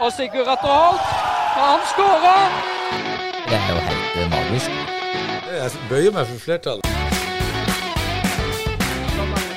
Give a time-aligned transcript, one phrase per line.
[0.00, 1.00] Og Sigurd Atter Holt,
[1.60, 2.48] han skårer!
[3.50, 4.70] Det er jo helt eh, magisk.
[5.52, 6.86] Jeg bøyer meg for flertallet.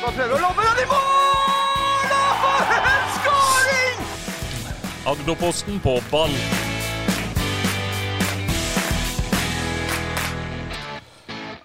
[0.03, 2.11] Prøver å lobbe den i mål!
[2.17, 4.03] Og for en skåring!
[5.13, 6.35] Agderposten på ball.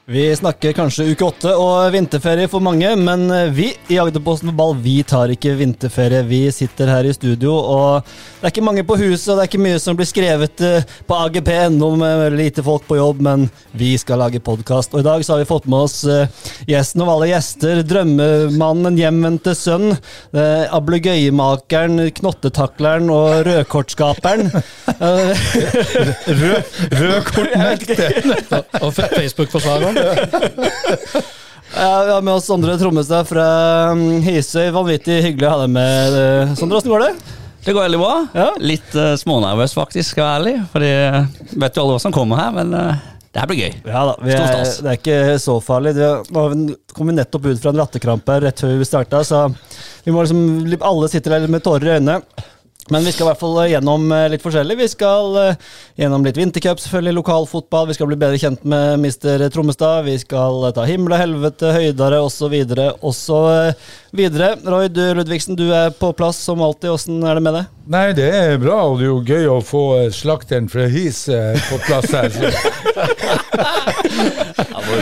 [0.09, 4.72] Vi snakker kanskje uke åtte og vinterferie for mange, men vi i Agderposten for ball
[4.80, 6.22] vi tar ikke vinterferie.
[6.25, 8.07] Vi sitter her i studio, og
[8.40, 10.71] det er ikke mange på huset, og det er ikke mye som blir skrevet på
[11.08, 14.94] på agp.no med lite folk på jobb, men vi skal lage podkast.
[14.94, 16.29] Og i dag så har vi fått med oss eh,
[16.68, 24.48] gjesten av alle gjester, drømmemannen, hjemvendte sønn, eh, ablegøyemakeren, knottetakleren og rødkortskaperen.
[27.03, 28.18] Rødkortnekter!
[28.84, 29.97] Og Facebook-forsvareren.
[31.76, 33.48] Ja, vi har med oss Sondre Trommestad fra
[33.92, 34.70] um, Hisøy.
[34.75, 36.16] Vanvittig hyggelig å ha deg med.
[36.16, 37.11] eh, Sondre, åssen går det?
[37.66, 38.14] Det går veldig bra.
[38.39, 38.47] Ja.
[38.62, 40.55] Litt uh, smånervøs, faktisk, skal være ærlig.
[40.72, 43.75] Fordi jeg vet jo alle hva som kommer her, men uh, det her blir gøy.
[43.84, 45.92] Ja da, vi er, det er ikke så farlig.
[45.98, 46.47] Det, nå
[46.97, 49.45] kom vi nettopp ut fra en latterkrampe rett før vi starta, så
[50.06, 52.23] vi må liksom Alle sitter der med tårer i øynene.
[52.91, 54.77] Men vi skal i hvert fall gjennom eh, litt forskjellig.
[54.81, 55.56] Vi skal eh,
[56.00, 57.89] gjennom litt vintercup, selvfølgelig, lokalfotball.
[57.91, 60.06] Vi skal bli bedre kjent med mister Trommestad.
[60.08, 62.55] Vi skal eh, ta himmel og helvete, høydere osv.
[63.05, 63.48] osv.
[64.17, 64.55] videre.
[64.64, 66.91] Roy du, Ludvigsen, du er på plass som alltid.
[66.95, 67.75] Åssen er det med deg?
[67.89, 71.23] Nei, det er bra, og det er jo gøy å få eh, slakteren fra His
[71.33, 72.28] eh, på plass her.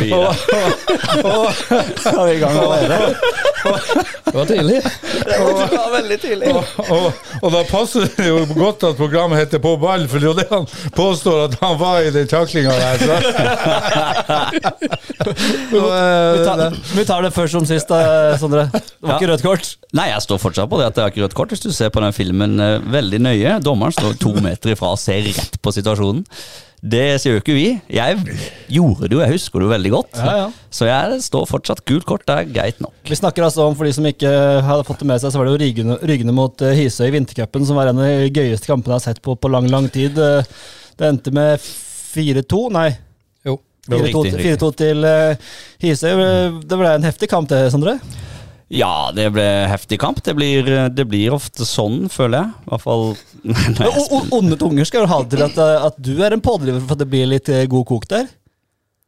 [0.06, 0.34] Ja,
[2.06, 3.17] Er vi i gang allerede?
[4.25, 4.83] Det var tidlig.
[5.27, 6.53] Ja, veldig tidlig.
[6.55, 10.27] Og, og, og da passer det jo godt at programmet heter På ball, for det
[10.27, 12.97] er jo det han påstår at han var i den taklinga der.
[15.27, 17.91] Eh, Vi tar, vi tar det først som sist,
[18.41, 18.67] Sondre.
[18.73, 19.19] Det var Ja.
[19.19, 19.71] ikke rødt kort.
[19.97, 21.51] Nei, jeg står fortsatt på det at det er ikke rødt kort.
[21.55, 24.99] Hvis du ser på den filmen eh, veldig nøye, dommeren står to meter ifra og
[25.01, 26.25] ser rett på situasjonen.
[26.83, 27.67] Det sier jo ikke vi.
[27.91, 28.19] Jeg
[28.71, 30.19] gjorde det jo, jeg husker det jo veldig godt.
[30.21, 30.49] Ja, ja.
[30.71, 32.93] Så jeg står fortsatt gult kort, det er greit nok.
[33.09, 34.31] Vi snakker altså om, for de som ikke
[34.67, 37.65] hadde fått det med seg, så var det jo Rygne, mot eh, Hisøy i vintercupen,
[37.67, 40.21] som var en av de gøyeste kampene jeg har sett på på lang, lang tid.
[40.21, 40.55] Eh,
[40.97, 42.91] Det endte med 4-2, nei.
[43.45, 43.59] Jo.
[43.89, 44.55] 4-2 til, riktig.
[44.56, 45.50] 4-2 til eh,
[45.84, 46.15] Hisøy.
[46.65, 47.99] Det ble en heftig kamp, det, Sondre?
[48.75, 50.19] Ja, det ble heftig kamp.
[50.27, 52.54] Det blir, det blir ofte sånn, føler jeg.
[52.66, 53.04] I hvert fall
[53.77, 56.16] når jeg O- o- Onde tunger skal jo ha det til at, eh, at du
[56.27, 58.26] er en pådriver for at det blir litt eh, god kok der.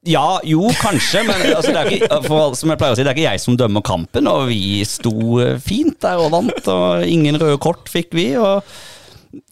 [0.07, 3.11] Ja, jo, kanskje, men altså, det er ikke, for, som jeg pleier å si, det
[3.11, 7.03] er ikke jeg som dømmer kampen, og vi sto eh, fint der og vant, og
[7.11, 8.29] ingen røde kort fikk vi.
[8.39, 8.63] og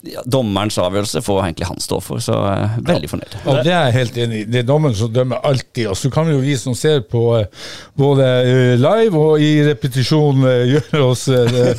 [0.07, 3.37] ja, Dommerens avgjørelse får egentlig han stå for, så er veldig fornøyd.
[3.45, 4.47] Og det er jeg helt enig i.
[4.49, 5.85] Det er dommeren som dømmer alltid.
[5.91, 10.45] Og så kan jo vi som ser på uh, både eh, live og i repetisjon
[10.45, 11.27] uh, gjøre oss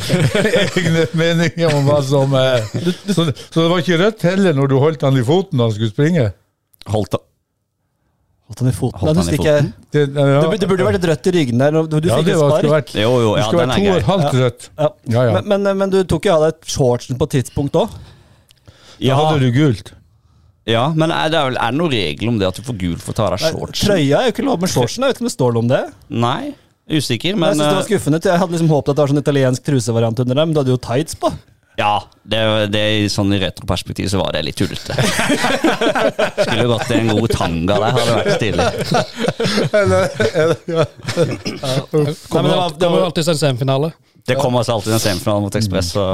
[0.65, 5.07] egne meninger om hva som så, så det var ikke rødt heller når du holdt
[5.07, 6.31] han i foten da han skulle springe?
[6.89, 7.19] Holdt
[8.49, 9.01] Holdt han i foten?
[9.03, 9.67] Holdt han i foten?
[9.93, 11.75] Det, ja, Det, det burde vært et rødt i ryggen der.
[11.85, 12.55] Du, du ja, fikk det et spark.
[12.63, 13.99] skulle vært, Jo, jo, ja, skulle den vært er to og grei.
[14.01, 14.69] et halvt rødt.
[14.79, 14.89] Ja.
[15.13, 15.43] Ja, ja.
[15.45, 17.99] Men, men, men du tok jo av deg shortsen på et tidspunkt òg.
[18.99, 19.93] Da hadde du gult.
[20.69, 23.05] ja, men er det, vel- er det noen regel om det at du får gult
[23.05, 23.89] for å ta av deg shortsen?
[23.89, 25.05] Trøya er jo ikke lov med shortsen.
[25.05, 25.83] Jeg vet ikke om det står noe om det.
[26.25, 26.55] Nei,
[26.89, 28.21] usikker, Men jeg synes det var eh, skuffende.
[28.33, 30.49] Jeg hadde liksom håpet at det var sånn italiensk trusevariant under dem.
[30.49, 31.31] men du hadde jo tights på.
[31.79, 31.93] Ja,
[32.27, 32.41] det,
[32.75, 34.95] det i sånn i retroperspektiv så var det litt tullete.
[36.43, 38.67] Skulle gått i en god tanga der, hadde vært stilig.
[42.29, 43.93] Kommer det var- det kommer alltid til en semifinale.
[44.29, 46.05] Det kommer altså alltid en semifinale mot Ekspress, så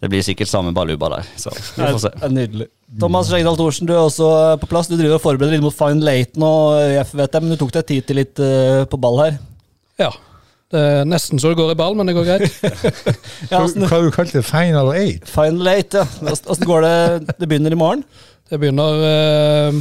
[0.00, 1.24] det blir sikkert samme baluba der.
[1.36, 2.10] Så vi får se.
[2.28, 2.66] Nydelig.
[3.00, 4.88] Thomas Skjegdal Thorsen, du er også på plass.
[4.90, 8.06] Du driver og forbereder litt mot Fine Laton og FVT, men du tok deg tid
[8.08, 9.38] til litt eh, på ball her.
[10.00, 10.10] Ja.
[10.70, 12.44] Det er nesten så det går i ball, men det går greit.
[13.50, 14.44] Ja, Hva hva har du kalt det?
[14.46, 15.24] Final eight?
[15.26, 16.04] Final eight, ja.
[16.30, 16.94] Åssen går det?
[17.40, 18.04] Det begynner i morgen?
[18.50, 19.80] Det begynner eh,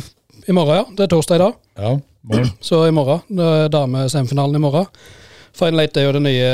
[0.49, 0.85] i morgen, ja.
[0.97, 1.59] Det er torsdag i dag.
[1.77, 1.91] Ja,
[2.31, 2.49] morgen.
[2.71, 3.21] Så i morgen.
[3.29, 4.89] Det er damesemifinalen i morgen.
[5.59, 6.49] Final Eight er jo det nye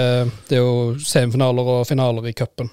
[0.49, 2.71] Det er jo semifinaler og finaler i cupen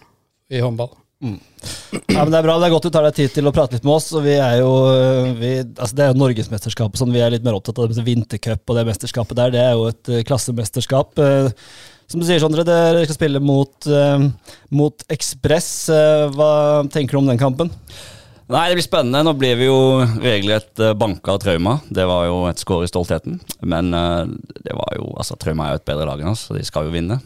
[0.52, 0.90] i håndball.
[1.22, 2.56] Ja, men Det er bra.
[2.58, 4.08] Det er godt du tar deg tid til å prate litt med oss.
[4.16, 4.72] og vi er jo,
[5.38, 7.92] vi, altså Det er jo Norgesmesterskapet, sånn vi er litt mer opptatt av.
[8.02, 9.54] Vintercup og det mesterskapet der.
[9.54, 11.18] Det er jo et eh, klassemesterskap.
[11.22, 11.52] Eh,
[12.10, 14.26] Som du sier, Sondre, dere skal spille mot, eh,
[14.74, 15.70] mot Ekspress.
[15.94, 16.50] Eh, Hva
[16.90, 17.70] tenker du om den kampen?
[18.52, 19.22] Nei, det blir spennende.
[19.24, 19.78] Nå blir vi jo
[20.20, 21.78] regelrett eh, banka av Trauma.
[21.88, 23.38] Det var jo et skår i stoltheten.
[23.62, 24.26] Men eh,
[24.66, 26.90] det var jo Altså, Trauma er jo et bedre lag enn oss, så de skal
[26.90, 27.20] jo vinne.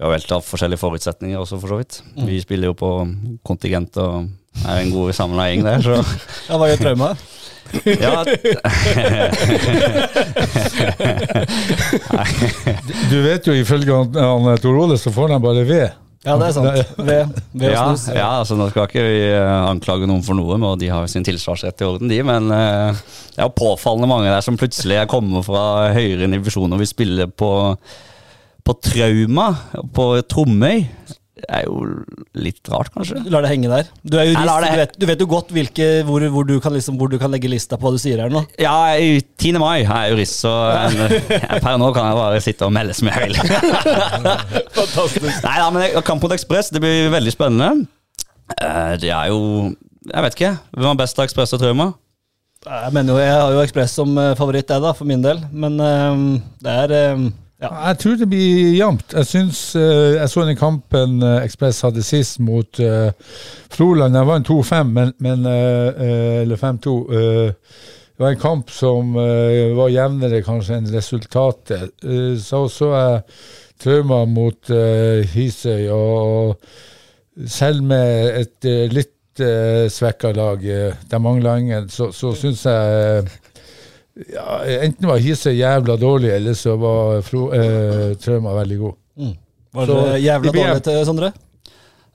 [0.00, 1.98] Vi har helt av forskjellige forutsetninger også, for så vidt.
[2.24, 2.88] Vi spiller jo på
[3.44, 4.30] kontingent og
[4.64, 5.98] er en god samla gjeng der, så
[6.48, 7.10] Ja, Hva gjør Trauma?
[7.86, 8.24] ja.
[13.10, 15.90] Du vet jo, ifølge han, han Tor Ole, så får han bare ved.
[16.26, 16.96] Ja, det er sant.
[17.00, 18.08] Ved, ved Ja, snus.
[18.12, 21.08] ja, altså nå skal ikke vi eh, anklage noen for noe, og de har jo
[21.12, 22.98] sin tilsvarsrett i orden, de, men eh,
[23.32, 25.62] det er jo påfallende mange der som plutselig er kommet fra
[25.96, 27.50] høyere divisjon og vil spille på,
[28.70, 29.50] på Trauma,
[29.94, 30.86] på Tromøy.
[31.40, 31.78] Det er jo
[32.36, 33.22] litt rart, kanskje.
[33.32, 33.86] Lar det henge der.
[34.04, 36.74] Du er jurist, det- du vet, du vet jo godt hvilke, hvor, hvor, du kan
[36.76, 38.42] liksom, hvor du kan legge lista på hva du sier her nå.
[38.60, 39.54] Ja, i 10.
[39.58, 43.08] mai er jeg jurist, så eh, per nå kan jeg bare sitte og melde som
[43.08, 43.40] jeg vil.
[44.60, 47.86] Nei da, men jeg- Kamp mot Ekspress, det blir veldig spennende.
[48.60, 49.74] Eh, Det er jo
[50.12, 50.52] Jeg vet ikke.
[50.76, 51.92] Hvem er best av Ekspress og Trauma?
[52.66, 55.40] Jeg mener jo, jeg har jo Ekspress som eh, favoritt, jeg da, for min del.
[55.52, 57.70] Men um, det er eh, ja.
[57.90, 59.14] Jeg tror det blir jevnt.
[59.14, 63.12] Jeg syns eh, Jeg så den kampen Ekspress hadde sist mot uh,
[63.70, 64.16] Froland.
[64.16, 66.98] Jeg vant 2-5, men, men uh, eh, Eller 5-2.
[67.10, 71.94] Uh, det var en kamp som eh, var jevnere kanskje enn resultatet.
[72.04, 73.22] Eh, så så jeg
[73.80, 74.68] Trauma mot
[75.32, 82.66] Hisøy, og selv med et eh, litt svekka lag, de mangla ingen, så, så syns
[82.68, 83.32] jeg eh,
[84.30, 88.96] ja, enten var Hise jævla dårlig, eller så var Fro, eh, Trauma veldig god.
[89.72, 91.32] Var Så, jævla dårlig til Sondre?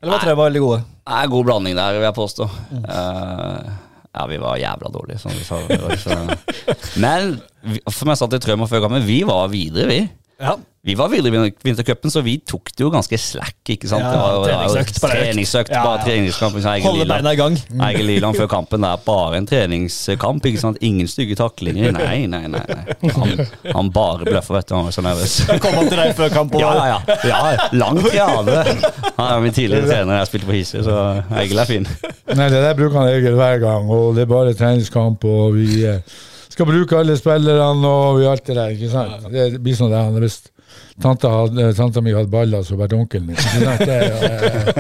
[0.01, 0.83] Eller var Trauma veldig gode?
[1.06, 2.50] Det er god blanding der, vil jeg påstå.
[2.81, 3.71] Eh,
[4.15, 5.59] ja, vi var jævla dårlige, som vi sa.
[5.68, 6.38] Det.
[7.03, 7.36] Men
[7.92, 10.00] som jeg sa til Trøm og før kampen, vi var videre, vi.
[10.42, 10.58] Ja.
[10.86, 13.56] Vi var videre i vinter- vintercupen, så vi tok det jo ganske slack.
[13.74, 14.04] ikke sant?
[14.06, 16.60] Ja, det var, treningsøkt, bare treningsøkt, Ja, bare treningskamp.
[16.84, 17.56] Holde beina i gang.
[17.88, 20.46] Egil Liland før kampen, det er bare en treningskamp.
[20.46, 20.78] ikke sant?
[20.86, 21.90] Ingen stygge taklinger.
[21.96, 22.62] Nei, nei, nei.
[22.70, 23.12] nei.
[23.16, 23.34] Han,
[23.74, 24.76] han bare bløffer, vet du.
[24.76, 25.34] Han var så nervøs.
[25.64, 26.54] Kom han til deg før kamp?
[26.62, 27.18] Ja, ja, ja.
[27.31, 28.06] ja langt.
[28.14, 31.00] Han er min tidligere trener jeg spilte på Hisøy, så
[31.42, 31.90] Egil er fin.
[32.36, 35.81] Nei, det der bruker han Egil hver gang, og det er bare treningskamp, og vi
[35.90, 35.98] eh,
[36.56, 39.25] skal bruke alle spillerne, og vi alt det der, ikke sant?
[39.34, 40.19] Det blir sånn det er.
[40.24, 40.38] Hvis
[41.04, 43.40] tanta, hadde, tanta mi hadde baller, så vært onkelen min.
[43.84, 43.98] Det,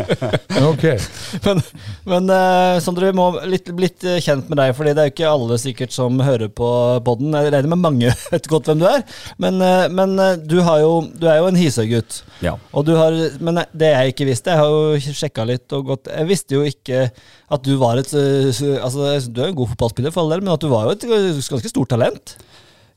[0.83, 1.01] eh.
[1.45, 1.61] Men,
[2.07, 5.13] men uh, Sondre, vi må litt, blitt eh, kjent med deg, Fordi det er jo
[5.13, 6.69] ikke alle sikkert som hører på
[7.05, 7.35] podden.
[7.35, 9.03] Jeg regner med mange vet godt hvem du er.
[9.41, 12.21] Men, uh, men eh, du, har jo, du er jo en Hisøy-gutt.
[12.45, 12.55] Ja.
[12.75, 16.09] Og du har, men det jeg ikke visste, jeg har jo sjekka litt og gått
[16.11, 17.07] Jeg visste jo ikke
[17.55, 20.63] at du var et Altså, du er en god fotballspiller, for all del, men at
[20.63, 22.35] du var jo et ganske stort talent.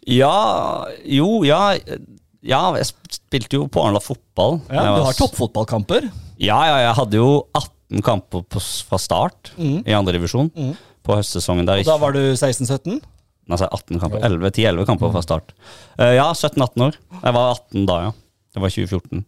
[0.09, 1.77] Ja, jo, ja.
[2.47, 2.87] Ja, jeg
[3.19, 4.61] spilte jo på Arendal fotball.
[4.71, 6.09] Ja, du har toppfotballkamper.
[6.39, 10.75] Ja, ja, jeg hadde jo 18 kamper på, fra start i andredivisjon mm.
[11.07, 11.67] på høstsesongen.
[11.67, 11.83] der.
[11.83, 13.01] Og da var du 16-17?
[13.49, 15.55] Altså 18 kamper, 11, 10-11 kamper fra start.
[15.97, 16.99] Uh, ja, 17-18 år.
[17.23, 18.13] Jeg var 18 da, ja.
[18.55, 19.25] Det var 2014.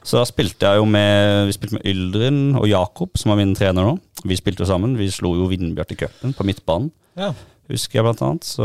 [0.00, 3.54] Så da spilte jeg jo med Vi spilte med Yldren og Jakob, som er min
[3.56, 3.96] trener nå.
[4.24, 4.96] Vi spilte jo sammen.
[4.98, 6.90] Vi slo jo Vindbjart i cupen på midtbanen,
[7.20, 7.32] Ja.
[7.70, 8.44] husker jeg blant annet.
[8.48, 8.64] Så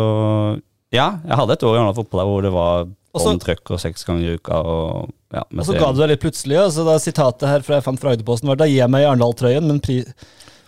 [0.95, 3.79] ja, jeg hadde et år i Arendal fotball hvor det var Og så- trøkk og
[3.79, 4.57] seks ganger i uka.
[4.59, 6.57] Og, ja, Og så ga du deg litt plutselig.
[6.59, 9.09] Altså da Sitatet her fra jeg fant fra Agderposten var da gir jeg meg i
[9.09, 10.03] Arendal-trøyen, men, pri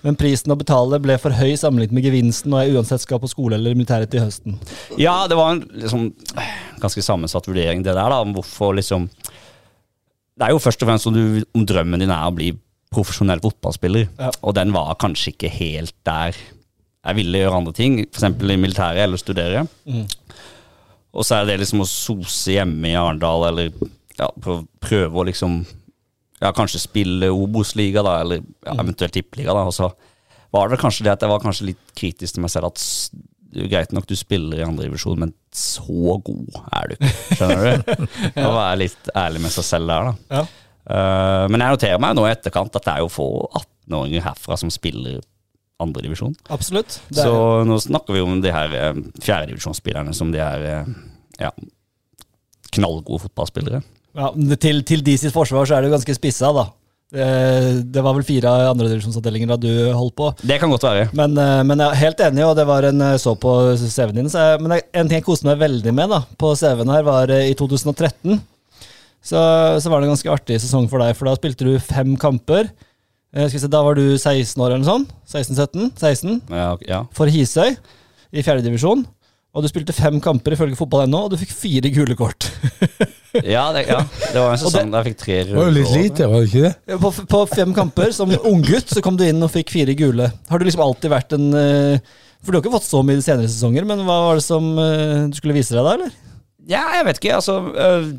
[0.04, 3.28] men prisen å betale ble for høy sammenlignet med gevinsten når jeg uansett skal på
[3.28, 4.60] skole eller militæret til høsten.
[4.98, 6.14] Ja, det var en liksom,
[6.80, 8.22] ganske sammensatt vurdering, det der, da.
[8.22, 9.10] Om hvorfor liksom
[10.38, 12.52] Det er jo først og fremst om, du, om drømmen din er å bli
[12.94, 14.30] profesjonell fotballspiller, Ja.
[14.44, 16.36] og den var kanskje ikke helt der.
[17.04, 18.24] Jeg ville gjøre andre ting, f.eks.
[18.24, 19.68] i militæret eller studere.
[21.16, 23.72] Og så er det liksom å sose hjemme i Arendal, eller
[24.18, 25.62] ja, prøve, å liksom
[26.42, 29.66] ja, kanskje spille Obos-liga, da, eller ja, eventuelt tippeliga, da.
[29.70, 29.90] Og så
[30.54, 32.72] var det kanskje det at jeg var kanskje litt kritisk til meg selv.
[32.72, 32.84] At
[33.48, 37.10] det er greit nok du spiller i andredivisjon, men så god er du.
[37.34, 38.08] Skjønner du?
[38.46, 40.40] Å være litt ærlig med seg selv der, da.
[40.40, 40.46] Ja.
[40.88, 44.56] Uh, men jeg noterer meg nå i etterkant at det er jo få 18-åringer herfra
[44.60, 45.18] som spiller
[45.84, 46.34] andredivisjon.
[46.54, 47.00] Absolutt.
[47.14, 47.36] Er, Så
[47.68, 50.90] nå snakker vi om de her eh, fjerdedivisjonsspillerne som de er eh,
[51.44, 51.52] ja,
[52.76, 53.84] knallgode fotballspillere.
[54.18, 56.68] ja, til, til de sitt forsvar så er det jo ganske spissa, da.
[57.08, 60.26] Det, var vel fire andredivisjonsavdelinger da du holdt på.
[60.42, 61.06] Det kan godt være.
[61.16, 64.34] Men, eh, men jeg er helt enig, og det var en så på CV-en din.
[64.34, 67.32] Så jeg, men en ting jeg koste meg veldig med da, på CV-en her, var
[67.38, 68.42] i 2013.
[69.28, 69.40] Så,
[69.82, 72.70] så var det en ganske artig sesong for deg, for da spilte du fem kamper.
[73.36, 75.14] Eh, Skal vi se, Da var du 16 år eller noe sånt?
[75.28, 75.92] 16-17?
[76.00, 76.42] 16?
[76.54, 77.04] Ja, ja.
[77.18, 77.76] For Hisøy
[78.32, 79.06] i fjerdedivisjon.
[79.58, 82.50] Og du spilte fem kamper ifølge fotball.no, og du fikk fire gule kort.
[83.46, 85.90] Ja, det, ja, det var en sesong der jeg fikk tre Det var jo litt
[85.94, 86.96] lite, var det ikke det?
[87.04, 90.30] På, på fem kamper, som unggutt, så kom du inn og fikk fire gule.
[90.50, 92.00] Har du liksom alltid vært en eh,
[92.40, 94.72] For du har ikke fått så mye de senere sesonger, men hva var det som
[94.82, 96.16] eh, du skulle vise deg da, eller?
[96.68, 97.38] Ja, jeg vet ikke.
[97.38, 98.10] altså øh,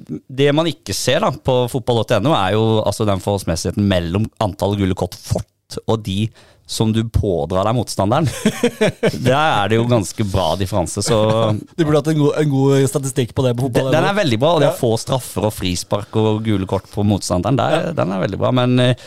[0.40, 4.96] Det man ikke ser da på fotball.no, er jo altså den forholdsmessigheten mellom antall gule
[4.96, 6.28] kort, fort, fått, og de
[6.68, 8.26] som du pådrar deg motstanderen,
[9.24, 11.00] der er det jo ganske bra differanse.
[11.00, 11.16] Så
[11.76, 13.92] Du burde hatt en god, en god statistikk på det på fotball.
[13.92, 14.54] den er veldig bra.
[14.56, 18.20] Og det å få straffer og frispark og gule kort på motstanderen, der, den er
[18.20, 18.52] veldig bra.
[18.52, 19.06] Men eh,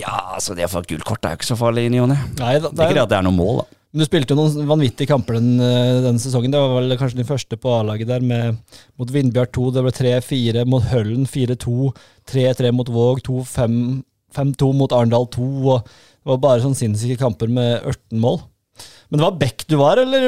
[0.00, 2.00] ja, altså det å få et gult kort er jo ikke så farlig i ny
[2.06, 2.16] og ne.
[2.32, 3.77] Det er ikke det at det er noe mål, da.
[3.92, 6.52] Men Du spilte jo noen vanvittige kamper den, eh, denne sesongen.
[6.52, 8.58] Det var vel kanskje din første på A-laget der, med,
[8.98, 9.70] mot Vindbjart 2.
[9.72, 11.94] Det ble 3-4 mot Høllen, 4-2.
[12.28, 14.04] 3-3 mot Våg, 2-5
[14.36, 15.48] 5-2 mot Arendal 2.
[15.72, 18.42] Og det var bare sånn sinnssyke kamper med 18 mål.
[19.08, 20.26] Men det var back du var, eller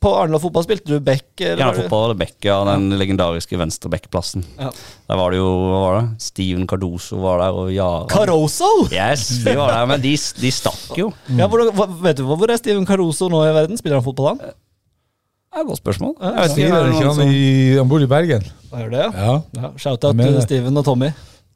[0.00, 1.26] på Arendal fotball spilte du back?
[1.44, 2.56] Ja, fotball eller back, ja.
[2.70, 4.46] Den legendariske venstre back-plassen.
[4.56, 4.70] Ja.
[5.10, 6.24] Der var det jo hva var det?
[6.24, 8.70] Steven Cardoso var der, og Jara Caroso!
[8.88, 11.10] Yes, de var der, men de, de stakk jo.
[11.36, 11.66] Ja, hvor,
[12.06, 13.80] vet du hvor er Steven Caroso nå i verden?
[13.80, 14.40] Spiller han fotball, han?
[14.48, 16.16] Det er et godt spørsmål.
[16.18, 18.48] Jeg vet ikke, det ikke han, i, han bor i Bergen?
[18.72, 19.12] Han gjør det, ja.
[19.28, 19.36] Ja.
[19.60, 20.40] ja Shout-out til.
[20.48, 21.12] Steven og Tommy.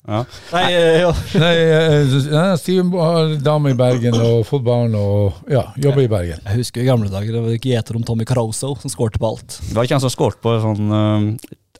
[0.09, 0.23] Ja.
[0.55, 1.12] Nei, ja.
[1.43, 6.43] Nei, eh, Steven har dame i Bergen og fått barn og ja, jobber i Bergen.
[6.45, 9.33] Jeg husker i gamle dager det var ikke gjeter om Tommy Caroso som skårte på
[9.35, 9.61] alt.
[9.69, 11.38] Det var ikke han som skårte på sånn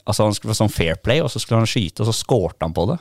[0.09, 2.65] Altså Han skulle få sånn fair play, og så skulle han skyte, og så skårte
[2.65, 2.95] han på det.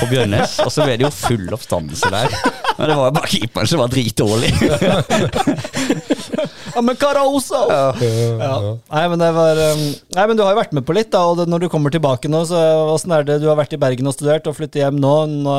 [0.00, 0.56] På Bjørnes.
[0.64, 2.34] Og så ble det jo full oppstandelse der.
[2.78, 4.50] Men det var jo bare keeperen som var dritdårlig.
[6.78, 7.64] Ja, men Caroso!
[7.68, 8.58] Ja.
[8.86, 9.80] Nei, men det var um,
[10.14, 11.24] Nei, men du har jo vært med på litt, da.
[11.26, 12.60] Og når du kommer tilbake nå, så
[12.92, 13.40] åssen er det?
[13.42, 15.14] Du har vært i Bergen og studert, og flytter hjem nå.
[15.42, 15.56] nå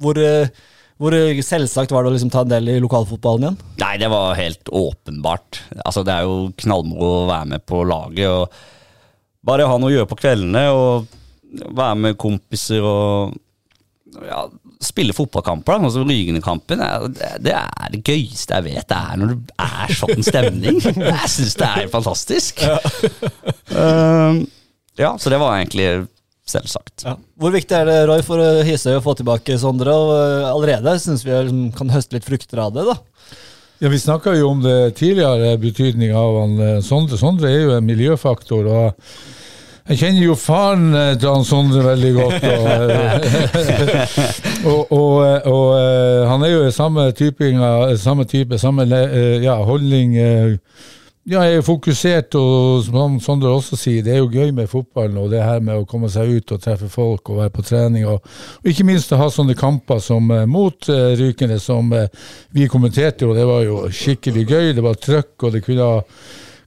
[0.00, 0.48] hvor, eh,
[0.96, 1.12] hvor
[1.44, 3.58] selvsagt var det å liksom ta en del i lokalfotballen igjen?
[3.82, 5.60] Nei, det var helt åpenbart.
[5.82, 8.32] Altså Det er jo knallmoro å være med på laget.
[8.32, 11.12] og Bare ha noe å gjøre på kveldene og
[11.76, 13.36] være med kompiser og
[14.24, 14.46] ja,
[14.80, 15.80] spille fotballkamper.
[15.82, 17.08] da, som Rygende-kampen er-
[17.42, 18.86] det er det gøyeste jeg vet.
[18.88, 20.78] Det er når det er sånn stemning.
[21.12, 22.62] Jeg syns det er fantastisk.
[23.74, 24.46] Um,
[24.98, 26.06] ja, så det var egentlig
[26.48, 27.04] selvsagt.
[27.38, 29.92] Hvor viktig er det, Roy, for Hisøy å få tilbake Sondre?
[29.92, 32.96] Og eh, allerede syns vi liksom kan høste litt frukter av det, da.
[33.78, 37.18] Ja, Vi snakka jo om det tidligere, betydninga av han eh, Sondre.
[37.20, 38.66] Sondre er jo en miljøfaktor.
[38.66, 39.12] og
[39.88, 42.44] jeg kjenner jo faren eh, til han Sondre veldig godt.
[42.44, 44.18] Og, eh,
[44.72, 50.18] og, og, eh, og han er jo samme, typinga, samme type, samme ja, holdning.
[51.28, 55.16] Ja, jeg er fokusert, og som Sondre også sier, det er jo gøy med fotballen
[55.20, 58.04] og det her med å komme seg ut og treffe folk og være på trening.
[58.12, 58.28] Og,
[58.68, 61.88] ikke minst å ha sånne kamper som mot Rykene, som
[62.52, 64.68] vi kommenterte, og det var jo skikkelig gøy.
[64.76, 66.04] Det var trøkk, og det kunne ha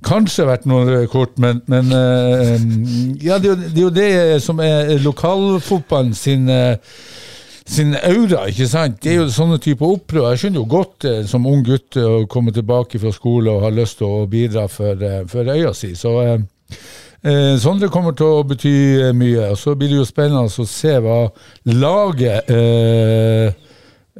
[0.05, 2.55] kanskje vært noen røde kort, men, men eh,
[3.25, 4.09] ja, det, er jo- det
[4.43, 6.77] som er lokalfotballen sin eh,
[7.71, 8.97] sin aura, ikke sant.
[8.99, 10.31] Det er jo sånne typer opprør.
[10.33, 13.69] Jeg skjønner jo godt eh, som ung gutt å komme tilbake fra skole og ha
[13.71, 15.93] lyst til å bidra for, eh, for øya si.
[15.95, 16.41] Så eh,
[17.23, 18.73] eh, Sondre kommer til å bety
[19.15, 19.51] mye.
[19.53, 21.21] Og så blir det jo spennende å se hva
[21.69, 22.49] laget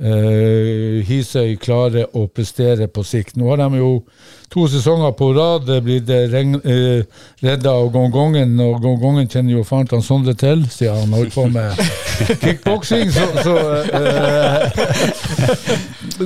[0.02, 3.38] eh, eh, Hisøy klarer å prestere på sikt.
[3.38, 3.92] Nå har de jo
[4.52, 7.04] to sesonger på rad det blir det eh,
[7.44, 11.48] redda av gongongen, og gongongen kjenner jo faren til Sondre til, siden han holdt på
[11.54, 11.80] med
[12.44, 13.12] kickboksing.
[13.16, 13.56] Så, så,
[13.96, 14.62] eh,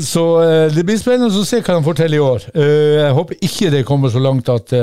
[0.13, 0.25] så
[0.73, 2.47] det blir spennende å se hva de får til i år.
[2.55, 4.73] Eh, jeg håper ikke det kommer så langt at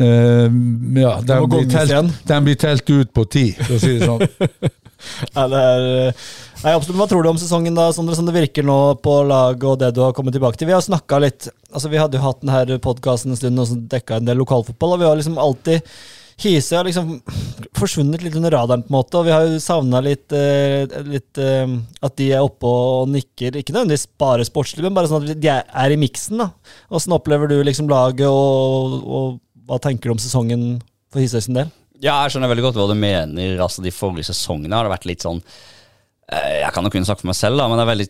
[0.00, 4.70] ja, de blir, telt, de blir telt ut på ti, for å si det sånn.
[5.34, 6.22] Ja, det er, eh,
[6.64, 6.98] nei, absolutt.
[7.00, 9.92] Hva tror du om sesongen, da, Sondre, som det virker nå på laget og det
[9.96, 10.70] du har kommet tilbake til?
[10.70, 14.18] Vi har snakka litt altså Vi hadde jo hatt denne podkasten en stund og dekka
[14.18, 15.86] en del lokalfotball, og vi har liksom alltid
[16.40, 17.18] Hise har liksom
[17.76, 21.40] forsvunnet litt under radaren, på en måte, og vi har jo savna litt, eh, litt
[21.40, 23.58] eh, at de er oppe og nikker.
[23.60, 26.40] Ikke nødvendigvis bare sportslig, men bare sånn at de er i miksen.
[26.40, 26.48] da.
[26.96, 29.36] Åssen opplever du liksom laget, og, og
[29.68, 30.64] hva tenker du om sesongen
[31.12, 31.68] for Hisøy sin del?
[32.00, 33.58] Ja, jeg skjønner veldig godt hva du mener.
[33.60, 35.42] Altså, De forrige sesongene har det vært litt sånn
[36.32, 38.06] eh, Jeg kan jo kunne snakke for meg selv, da, men det har veldig,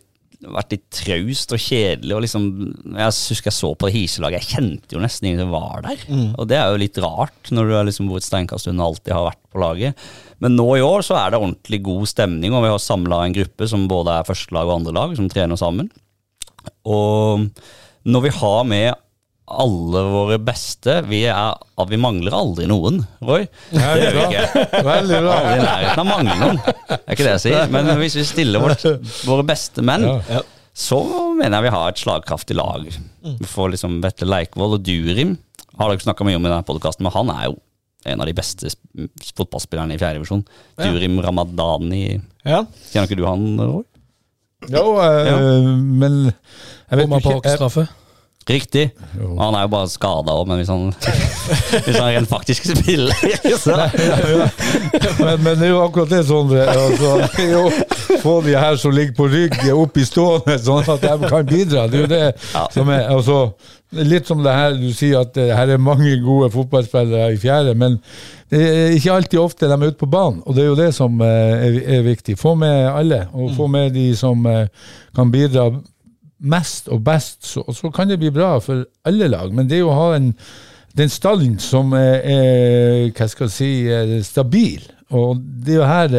[0.54, 2.14] vært litt traust og kjedelig.
[2.16, 2.46] og liksom,
[2.94, 6.06] Jeg husker jeg så på det hiselaget, jeg kjente jo nesten ingen som var der.
[6.38, 9.12] Og det er jo litt rart, når du er liksom hvor et steinkast unna alltid
[9.16, 10.06] har vært på laget.
[10.40, 13.36] Men nå i år så er det ordentlig god stemning, og vi har samla en
[13.36, 15.90] gruppe som både er førstelag og andrelag, som trener sammen.
[16.86, 17.50] Og
[18.06, 18.94] når vi har med
[19.50, 21.54] alle våre beste Vi, er,
[21.90, 23.46] vi mangler aldri noen, Roy.
[23.72, 24.64] Det gjør vi ikke.
[24.86, 25.34] Veldig bra.
[25.40, 26.60] Aldri i nærheten av mangle noen.
[26.64, 27.70] Det er ikke det jeg sier.
[27.74, 28.84] Men hvis vi stiller vårt,
[29.28, 30.42] våre beste menn, Ja.
[30.74, 31.00] så
[31.36, 32.86] mener jeg vi har et slagkraftig lag.
[32.86, 35.36] Vi får liksom Vetle Leikvoll og Durim.
[35.78, 37.56] Har dere ikke snakka mye om i denne podkasten, men han er jo
[38.10, 38.70] en av de beste
[39.36, 40.44] fotballspillerne i fjerde divisjon.
[40.80, 42.20] Durim Ramadani.
[42.46, 42.62] Ja.
[42.92, 43.84] Kjenner ikke du han, Roy?
[44.68, 45.36] Jo, øh, Ja.
[45.40, 46.16] men
[46.90, 47.88] jeg vet ikke jeg.
[48.50, 48.90] Riktig.
[49.20, 49.36] Jo.
[49.38, 50.88] Han er jo bare skada òg, men hvis han,
[51.86, 53.14] hvis han rent faktisk spiller
[53.64, 53.76] så.
[55.20, 56.64] men, men det er jo akkurat det, Sondre.
[56.66, 61.46] Altså, få de her som ligger på rygg, opp i stående, sånn at de kan
[61.46, 61.86] bidra.
[61.90, 62.24] Det er jo det
[62.74, 63.42] som er altså,
[63.90, 67.72] Litt som det her du sier, at det her er mange gode fotballspillere i fjerde,
[67.74, 67.96] men
[68.50, 70.44] det er ikke alltid ofte de er ute på banen.
[70.46, 72.36] Og det er jo det som eh, er, er viktig.
[72.38, 74.68] Få med alle, og få med de som eh,
[75.18, 75.72] kan bidra
[76.40, 79.52] mest og best, så, så kan det bli bra for alle lag.
[79.54, 80.32] Men det er jo å ha en,
[80.96, 84.82] den stallen som er, er hva skal jeg si, er stabil.
[85.16, 86.18] Og det er jo her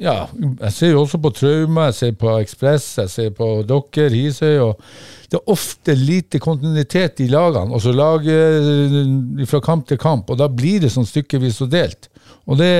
[0.00, 4.08] ja, jeg ser jo også på Trauma, jeg ser på Ekspress, jeg ser på dere,
[4.14, 4.56] Hisøy.
[4.64, 4.80] og
[5.28, 10.30] Det er ofte lite kontinuitet i lagene, og så laget fra kamp til kamp.
[10.30, 12.08] og Da blir det sånn stykkevis og delt.
[12.48, 12.72] Og det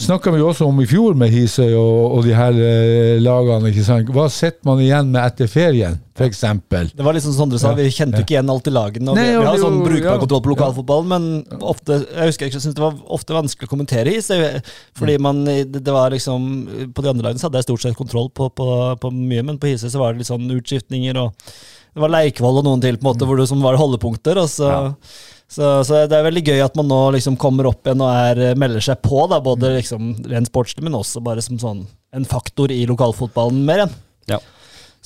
[0.00, 3.70] snakka vi også om i fjor med Hisøy og, og de her eh, lagene.
[3.70, 4.10] ikke sant?
[4.12, 6.42] Hva sitter man igjen med etter ferien, f.eks.?
[6.92, 9.12] Det var liksom Sondre sa, vi kjente jo ikke igjen alt i lagene.
[9.12, 10.18] Og Nei, vi, vi har sånn brukbar ja.
[10.22, 14.12] kontroll på lokalfotballen, men ofte jeg husker jeg synes det var ofte vanskelig å kommentere
[14.12, 14.60] Hisøy.
[14.98, 16.44] Fordi man, det, det var liksom
[16.96, 18.68] På de andre lagene så hadde jeg stort sett kontroll på, på,
[19.00, 21.32] på mye, men på Hisøy så var det litt sånn utskiftninger og
[21.96, 24.36] det var Leikvoll og noen til, på en måte, hvor det som var holdepunkter.
[24.42, 24.74] og så...
[25.46, 28.56] Så, så det er veldig gøy at man nå liksom kommer opp igjen og er,
[28.58, 31.84] melder seg på, da, både liksom rent sportslig, men også bare som sånn
[32.16, 33.96] en faktor i lokalfotballen mer igjen.
[34.32, 34.40] Ja.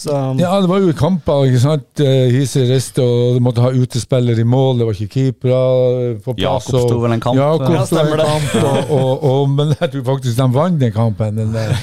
[0.01, 1.43] Så, Ja, det var jo kamper.
[1.51, 2.01] ikke sant?
[2.01, 4.79] Eh, riste, reiste, og du måtte ha utespiller i mål.
[4.81, 6.69] Det var ikke keepere på plass.
[6.71, 7.37] Jakob sto vel en kamp.
[7.37, 8.29] Jakob Ja, sto en stemmer det.
[8.31, 11.37] kamp, og, og, og, men jeg tror faktisk de vant den kampen.
[11.43, 11.75] Den der.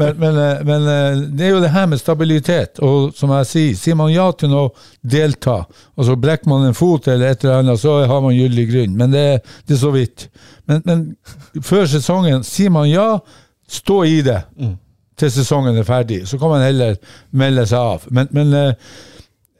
[0.00, 2.82] Men, men, eh, men eh, det er jo det her med stabilitet.
[2.82, 4.74] Og som jeg sier, sier man ja til noe,
[5.06, 5.60] delta,
[5.96, 8.98] og så brekker man en fot eller et eller annet, så har man gyldig grunn.
[8.98, 9.26] Men det,
[9.68, 10.26] det er så vidt.
[10.66, 13.12] Men, men før sesongen, sier man ja,
[13.70, 14.40] stå i det
[15.20, 16.22] til sesongen er ferdig.
[16.28, 16.98] Så kan man heller
[17.36, 18.06] melde seg av.
[18.10, 18.92] Men, men eh,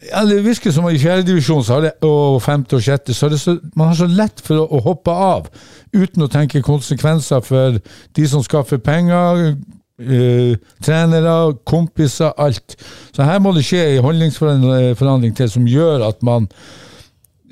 [0.08, 1.64] ja, det virker som i fjerdedivisjon
[2.06, 5.50] og femte og sjette, så så, man har så lett for å, å hoppe av
[5.92, 7.76] uten å tenke konsekvenser for
[8.16, 9.56] de som skaffer penger,
[10.00, 12.76] eh, trenere, kompiser, alt.
[13.12, 16.48] Så her må det skje en holdningsforandring til som gjør at man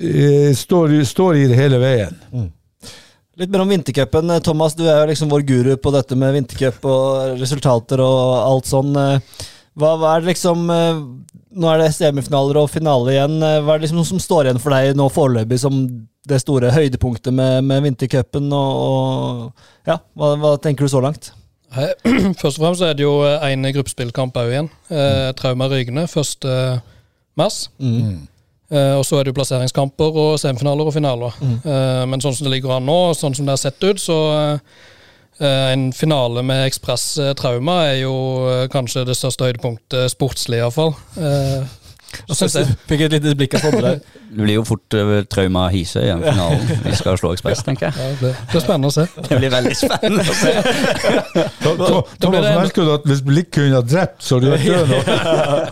[0.01, 2.17] eh, står, står i det hele veien.
[3.39, 4.29] Litt mer om vintercupen.
[4.35, 8.21] Eh, Thomas, du er jo liksom vår guru på dette med vintercup og resultater og
[8.43, 8.91] alt sånn.
[8.99, 9.47] Eh,
[9.79, 10.97] Hva, hva er det liksom eh,
[11.59, 13.39] Nå er det semifinaler og finale igjen.
[13.41, 15.79] Hva er det liksom som står igjen for deg nå foreløpig som
[16.29, 18.51] det store høydepunktet med, med vintercupen?
[18.53, 21.31] Og, og ja, hva, hva tenker du så langt?
[21.73, 24.69] Først og fremst er det jo én gruppespillkamp òg igjen.
[24.93, 26.45] Eh, Trauma Rygne 1.
[27.39, 27.63] mars.
[27.81, 28.13] Eh,
[28.69, 31.35] og så er det jo plasseringskamper og semifinaler og finaler.
[31.41, 34.17] Eh, men sånn som det ligger an nå, sånn som det har sett ut, så
[35.39, 38.13] eh, en finale med Ekspress eh, Trauma er jo
[38.51, 40.93] eh, kanskje det største høydepunktet sportslig, iallfall.
[41.17, 41.65] Uh,
[42.35, 42.73] synes jeg.
[42.89, 43.93] Fikk et lite blikk av Sondre.
[44.29, 46.67] Du blir jo fort uh, trauma Hisøy i den finalen.
[46.85, 47.97] Vi skal slå Ekspress, tenker jeg.
[47.97, 49.05] Ja, det blir- spennende å se.
[49.25, 50.51] Det blir veldig spennende å se.
[52.21, 54.99] Thomas, merker du at hvis blikk kunne ha drept, så hadde du vært død nå?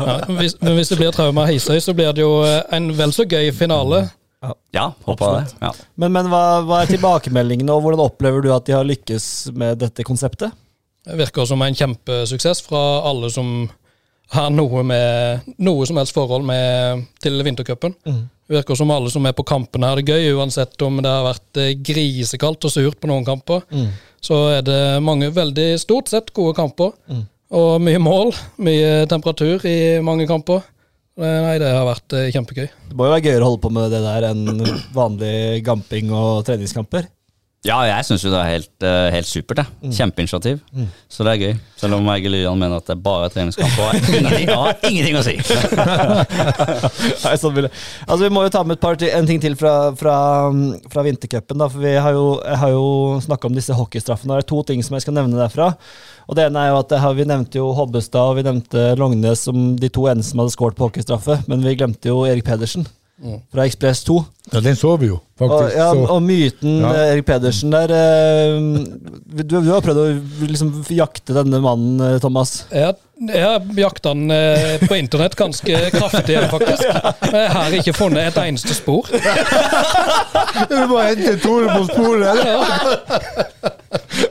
[0.08, 3.14] Ja, hvis, men hvis det blir Trauma Hisøy, så blir det jo eh, en vel
[3.16, 4.08] så gøy finale.
[4.74, 5.56] Ja, håper det.
[5.62, 5.72] Ja.
[6.02, 9.80] Men, men hva, hva er tilbakemeldingene, og hvordan opplever du at de har lykkes med
[9.82, 10.54] dette konseptet?
[11.08, 13.68] Det virker som en kjempesuksess fra alle som
[14.34, 17.94] har noe, med, noe som helst forhold med, til vintercupen.
[18.48, 21.26] Det virker som alle som er på kampene har det gøy, uansett om det har
[21.28, 23.64] vært eh, grisekaldt og surt på noen kamper.
[24.24, 26.92] Så er det mange veldig stort sett gode kamper.
[27.56, 30.64] Og mye mål, mye temperatur i mange kamper.
[31.18, 32.68] Eh, Nei, det har vært eh, kjempegøy.
[32.90, 34.44] Det må jo være gøyere å holde på med det der enn
[34.96, 37.08] vanlig gamping og treningskamper.
[37.66, 39.58] Ja, jeg syns jo det er helt, eh, helt supert.
[39.58, 39.94] det.
[39.98, 40.60] Kjempeinitiativ.
[41.10, 41.56] Så det er gøy.
[41.76, 43.80] Selv om Egil Lyan mener at det er bare treningskamp.
[43.82, 45.34] Og ingenting, har ingenting å si.
[47.26, 47.74] Nei, sånn vil jeg.
[48.06, 50.18] Altså, vi må jo ta med et par en ting til fra, fra,
[50.94, 51.66] fra vintercupen.
[51.66, 52.86] for Vi har jo, jeg har jo
[53.26, 54.38] snakka om disse hockeystraffene.
[54.38, 55.74] Det er to ting som jeg skal nevne derfra.
[56.28, 59.44] Og det ene er jo at har, Vi nevnte jo Hobbestad og vi nevnte Longnes
[59.48, 61.42] som de to eneste som hadde skåret på hockeystraffe.
[61.50, 62.88] Men vi glemte jo Erik Pedersen
[63.52, 64.16] fra Ekspress 2.
[64.54, 66.92] Ja, den så vi jo, Og, ja, og myten Ja.
[66.94, 68.60] eh, Erik Pedersen der eh,
[69.42, 70.06] du, du har prøvd å
[70.48, 72.54] liksom jakte denne mannen, eh, Thomas.
[72.72, 72.96] Jeg,
[73.28, 76.86] jeg har jakta den eh, på internett ganske kraftig, faktisk.
[77.32, 79.10] Men jeg har ikke funnet et eneste spor.
[80.70, 82.28] du må hente Tore på sporet!
[82.38, 82.56] eller?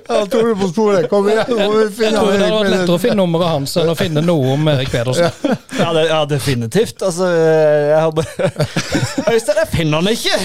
[0.09, 1.49] Ja, Tore på sporet, kom igjen!
[1.51, 4.23] Må vi Jeg tror det hadde vært lettere å finne nummeret hans enn å finne
[4.25, 5.31] noe om Erik Pedersen.
[5.77, 7.03] Ja, det, ja definitivt.
[7.03, 8.51] Altså, jeg har bare
[9.33, 10.37] Øystein, jeg finner han ikke!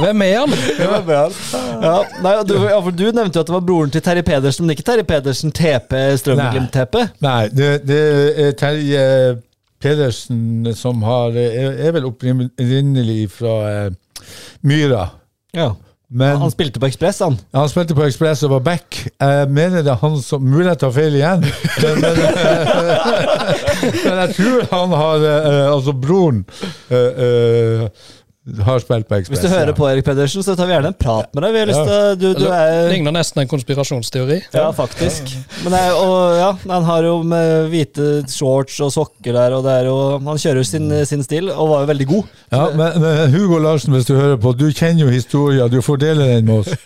[0.00, 0.50] Hvem er han?
[0.80, 4.66] Ja, nei, du, ja, for du nevnte jo at det var broren til Terje Pedersen,
[4.66, 7.04] men ikke Terje Pedersen TP Strømmeglimt-TP.
[7.24, 8.00] Nei, det, det
[8.46, 9.04] er Terje
[9.80, 13.92] Pedersen som har Er, er vel opprinnelig fra eh,
[14.66, 15.06] Myra.
[15.56, 15.70] Ja.
[16.12, 17.36] Men Han spilte på Ekspress, han.
[17.54, 18.96] han spilte på Ekspress og var back.
[19.20, 22.18] Jeg mener det er han som Mulig jeg tar feil igjen, men, men,
[24.08, 26.42] men jeg tror han har eh, Altså, broren
[26.90, 27.84] eh, eh,
[28.66, 29.32] har spilt på Express.
[29.32, 29.76] Hvis du hører ja.
[29.76, 31.54] på Erik Pedersen, så tar vi gjerne en prat med deg.
[31.54, 31.86] Vi har lyst Ja.
[31.90, 34.40] til du, du er Ligner nesten en konspirasjonsteori.
[34.56, 35.32] Ja, faktisk.
[35.64, 39.64] Men det er, og, ja, han har jo med hvite shorts og sokker der, og
[39.66, 42.36] det er jo Han kjører sin, sin stil, og var jo veldig god.
[42.52, 45.70] Ja, men, men Hugo Larsen, hvis du hører på, du kjenner jo historien.
[45.70, 46.70] Du får dele den med oss.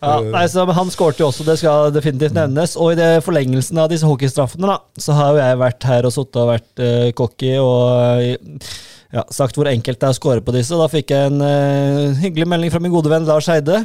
[0.00, 2.76] Ja, nei, så Han skårte jo også, det skal definitivt nevnes.
[2.80, 6.14] Og i det forlengelsen av disse hockeystraffene, da, så har jo jeg vært her og
[6.14, 8.70] sittet og vært uh, cocky og eh,
[9.10, 10.76] ja, sagt hvor enkelt det er å score på disse.
[10.78, 13.82] Da fikk jeg en uh, hyggelig melding fra min gode venn Lars Heide,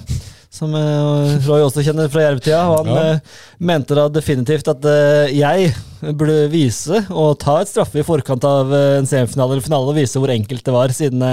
[0.53, 2.61] Som uh, Roy også kjenner fra Jerv-tida.
[2.69, 3.15] Og han Ja.
[3.15, 4.85] uh, mente da definitivt at
[5.33, 5.71] jeg
[6.05, 10.21] burde vise og ta et straffe i forkant av en semifinale eller finale og vise
[10.21, 11.23] hvor enkelt det var, siden,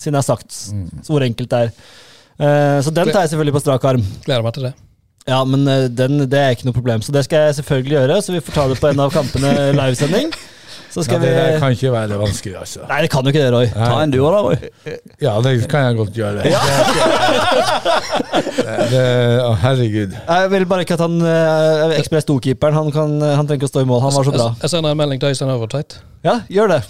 [0.00, 1.04] siden jeg har sagt mm.
[1.10, 2.80] hvor enkelt det er.
[2.82, 4.06] Så den tar jeg selvfølgelig på strak arm.
[4.24, 4.72] Gleder meg til det.
[5.28, 8.18] Ja, men den, det er ikke noe problem, så det skal jeg selvfølgelig gjøre.
[8.24, 9.52] Så vi får ta det på en av kampene
[9.82, 10.32] livesending.
[10.94, 12.84] Så Ja, skal det der vi kan ikke være vanskelig, altså.
[12.86, 13.66] Nei, det kan jo ikke det, Roy.
[13.74, 14.94] Ta en duo, da, Roy.
[15.24, 16.44] Ja, det kan jeg godt gjøre.
[16.44, 16.44] Det,
[18.92, 19.04] det,
[19.44, 20.14] å, herregud.
[20.14, 23.74] Jeg vil bare ikke at han eh, Ekspress 2-keeperen han, kan- han trenger ikke å
[23.74, 24.02] stå i mål.
[24.06, 24.50] Han var så bra.
[24.54, 25.98] Jeg, jeg sender en melding til Øystein Overtveit.
[26.26, 26.82] Ja, gjør det.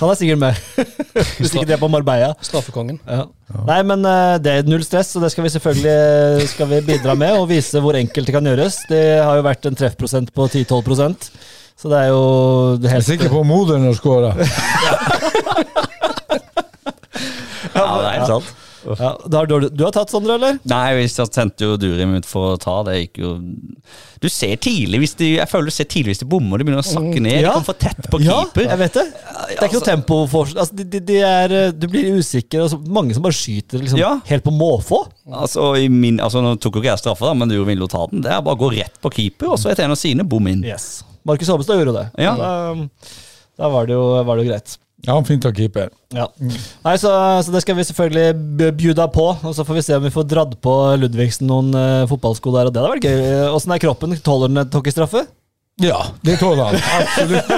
[0.00, 0.58] Han er sikkert med.
[1.38, 2.32] Hvis ikke det er på Marbella.
[2.42, 2.98] Straffekongen.
[3.06, 3.26] Ja.
[3.68, 6.80] Nei, men eh, det er null stress, og det skal vi selvfølgelig eh, skal vi
[6.88, 7.36] bidra med.
[7.38, 8.80] Og vise hvor enkelt det kan gjøres.
[8.90, 10.82] Det har jo vært en treffprosent på 10-12
[11.76, 12.20] så det er jo
[12.78, 14.34] det Jeg er helt sikker på moderen har skåra.
[17.74, 18.50] Ja, det er helt sant.
[19.00, 20.58] ja, har du, du har tatt, Sondre, eller?
[20.68, 23.30] Nei, jeg sendte jo Durim ut for å ta, det gikk jo
[24.22, 26.84] Du ser tidlig hvis de Jeg føler du ser tidlig hvis de bommer, de begynner
[26.84, 27.38] å sakke ned.
[27.40, 27.54] De Ja.
[27.56, 28.68] kommer for tett på Ja, keeper.
[28.68, 29.04] jeg vet det.
[29.14, 32.66] Det er ikke noe tempo for altså, de, de, de er, eh, Du blir usikker.
[32.66, 34.12] Altså, mange som bare skyter liksom, Ja.
[34.28, 35.00] helt på måfå.
[35.32, 38.04] Altså, i min, altså Nå tok jo ikke jeg straffa, men du ville jo ta
[38.12, 38.20] den.
[38.22, 40.46] Det er bare å gå rett på keeper, og så etter en av sine, bom
[40.52, 40.62] inn.
[40.62, 41.02] Yes.
[41.24, 42.06] Markus Hobbestad gjorde det.
[42.24, 42.34] Ja.
[42.38, 42.50] Da,
[43.60, 44.78] da var, det jo, var det jo greit.
[45.04, 45.90] Ja, han fint å keeper.
[46.16, 46.30] Ja.
[46.40, 47.10] Nei, så,
[47.44, 50.28] så det skal vi selvfølgelig bjuda på, og så får vi se om vi får
[50.30, 52.70] dratt på Ludvigsen noen uh, fotballsko der.
[52.70, 53.24] og Det hadde vært gøy.
[53.52, 54.16] Åssen er kroppen?
[54.24, 55.26] Tåler den et hockeystraffe?
[55.82, 56.76] Ja, det tåler han.
[57.02, 57.50] Absolutt.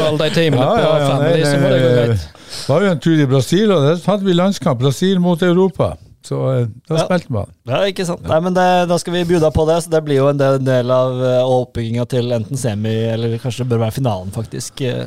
[0.00, 2.28] Alle de timene Ja, på ja, ja, Family, nei, så må det gå nei, greit.
[2.50, 4.80] Det var jo en tur i Brasil, og der hadde vi landskamp.
[4.80, 5.92] Brasil mot Europa.
[6.26, 7.04] Så eh, da Ja.
[7.06, 7.46] spilte man.
[7.64, 8.20] Ja, ikke sant.
[8.28, 10.58] Nei, men det, Da skal vi bjuda på det, så det blir jo en del,
[10.64, 14.80] del av uh, oppbygginga til enten semi, eller kanskje det bør være finalen, faktisk.
[14.84, 15.06] eh,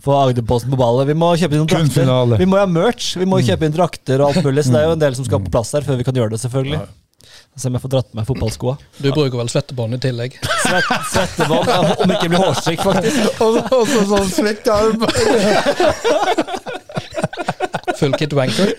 [0.00, 1.06] for Agderposten på ballet.
[1.10, 2.38] Vi må kjøpe inn noen drakter.
[2.40, 4.86] Vi må ha merch, vi må kjøpe inn drakter og alt mulig, så det er
[4.88, 6.80] jo en del som skal på plass her før vi kan gjøre det, selvfølgelig.
[7.60, 8.74] Se om jeg får dratt med meg fotballskoa.
[8.96, 10.38] Du bruker vel svettebånd i tillegg.
[10.64, 13.20] Svett, svettebånd, ja, om ikke blir hårstrikk, faktisk.
[13.44, 13.60] Og
[13.90, 15.10] så sånn svette armer.
[18.00, 18.74] Full kit wanker.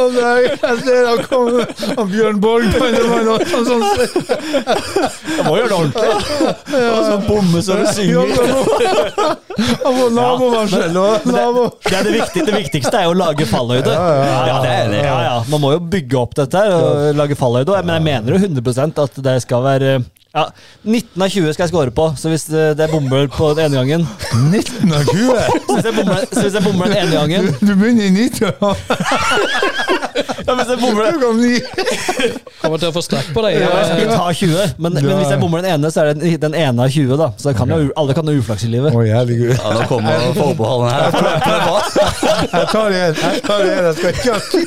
[0.00, 1.66] Og jeg ser han kommer.
[1.98, 3.82] Han Bjørn Borg på det eller annen sånn sånn.
[5.36, 6.10] Jeg må gjøre det ordentlig.
[6.80, 8.32] Og så bomme så du synger.
[9.84, 10.96] Han må- han nabovarsel.
[10.96, 13.92] og nabo- Det, er det, viktig, det viktigste er jo å lage fallhøyde.
[13.92, 15.02] Ja, det er det.
[15.04, 15.36] Ja, ja.
[15.52, 17.82] Man må jo bygge opp dette og lage fallhøyde.
[17.84, 19.98] Men jeg mener jo 100 at det skal være
[20.30, 20.44] ja,
[20.86, 23.64] 19 av 20 skal jeg score på, så hvis det det er bommer på den
[23.66, 24.04] ene gangen
[24.52, 25.16] 19 av 20?
[25.70, 28.46] Så hvis jeg bommer, så hvis jeg bommer den ene gangen Du begynner i 90.
[30.46, 31.26] ja, Hvis jeg bommer Du.
[32.60, 33.58] Kommer til å få strekk på deg.
[33.62, 36.20] ja, jeg Eh, ta 20, men, men hvis jeg bommer den ene, så er det
[36.22, 37.28] den, den ene av 20, da.
[37.40, 38.94] Så kan jo, alle kan ha uflaks i livet.
[38.94, 39.52] Å, herregud.
[39.54, 41.02] Ja, Nå kommer forbeholdene her.
[42.50, 43.84] Jeg tar igjen, Jeg tar igjen.
[43.88, 44.64] Jeg skal ikke ha 20.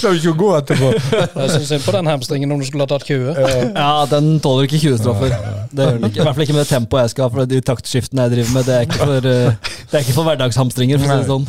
[0.00, 0.88] Klarer ikke å gå etterpå.
[0.96, 3.40] Jeg syns synd på den hamstringen om du skulle ha tatt 20.
[3.76, 5.36] Ja, den tåler ikke 20-straffer.
[5.76, 6.20] Det gjør den ikke.
[6.22, 8.52] I hvert fall ikke med det tempoet jeg skal ha, for de taktskiftene jeg driver
[8.56, 11.30] med, det er ikke for, eh, det er ikke for hverdagshamstringer, for å si det
[11.34, 11.48] sånn.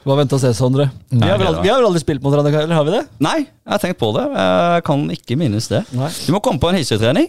[0.00, 0.86] Bare vente og se, Sondre.
[1.12, 3.00] Vi har, vel aldri, vi har vel aldri spilt mot hverandre, eller har vi det?
[3.20, 4.22] Nei, jeg har tenkt på det.
[4.32, 5.82] Jeg kan ikke minnes det.
[5.92, 6.08] Nei.
[6.24, 7.28] Du må komme på en hissetrening.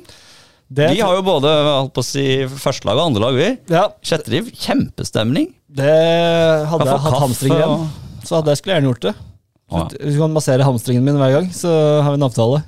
[0.72, 3.50] Det, Vi har jo både holdt på å si, førstelag og andrelag, vi.
[3.76, 5.50] ja, Sjette kjempestemning.
[5.68, 5.92] det
[6.72, 9.16] hadde jeg hatt hamstring igjen, og- så hadde jeg skulle gjerne gjort det.
[10.00, 11.72] Hvis du kan massere hamstringen min hver gang, så
[12.04, 12.64] har vi en avtale.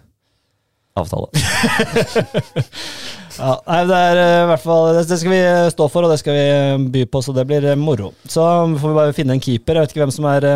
[0.99, 1.29] Avtale.
[3.33, 6.05] Ja, nei, det er eh, i hvert fall Det det skal vi eh, stå for,
[6.05, 8.11] og det skal vi eh, by på, så det blir moro.
[8.29, 8.43] Så
[8.77, 9.79] får vi bare finne en keeper.
[9.79, 10.47] Jeg vet ikke hvem som er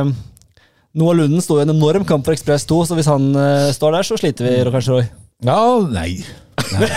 [0.98, 3.98] Noah Lunden sto i en enorm kamp for Ekspress 2, så hvis han uh, står
[3.98, 5.10] der, så sliter vi kanskje, Roy.
[5.46, 5.60] Ja,
[5.94, 6.10] nei.
[6.74, 6.90] Nei.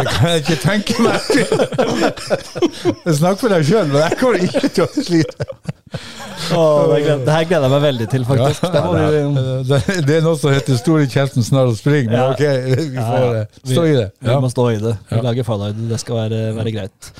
[0.00, 1.18] Det kan jeg ikke tenke meg.
[3.16, 5.46] Snakk for deg sjøl, men jeg kommer ikke til å slite.
[6.54, 8.66] Oh, det, gleder, det her gleder jeg meg veldig til, faktisk.
[8.74, 9.22] Det må vi,
[9.70, 12.30] Det, det er noe som heter 'Stor i kjeften, snar og spring', men Ja.
[12.30, 12.42] ok,
[12.94, 14.08] vi får eh, stå i det.
[14.22, 14.94] vi må stå i det.
[15.10, 15.22] Vi Ja.
[15.26, 17.10] lager fallhøyde, det skal være, være greit.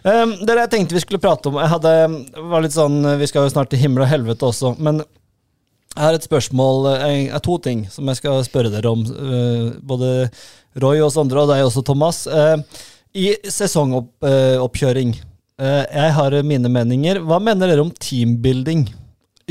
[0.00, 1.90] Um, det jeg tenkte vi skulle prate om Jeg hadde,
[2.48, 5.02] var litt sånn, Vi skal jo snart til himmel og helvete også, men
[5.92, 9.02] jeg har et spørsmål Jeg har to ting som jeg skal spørre dere om.
[9.04, 10.30] Uh, både
[10.78, 12.22] Roy og Sondre, og deg også, Thomas.
[12.30, 12.62] Uh,
[13.16, 17.22] I sesongoppkjøring uh, Jeg har mine meninger.
[17.26, 18.86] Hva mener dere om teambuilding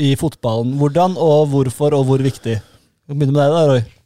[0.00, 0.78] i fotballen?
[0.80, 2.56] Hvordan og hvorfor og hvor viktig?
[2.60, 3.99] Vi begynner med deg, da, Roy.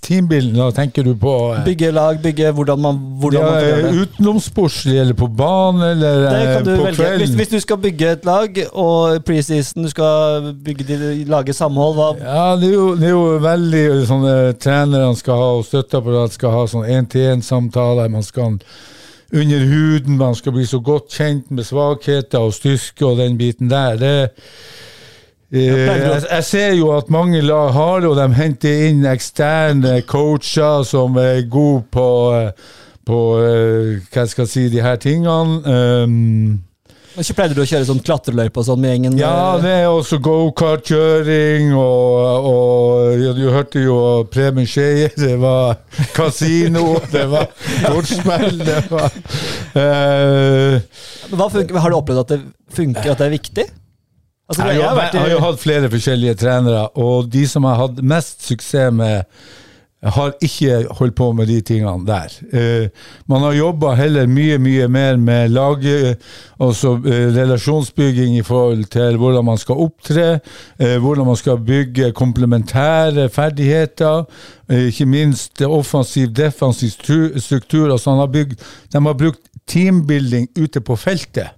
[0.00, 3.90] Teambilden, da tenker du på eh, Bygge lag, bygge hvordan man, hvordan man gjør det.
[4.04, 6.90] Utenomsportslig, eller på banen, eller Det eh, kan du på velge.
[6.90, 7.36] Hvis, kvelden?
[7.36, 12.56] hvis du skal bygge et lag, og preseason du skal bygge, lage samhold, hva Ja,
[12.56, 16.64] det er, jo, det er jo veldig sånne trenerne skal ha, og støtteapparat skal ha
[16.72, 18.08] sånn én-til-én-samtaler.
[18.10, 18.56] Man skal
[19.30, 23.68] under huden, man skal bli så godt kjent med svakheter og styrke og den biten
[23.70, 23.94] der.
[24.00, 28.18] Det, eh, pleier du å- jeg, jeg ser jo at mange lag har det, og
[28.20, 32.08] de henter inn eksterne coacher som er gode på,
[32.38, 32.50] eh,
[33.06, 35.58] på eh, hva skal jeg si, de her tingene.
[35.66, 36.60] Um,
[37.18, 39.18] Ikke pleide du å kjøre sånn klatreløype og sånn med gjengen?
[39.18, 43.98] ja, eh, det er også gokartkjøring, og, og ja, du hørte jo
[44.30, 45.82] Preben Skeie, det var
[46.14, 47.50] kasino, det var
[47.88, 49.10] kortspill, det var
[49.74, 50.78] uh,
[51.34, 53.70] har du opplevd at det funker, at det er viktig?
[54.50, 57.66] Altså, jeg, jeg har vært jeg har jo hatt flere forskjellige trenere, og de som
[57.70, 59.22] har hatt mest suksess med
[60.00, 62.32] har ikke holdt på med de tingene der.
[62.56, 62.86] Eh,
[63.28, 65.84] man har jobba heller mye mye mer med lag,
[66.60, 70.40] altså eh, relasjonsbygging i forhold til hvordan man skal opptre,
[70.80, 74.24] eh, hvordan man skal bygge komplementære ferdigheter,
[74.70, 76.96] eh, ikke minst offensiv, defensiv
[77.36, 77.92] struktur.
[77.92, 78.56] Altså han har bygd,
[78.92, 81.52] de har brukt teambuilding ute på feltet.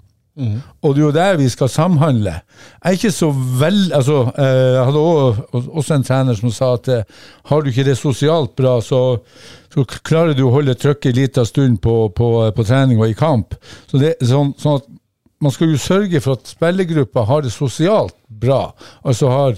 [0.81, 2.33] Og det er jo der vi skal samhandle.
[2.33, 3.29] Jeg er ikke så
[3.61, 7.03] vel altså, eh, Jeg hadde også, også en trener som sa at eh,
[7.51, 9.18] har du ikke det sosialt bra, så,
[9.75, 13.18] så klarer du å holde trykket en liten stund på, på, på trening og i
[13.18, 13.59] kamp.
[13.90, 14.90] Så det, sånn, sånn at
[15.42, 18.68] Man skal jo sørge for at spillergruppa har det sosialt bra.
[19.03, 19.57] Altså har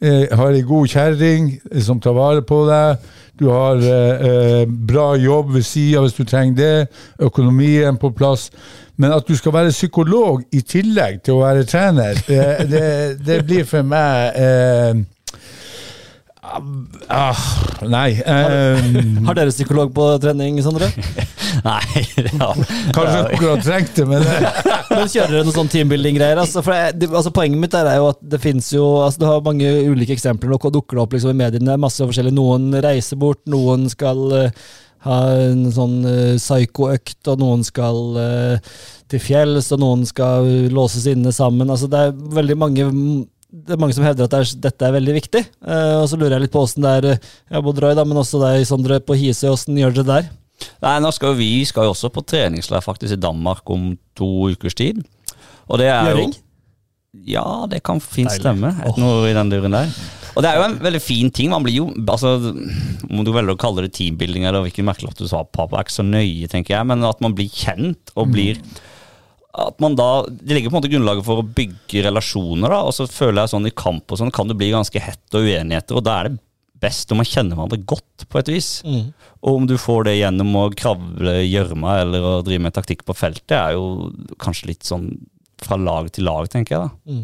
[0.00, 1.50] eh, har ei god kjerring
[1.84, 3.04] som tar vare på deg.
[3.36, 6.88] Du har eh, eh, bra jobb ved sida hvis du trenger det.
[7.28, 8.48] Økonomien på plass.
[8.96, 12.86] Men at du skal være psykolog i tillegg til å være trener, det, det,
[13.26, 15.04] det blir for meg eh,
[17.12, 17.42] ah,
[17.84, 18.10] Nei.
[18.22, 18.88] Eh,
[19.26, 20.88] har dere psykolog på trening, Sondre?
[21.66, 22.48] Nei, ja.
[22.94, 24.24] kanskje dere har trengt det, men
[24.96, 26.40] Men kjører dere noen sånn teambuilding-greier?
[26.40, 30.14] Altså, altså, poenget mitt er jo at det fins jo altså, Du har mange ulike
[30.14, 30.52] eksempler.
[30.52, 32.32] Nå dukker det opp liksom, i mediene masse forskjellig.
[32.36, 34.66] Noen reiser bort, noen skal eh,
[35.06, 38.74] ha en sånn uh, psyko-økt, og noen skal uh,
[39.10, 41.70] til fjells, og noen skal låses inne sammen.
[41.70, 42.90] Altså, det er veldig mange
[43.56, 45.42] det er mange som hevder at det er, dette er veldig viktig.
[45.64, 48.04] Uh, og så lurer jeg litt på åssen det er eh, ja, både Roy, da,
[48.08, 49.48] men også deg, Sondre, på Hisøy.
[49.52, 50.28] Åssen gjør dere det der?
[50.84, 54.76] Nei, nå skal vi skal jo også på treningsleir faktisk i Danmark om to ukers
[54.76, 55.02] tid.
[55.68, 56.34] Og det er Gjøring?
[56.34, 56.42] jo
[57.36, 58.74] Ja, det kan fint stemme.
[58.84, 59.92] Et noe i den duren der.
[60.36, 61.48] Og det er jo en veldig fin ting.
[61.48, 62.34] Man blir jo altså,
[63.08, 65.96] Om du velger å kalle det teambuilding eller hvilken merkelapp du sa pappa, er ikke
[65.96, 68.60] så nøye, tenker jeg, men at man blir kjent og blir
[69.56, 72.92] at man da, Det legger på en måte grunnlaget for å bygge relasjoner, da, og
[72.92, 75.96] så føler jeg sånn i kamp og sånn kan det bli ganske hett og uenigheter,
[75.96, 76.40] og da er det
[76.84, 78.68] best om man kjenner hverandre godt, på et vis.
[79.40, 83.06] Og om du får det gjennom å kravle i gjørma eller å drive med taktikk
[83.08, 84.10] på feltet, er jo
[84.44, 85.08] kanskje litt sånn
[85.64, 87.16] fra lag til lag, tenker jeg da.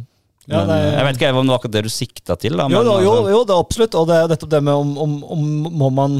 [0.53, 2.69] Ja, Men, det jeg vet ikke om det var akkurat det du sikta til, da.
[2.69, 3.99] Jo, men da, jo, altså- jo, det er absolutt.
[3.99, 5.45] Og det er jo nettopp det med om, om, om
[5.83, 6.17] må, man,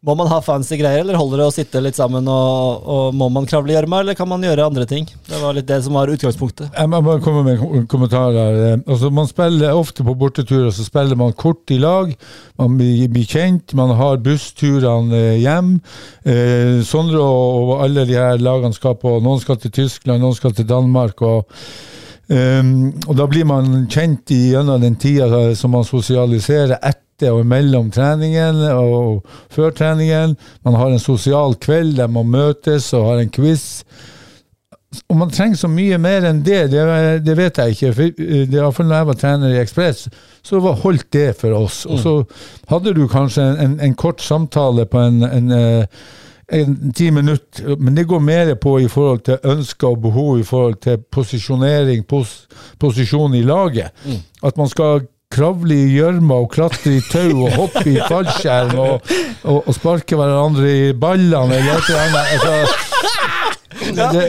[0.00, 3.26] må man ha fancy greier, eller holder det å sitte litt sammen, og, og må
[3.32, 5.04] man kravle i gjørma, eller kan man gjøre andre ting?
[5.28, 6.70] Det var litt det som var utgangspunktet.
[6.72, 8.80] Jeg må bare komme med en kommentar der.
[8.86, 12.14] Altså, man spiller ofte på borteturer, så spiller man kort i lag.
[12.56, 15.76] Man blir, kjent, man har bussturene eh, hjem.
[16.24, 20.36] Eh, Sondre og, og alle de her lagene skal på Noen skal til Tyskland, noen
[20.36, 21.20] skal til Danmark.
[21.20, 21.44] og
[22.30, 27.90] Um, og da blir man kjent gjennom den tida som man sosialiserer etter og mellom
[27.92, 30.36] treningen og før treningen.
[30.64, 33.82] Man har en sosial kveld der man møtes og har en quiz.
[35.10, 36.86] Og man trenger så mye mer enn det, det,
[37.26, 37.92] det vet jeg ikke.
[37.98, 40.06] For eh, det for når jeg var trener i Ekspress,
[40.42, 41.84] så var holdt det for oss.
[41.86, 42.14] Og så
[42.70, 46.02] hadde du kanskje en, en, en kort samtale på en, en, eh,
[46.52, 50.46] en ti minutter, men det går mer på i forhold til ønsker og behov, i
[50.46, 53.94] forhold til posisjonering, pos, posisjon i laget.
[54.42, 59.12] At man skal kravle i gjørma og klatre i tau og hoppe i fallskjerm og,
[59.44, 62.32] og, og sparke hverandre i ballene eller et eller annet.
[62.34, 62.89] Altså,
[63.70, 64.26] ja, er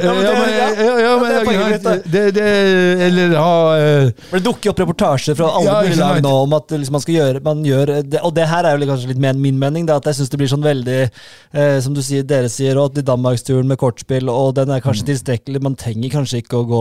[3.08, 6.68] Eller ha uh, Det dukker opp reportasjer fra alle Ja, mulige lag nå om at
[6.76, 9.36] liksom, man skal gjøre man gjør, det, Og det her er jo kanskje litt mer
[9.42, 12.50] min mening, da, at jeg syns det blir sånn veldig uh, Som du sier, dere
[12.54, 14.86] sier, og at i Danmarksturen med kortspill, og den er Mm.
[14.88, 15.60] kanskje tilstrekkelig.
[15.62, 16.80] Man trenger kanskje ikke å gå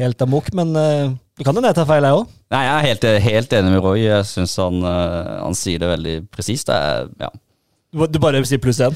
[0.00, 2.24] helt amok, men uh, det kan hende jeg tar feil, jeg òg.
[2.52, 4.00] Nei, jeg er helt, helt enig med Roy.
[4.02, 6.68] Jeg syns han, han sier det veldig presist.
[6.68, 7.30] Ja.
[7.94, 8.92] Du bare sier pluss én?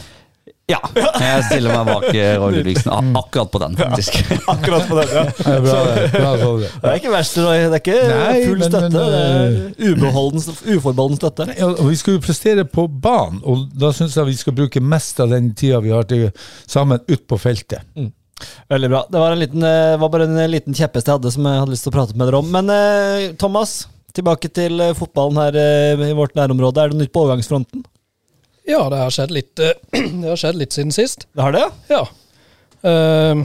[0.73, 0.79] Ja.
[1.23, 4.17] Jeg stiller meg bak eh, Roy Ludvigsen akkurat på den, faktisk.
[4.55, 5.25] Akkurat på den, ja.
[5.37, 6.07] det er bra, det.
[6.15, 6.71] Bra, det.
[6.73, 7.61] Det er ikke verst, Roy.
[7.63, 8.89] Det er ikke Nei, full men- støtte.
[8.89, 10.47] men, det er ubeholden,
[10.79, 11.49] uforbeholden støtte.
[11.61, 15.21] Ja, vi skal jo prestere på banen, og da syns jeg vi skal bruke mest
[15.23, 16.29] av den tida vi har til
[16.67, 17.85] sammen ut på feltet.
[18.73, 19.05] Veldig bra.
[19.13, 21.75] Det var, en liten, eh, var bare en liten kjepphest jeg hadde som jeg hadde
[21.77, 22.49] lyst til å prate med dere om.
[22.51, 23.85] Men eh, Thomas,
[24.17, 26.83] tilbake til eh, fotballen her eh, i vårt nærområde.
[26.83, 27.85] Er det noe nytt på overgangsfronten?
[28.69, 29.75] Ja, det har skjedd litt, eh,
[30.23, 31.27] det har skjedd litt siden sist.
[31.35, 31.99] Det har det, ja?
[31.99, 32.05] Ja.
[32.91, 33.43] Eh,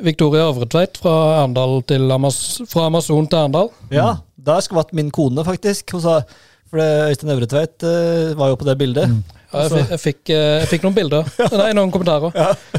[0.00, 2.38] Victoria Øvretveit fra, Amaz
[2.68, 3.68] fra Amazon til Arendal.
[3.92, 5.92] Ja, der skvatt min kone, faktisk.
[5.92, 6.22] Hun sa
[6.70, 9.10] For Øystein Øvretveit uh, var jo på det bildet.
[9.50, 11.26] Ja, jeg, jeg, fikk, eh, jeg fikk noen bilder.
[11.60, 12.30] Nei, noen kommentarer.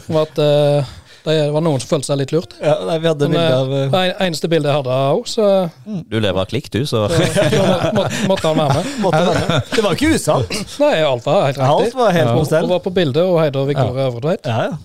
[0.07, 0.93] Om at eh,
[1.25, 2.55] det var noen som følte seg litt lurt.
[2.61, 5.25] Ja, nei, vi hadde Men, bilde av eh, eh, det eneste bildet jeg hadde òg,
[5.29, 5.47] så
[5.85, 8.93] Du lever av klikk, du, så da må, måtte han være med.
[9.05, 9.59] måtte være.
[9.71, 10.55] Det var ikke usant.
[10.81, 11.73] Nei, alt var helt riktig.
[11.73, 13.91] Alt var helt på Hun var på bildet og heter ja.
[14.07, 14.47] Øvredveit.
[14.47, 14.79] Ja, ja.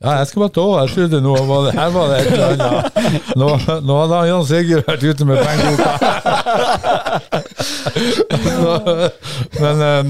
[0.00, 0.78] Ja, jeg skal bare ta over.
[0.80, 2.94] Jeg trodde nå var det, her var det et eller annet.
[3.36, 3.48] Nå,
[3.84, 5.90] nå hadde han Jan Sigurd vært ute med pengeboka.
[9.60, 10.00] men, eh,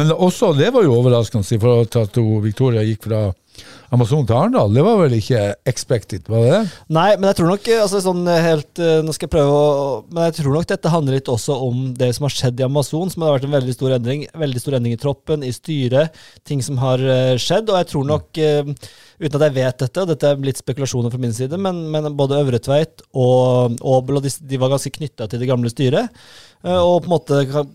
[0.00, 3.20] men også, det var jo overraskende for at Victoria gikk fra
[3.94, 4.72] Amazon til Arendal.
[4.74, 6.60] Det var vel ikke expected, var det det?
[6.96, 9.76] Nei, men jeg tror nok eh, altså sånn helt eh, Nå skal jeg prøve å
[10.10, 13.12] Men jeg tror nok dette handler litt også om det som har skjedd i Amazon,
[13.12, 14.26] som har vært en veldig stor endring.
[14.36, 16.16] Veldig stor endring i troppen, i styret.
[16.48, 17.70] Ting som har eh, skjedd.
[17.70, 18.74] Og jeg tror nok, eh,
[19.22, 22.10] uten at jeg vet dette, og dette er litt spekulasjoner fra min side, men, men
[22.18, 26.22] både Øvretveit og Aabel og de, de var ganske knytta til det gamle styret.
[26.64, 27.66] Eh, og på en måte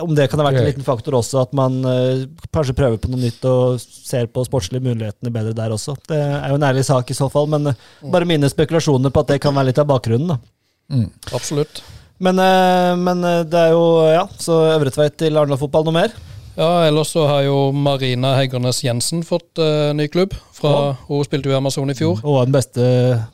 [0.00, 2.24] om det kan ha vært en liten faktor også, at man uh,
[2.54, 5.96] kanskje prøver på noe nytt og ser på sportslige mulighetene bedre der også.
[6.08, 9.24] Det er jo en ærlig sak i så fall, men uh, bare mine spekulasjoner på
[9.24, 10.34] at det kan være litt av bakgrunnen.
[10.34, 11.04] da.
[11.32, 11.82] Absolutt.
[12.22, 16.20] Men, uh, men det er jo Ja, så Øvretveit til Arendal fotball, noe mer?
[16.52, 20.34] Ja, ellers så har jo Marina Heggernes Jensen fått uh, ny klubb.
[20.52, 22.20] Fra, Hun spilte jo i Amazon i fjor.
[22.20, 22.84] Og den beste,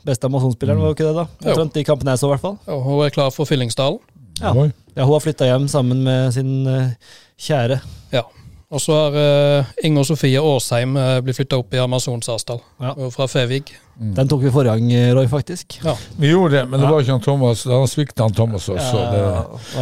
[0.07, 1.25] beste Amazon-spilleren, var jo ikke det, da?
[1.43, 1.51] Jo.
[1.51, 2.55] Omtrent de kampene jeg så, i hvert fall.
[2.71, 3.99] Og hun er klar for Fyllingsdalen.
[4.39, 4.53] Ja.
[4.95, 6.91] Ja, hun har flytta hjem sammen med sin eh,
[7.39, 7.79] kjære.
[8.11, 8.23] Ja.
[8.69, 12.59] Og så har uh, Inger Sofie Årsheim uh, blitt flytta opp i Amazon Sarsdal.
[12.77, 12.91] Ja.
[13.09, 13.71] Fra Fevig.
[13.99, 15.79] Den tok vi forrige gang, eh, Roy, faktisk.
[15.83, 15.91] Ja.
[16.21, 17.63] Vi gjorde det, men det var ikke han Thomas.
[17.67, 18.99] Da svikta han Thomas også.
[19.01, 19.19] Ja, Det,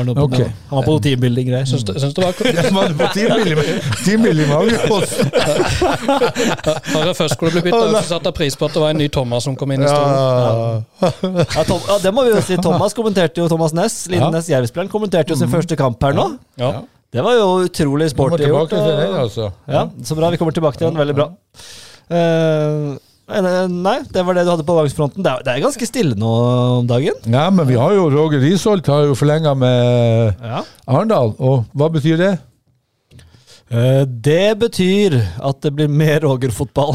[0.08, 0.48] var på okay.
[0.72, 1.66] Han var på noe teambuilding-greier.
[1.70, 2.32] Syns, det- syns det var
[2.64, 3.68] Han var på teambuilding med.
[6.96, 8.92] Når jeg først skulle bli bytta ut, så satte jeg pris på at det var
[8.96, 10.16] en ny Thomas som kom inn i stolen.
[10.18, 10.22] Ja.
[11.60, 12.56] Ja, Tom, ja, det må vi jo si.
[12.58, 14.00] Thomas kommenterte jo Thomas Næss.
[14.08, 14.12] Ja.
[14.16, 16.26] Liden Næss Jervspilleren kommenterte jo sin første kamp her nå.
[16.58, 16.82] Ja.
[17.14, 18.74] Det var jo utrolig sporty gjort.
[18.74, 19.52] og- den, altså.
[19.68, 20.30] Ja, så bra.
[20.34, 20.98] Vi kommer tilbake til den.
[21.00, 21.30] Veldig bra.
[22.12, 25.24] Uh, nei, det var det du hadde på lagsfronten.
[25.24, 26.34] Det, er- det er ganske stille nå
[26.82, 27.16] om dagen.
[27.26, 30.62] Ja, men vi har jo Roger Risholt har jo forlenga med Ja.
[30.88, 32.34] Arendal, og hva betyr det?
[33.70, 36.94] Eh, det betyr at det blir mer Roger-fotball.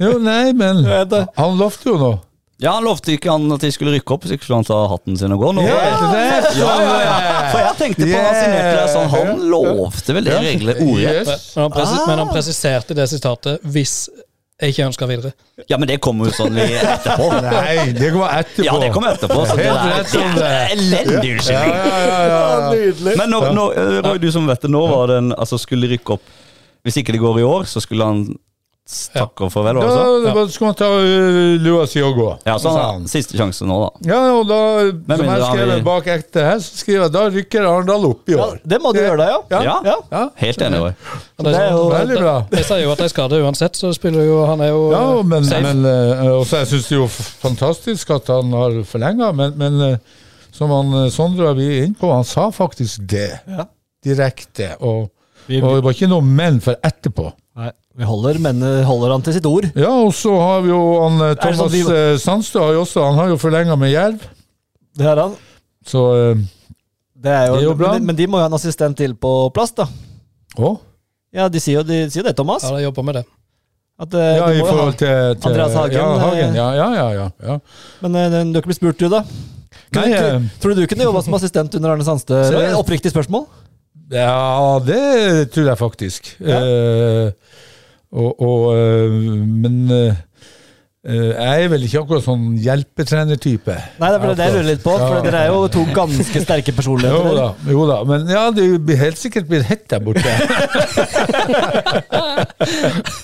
[0.00, 0.84] Jo, nei, men
[1.36, 2.20] han lovte jo noe.
[2.62, 4.76] Ja, han lovte ikke han at de skulle rykke opp, så ikke skulle han ta
[4.92, 5.48] hatten sin og gå.
[5.56, 5.94] Nå, Ja, ja,
[6.62, 7.14] ja, ja.
[7.52, 11.32] For jeg tenkte på han signerte det sånn, han lovte vel det reglene ordrett.
[11.32, 11.48] Yes.
[11.56, 12.04] Men, han Ah.
[12.06, 13.96] men han presiserte det sitatet 'hvis
[14.62, 15.32] jeg ikke ønsker videre'.
[15.68, 17.26] Ja, men det kommer jo sånn etterpå.
[17.42, 18.64] Nei, det kommer etterpå.
[18.64, 19.46] Ja, det kommer etterpå.
[19.46, 19.74] Så det er,
[20.46, 23.16] er elendig unnskyldning.
[23.18, 25.88] Men nå, nå, eh, Roy, du som vet det, nå var det en Altså, skulle
[25.90, 26.22] rykke opp
[26.86, 28.22] Hvis ikke det går i år, så skulle han
[29.12, 29.78] takke og farvel?
[29.78, 32.26] Da da skulle han ta uh, lua si og gå.
[32.48, 33.90] Ja, så han, siste sjanse nå, da.
[34.10, 34.58] Ja, og da,
[35.06, 38.06] Men som jeg har skrev vi- bak ekte her, så skriver jeg da rykker Arendal
[38.10, 38.56] opp i år.
[38.58, 39.60] Ja, det må du gjøre da, ja.
[39.86, 39.94] Ja.
[40.10, 40.80] Ja, Helt enig.
[40.82, 42.34] Det, Det er jo veldig bra.
[42.50, 45.02] De, sier jo at de skal det uansett, så spiller jo han er jo Ja,
[45.18, 45.62] eh, men, safe.
[45.62, 47.08] men uh, også jeg syns det er jo
[47.46, 49.96] fantastisk at han har forlenga, men, men eh,
[50.52, 53.64] som han, eh, Sondre vi er inne på, han sa faktisk det Ja.
[54.04, 54.74] direkte.
[54.80, 55.06] Og,
[55.48, 57.30] og det var ikke noe men for etterpå.
[57.96, 59.66] Vi holder, men holder han til sitt ord.
[59.76, 62.84] Ja, og så har vi jo han eh, sånn Thomas vi- eh, Sandstø har jo
[62.86, 64.22] også Han har jo forlenga med Jerv,
[64.96, 65.34] Det er han.
[65.84, 66.40] så eh,
[67.22, 67.92] Det er jo, Det er jo bra.
[67.94, 69.86] Men, men de må jo ha en assistent til på plass, da.
[70.58, 70.72] Å?
[71.32, 72.62] Ja, de sier jo de sier det, Thomas.
[72.64, 73.24] Ja, de jobber med det.
[74.02, 74.72] At, eh, Ja, i må jo ha.
[74.72, 77.58] forhold til, til Andreas Hagen, Ja, Hagen, eh, ja, ja, ja, ja, ja.
[78.02, 79.22] Men eh, du har ikke blitt spurt, du, da?
[79.94, 82.40] Nei, eh, tror du du kunne jobba som assistent under Arne Sandstø?
[82.80, 83.46] Oppriktig spørsmål.
[84.12, 86.32] Ja, det tror jeg faktisk.
[86.40, 87.30] Eh,
[88.12, 89.12] Og, og, øh,
[89.48, 90.14] men øh,
[91.08, 93.76] øh, jeg er vel ikke akkurat sånn hjelpetrenertype.
[94.02, 95.22] Nei, det er det jeg lurer litt på, for Ja.
[95.24, 97.30] dere er jo to ganske sterke personligheter.
[97.30, 100.28] Jo da, jo da, men ja, det blir helt sikkert blitt hett der borte.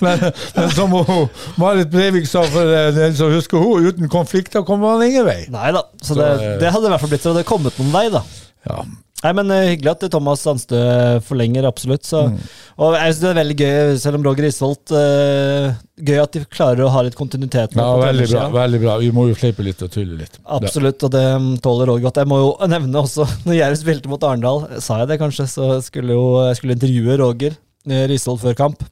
[0.05, 0.25] men,
[0.55, 1.27] men som hun,
[1.61, 5.43] Marit Breivik sa, for eh, den som husker hun, uten konflikter kommer man ingen vei.
[5.53, 7.49] Nei da, så Så, det, eh, det hadde i hvert fall blitt så det hadde
[7.53, 8.23] kommet noen vei, da.
[8.69, 8.81] Ja.
[9.19, 10.79] Nei, men uh, Hyggelig at Thomas Sandstø
[11.27, 12.05] forlenger, absolutt.
[12.07, 12.21] Så.
[12.31, 12.37] Mm.
[12.79, 16.43] Og jeg synes det er veldig gøy, selv om Roger Isholt uh, Gøy at de
[16.47, 17.75] klarer å ha litt kontinuitet.
[17.75, 18.45] ja, veldig bra.
[18.53, 18.93] veldig bra.
[19.03, 20.39] Vi må jo fleipe litt og tulle litt.
[20.59, 22.21] Absolutt, og det mm, tåler Roger godt.
[22.23, 25.73] Jeg må jo nevne også, når Jerv spilte mot Arendal, sa jeg det kanskje, så
[25.83, 28.87] skulle jo jeg skulle intervjue Roger eh, Risholt før kamp.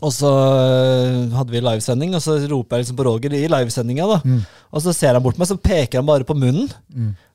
[0.00, 4.06] Og så eh, hadde vi livesending, og så roper jeg liksom på Roger i livesendinga.
[4.08, 4.20] da.
[4.24, 4.44] Mm.
[4.76, 6.68] Og så ser han bort på meg, så peker han bare på munnen.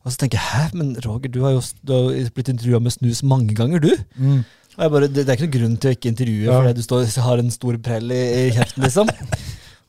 [0.06, 2.93] Og så tenker jeg hæ, men Roger, du har jo du har blitt intervjua med
[2.93, 3.91] snus mange ganger, du.
[4.22, 4.43] Mm.
[4.76, 6.58] Og jeg bare, det, det er ikke noen grunn til å ikke intervjue Ja.
[6.62, 9.10] fordi du står, har en stor prell i, i kjeften, liksom.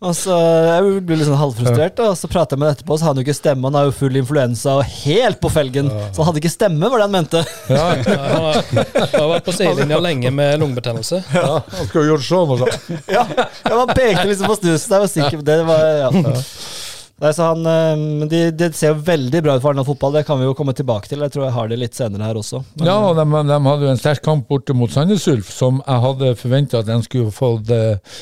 [0.06, 3.06] Og så Jeg blir litt sånn halvfrustrert, og så prater jeg med ham etterpå, så
[3.06, 3.64] har han jo ikke stemme.
[3.64, 5.88] Han har jo full influensa og helt på felgen.
[6.12, 7.40] Så han hadde ikke stemme, var det han mente.
[7.72, 8.58] Ja, Ja, Han har,
[8.92, 11.22] han har vært på sidelinja lenge med lungebetennelse.
[11.32, 13.00] ja, han skulle jo gjøre sånn og sånn.
[13.16, 14.92] Ja, ja Han pekte liksom på snusen.
[14.98, 15.58] Jeg var sikker på det.
[15.72, 16.36] var, ja.
[17.22, 20.12] Nei, så han, eh, men de, det ser jo veldig bra ut for Arendal fotball.
[20.18, 21.22] Det kan vi jo komme tilbake til.
[21.24, 22.60] Jeg tror jeg har det litt senere her også.
[22.76, 25.80] Men, Ja, og de, de hadde jo en sterk kamp borte mot Sandnes Ulf, som
[25.86, 28.18] jeg hadde forventa at de skulle fått eh,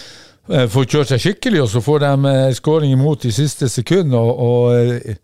[0.55, 4.14] eh, få kjørt seg skikkelig, og så får de eh, skåring imot i siste sekund.
[4.14, 5.16] Og, og eh,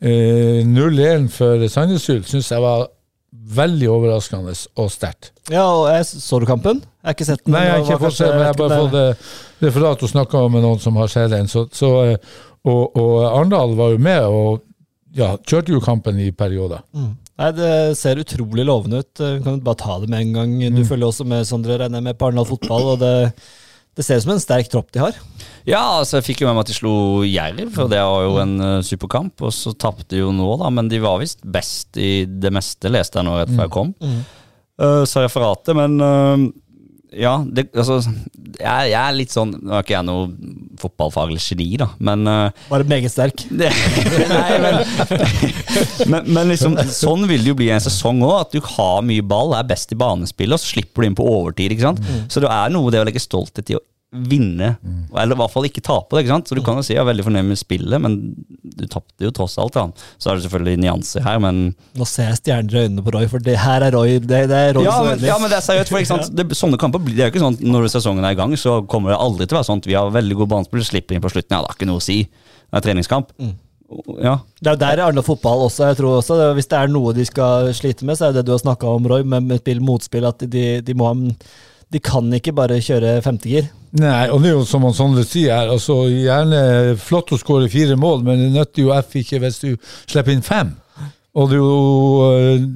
[0.00, 2.88] eh, 0-1 for Sandnes Ulf syns jeg var
[3.48, 5.30] veldig overraskende og sterkt.
[5.52, 6.80] ja, og jeg så du kampen?
[7.00, 7.54] Jeg har ikke sett den.
[7.54, 9.30] Nei, jeg har ikke fått se, men jeg har bare fått eh,
[9.64, 11.48] referat og snakka med noen som har sett den.
[11.48, 12.36] Så, så, eh,
[12.66, 14.64] og, og Arendal var jo med og
[15.16, 16.82] ja, kjørte jo kampen i perioder.
[16.96, 17.14] Mm.
[17.38, 19.22] Nei, Det ser utrolig lovende ut.
[19.22, 20.58] Vi kan bare ta det med en gang.
[20.74, 22.94] Du følger også med, Sondre, regner jeg med, på Arendal fotball.
[22.94, 23.32] og det,
[23.98, 25.16] det ser ut som en sterk tropp de har.
[25.68, 26.94] Ja, altså jeg fikk jo med meg at de slo
[27.26, 29.46] Jerv, for det var jo en uh, superkamp.
[29.46, 32.90] Og så tapte de jo nå, da, men de var visst best i det meste,
[32.92, 33.94] leste jeg nå rett før jeg kom.
[34.78, 36.48] Uh, så referatet, men uh,
[37.14, 40.26] ja, det, altså jeg, jeg er litt sånn Nå er ikke jeg noe
[40.78, 43.46] fotballfaglig geni, da, men uh, Bare meget sterk.
[43.48, 43.70] det,
[44.34, 44.80] Nei, men,
[46.12, 48.34] men, men liksom, sånn vil det jo bli en sesong òg.
[48.44, 51.26] At du har mye ball, er best i banespill, og så slipper du inn på
[51.26, 51.74] overtid.
[51.74, 52.04] ikke sant?
[52.30, 54.70] Så det er noe det å legge stolthet i å vinne,
[55.12, 56.14] eller i hvert fall ikke tape.
[56.16, 56.48] det, ikke sant?
[56.48, 58.14] Så du kan jo si jeg er veldig fornøyd med spillet, men
[58.64, 59.76] du tapte jo tross alt.
[59.76, 60.06] Da.
[60.16, 61.60] Så er det selvfølgelig nyanser her, men
[61.98, 64.16] Nå ser jeg stjerner i øynene på Roy, for det her er Roy.
[64.16, 65.92] Det, det er Roy ja, men, ja, men det er seriøst.
[65.92, 66.32] for ikke sant?
[66.38, 68.78] Det, sånne kamper blir det er jo ikke sånn når sesongen er i gang, så
[68.88, 71.24] kommer det aldri til å være sånn at vi har veldig god banespill, slipper inn
[71.24, 71.52] på slutten.
[71.52, 72.22] Ja, det har ikke noe å si.
[72.28, 73.36] Det er treningskamp.
[74.20, 74.34] Ja.
[74.60, 75.86] Det er jo der Arendal fotball også.
[75.88, 78.52] jeg tror også, Hvis det er noe de skal slite med, så er det du
[78.52, 80.28] har snakka om, Roy, med, med spill motspill.
[80.28, 81.16] At de, de må ha
[81.92, 83.70] De kan ikke bare kjøre femtegir.
[83.96, 87.96] Nei, og det er jo som Sondre sier her, altså gjerne flott å skåre fire
[87.96, 89.70] mål, men det nytter jo F ikke hvis du
[90.04, 90.74] slipper inn fem.
[91.38, 92.66] Og det er jo øh,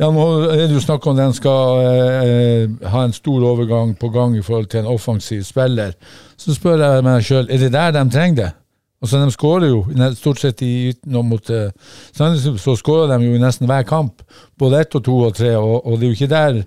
[0.00, 4.08] Ja, nå er det jo snakk om den skal eh, ha en stor overgang på
[4.10, 5.92] gang i forhold til en offensiv spiller.
[6.36, 8.50] Så spør jeg meg sjøl, er det der de trenger det?
[9.02, 9.82] Altså, De skårer jo
[10.14, 11.70] stort sett i mot uh,
[12.14, 14.22] Sandnes, så skårer de jo i nesten hver kamp.
[14.58, 16.60] Både ett og to og tre, og, og det er jo ikke der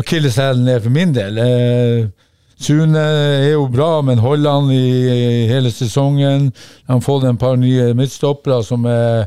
[0.00, 1.38] akilleshælen er for min del.
[1.38, 2.06] Eh,
[2.64, 6.52] Sune er jo bra, men holder han i, i hele sesongen.
[6.86, 9.26] Han har fått en par nye midtstoppere som er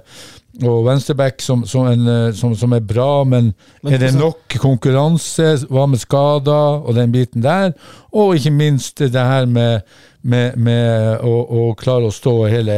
[0.65, 3.51] og venstreback som, som, en, eh, som, som er bra, men,
[3.83, 5.51] Men er det nok konkurranse?
[5.69, 7.75] Hva med skader og den biten der?
[8.09, 9.85] Og ikke minst det her med,
[10.21, 12.75] med, med å, å klare å stå hele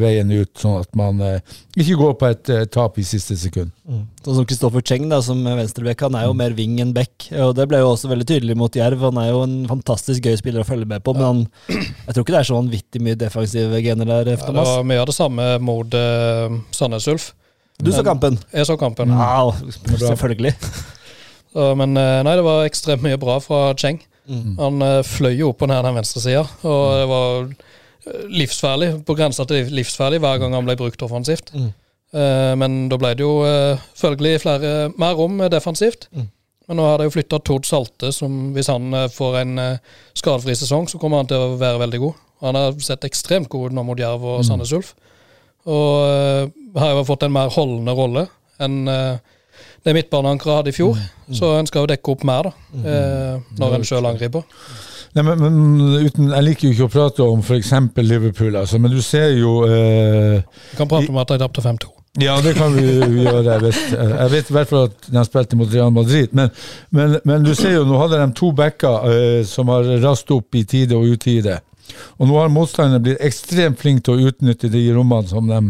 [0.00, 3.72] veien ut, sånn at man eh, ikke går på et eh, tap i siste sekund.
[4.24, 7.28] Sånn som Kristoffer Cheng, da, som venstrebekk, han er jo mer wing enn back.
[7.46, 9.04] Og det ble jo også veldig tydelig mot Jerv.
[9.10, 12.24] Han er jo en fantastisk gøy spiller å følge med på, men han, jeg tror
[12.24, 15.18] ikke det er så vanvittig mye defensive gener der, Ja, det var mye av det
[15.18, 17.32] samme mot uh, Sandnes Ulf.
[17.82, 18.38] Du så kampen?
[18.56, 19.10] Jeg så kampen.
[19.12, 19.50] Ja,
[20.00, 20.54] selvfølgelig.
[21.52, 24.00] Så, men eh, nei, det var ekstremt mye bra fra Cheng.
[24.28, 24.52] Mm.
[24.60, 28.88] Han eh, fløy jo opp og ned den venstre sida, og det var livsferdig, livsfarlig,
[29.06, 31.50] på grensa til livsfarlig hver gang han ble brukt offensivt.
[31.54, 31.70] Mm.
[32.16, 36.06] Eh, men da ble det jo uh, følgelig flere mer rom defensivt.
[36.14, 36.28] Mm.
[36.66, 39.98] Men nå har de jo flytta Tord Salte, som hvis han eh, får en eh,
[40.18, 42.22] skadefri sesong, så kommer han til å være veldig god.
[42.46, 44.92] Han har sett ekstremt god ut nå mot Jerv og Sandnes Ulf.
[45.70, 48.26] Og eh, har jo fått en mer holdende rolle
[48.62, 49.34] enn eh,
[49.86, 50.98] det midtbaneankeret hadde i fjor.
[51.34, 54.42] Så en skal jo dekke opp mer, da, eh, når en sjøl angriper.
[55.16, 57.70] Nei, men, men uten, Jeg liker jo ikke å prate om f.eks.
[58.04, 61.92] Liverpool, altså, men du ser jo eh, Vi kan prate om at de tapte 5-2.
[62.20, 62.84] Ja, det kan vi
[63.24, 63.44] gjøre.
[63.46, 66.32] Jeg vet, jeg vet i hvert fall at de spilte mot Real Madrid.
[66.36, 66.52] Men,
[66.90, 70.56] men, men du ser jo, nå hadde de to backer eh, som har rast opp
[70.56, 71.60] i tide og utide.
[72.16, 75.60] Og nå har motstanderne blitt ekstremt flinke til å utnytte de rommene som de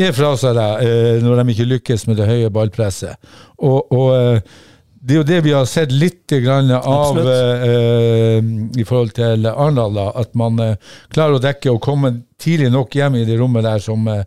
[0.00, 3.32] gir fra seg eh, når de ikke lykkes med det høye ballpresset.
[3.62, 4.60] Og, og eh,
[5.02, 8.38] det er jo det vi har sett litt grann av eh,
[8.78, 9.98] i forhold til Arendal.
[10.14, 10.76] At man eh,
[11.10, 12.12] klarer å dekke og komme
[12.42, 14.22] tidlig nok hjem i det rommet der som eh,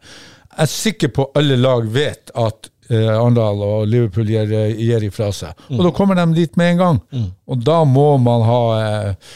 [0.56, 5.32] jeg er sikker på alle lag vet at eh, Arendal og Liverpool gir, gir ifra
[5.36, 5.56] seg.
[5.72, 7.00] Og da kommer de dit med en gang.
[7.48, 9.32] Og da må man ha eh,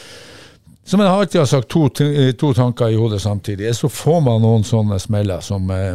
[0.90, 3.70] Som jeg alltid har sagt, to, eh, to tanker i hodet samtidig.
[3.78, 5.92] Så får man noen sånne smeller som eh,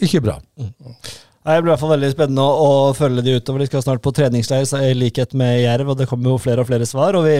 [0.00, 0.38] ikke er bra.
[0.56, 3.62] Nei, Det blir i hvert fall veldig spennende å, å følge de utover.
[3.64, 6.64] De skal snart på treningsleir så i likhet med Jerv, og det kommer jo flere
[6.64, 7.16] og flere svar.
[7.20, 7.36] og vi,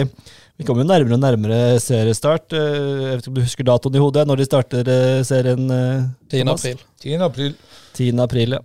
[0.57, 2.53] vi kommer jo nærmere og nærmere seriestart.
[2.53, 5.65] Eh, Jeg vet ikke om du husker datoen i hodet, når de starter eh, serien?
[5.73, 6.53] eh, 10.
[6.53, 6.81] April.
[7.01, 7.17] 10.
[7.31, 7.57] april.
[7.97, 8.21] 10.
[8.27, 8.61] april, ja.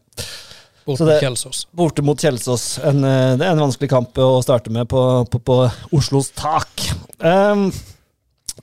[0.86, 1.64] Bort mot Kjelsås.
[1.74, 2.66] Borte mot Kjelsås.
[2.86, 5.00] En, det er en vanskelig kamp å starte med på,
[5.32, 5.56] på, på
[5.98, 6.84] Oslos tak.
[7.26, 7.72] Ehm,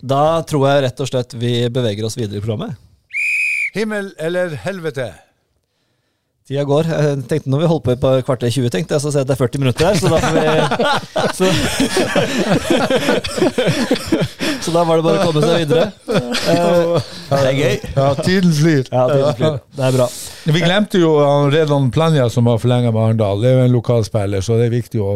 [0.02, 2.74] da tror jeg rett og slett vi beveger oss videre i programmet.
[3.76, 5.08] Himmel eller helvete?
[6.44, 6.84] Tida går.
[6.92, 9.24] Jeg tenkte Når vi holdt på i par kvarter 20, tenkte jeg, så ser jeg
[9.24, 10.44] at det er 40 minutter her, så da får vi
[11.40, 11.46] Så,
[14.66, 15.86] så da var det bare å komme seg videre.
[16.52, 17.76] Eh, Det er gøy.
[17.96, 18.84] Ja, tiden flyr.
[18.92, 19.56] ja, tiden flyr.
[19.78, 20.08] Det er bra.
[20.58, 21.12] Vi glemte jo
[21.54, 23.38] Redan Planja, som har forlenga med Arendal.
[23.42, 25.12] Det er jo en lokalspiller, så det er viktig å,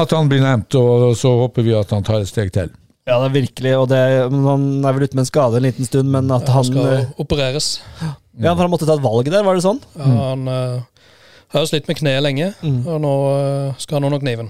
[0.00, 0.70] at han blir nevnt.
[0.78, 2.68] Og så håper vi at han tar et steg til.
[3.04, 3.74] Ja, det er virkelig.
[3.76, 4.00] Og det,
[4.32, 6.86] han er vel ute med en skade en liten stund, men at Han han skal
[6.94, 7.68] eh, opereres.
[8.00, 9.82] Ja, for han måtte ta et valg der, var det sånn?
[9.98, 11.10] Ja, Han uh,
[11.52, 14.48] har jo slitt med kneet lenge, og nå uh, skal han under kniven.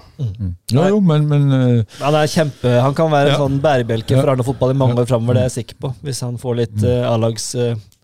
[0.71, 3.41] Jo, jo, men, men uh, Han er kjempe Han kan være en Ja.
[3.43, 5.91] sånn bærebjelke for Arne fotball i mange år framover, det er jeg sikker på.
[6.07, 7.51] Hvis han får litt uh, A-lags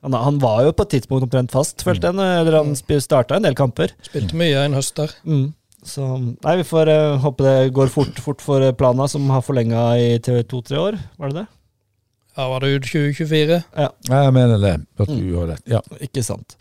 [0.02, 3.46] han, han var jo på et tidspunkt omtrent fast, følte jeg, eller han starta en
[3.46, 3.94] del kamper.
[4.04, 5.14] Spilte mye en høst der.
[5.24, 5.52] Mm.
[5.84, 9.42] Så nei, vi får uh, håpe det går fort, fort for eh, Plana, som har
[9.46, 11.00] forlenga i til to-tre år.
[11.18, 11.48] Var det det?
[12.38, 13.58] Ja, var det ut 2024?
[14.08, 14.76] jeg mener det.
[15.02, 15.66] At du har rett.
[15.68, 15.82] Ja.
[16.00, 16.56] Ikke sant.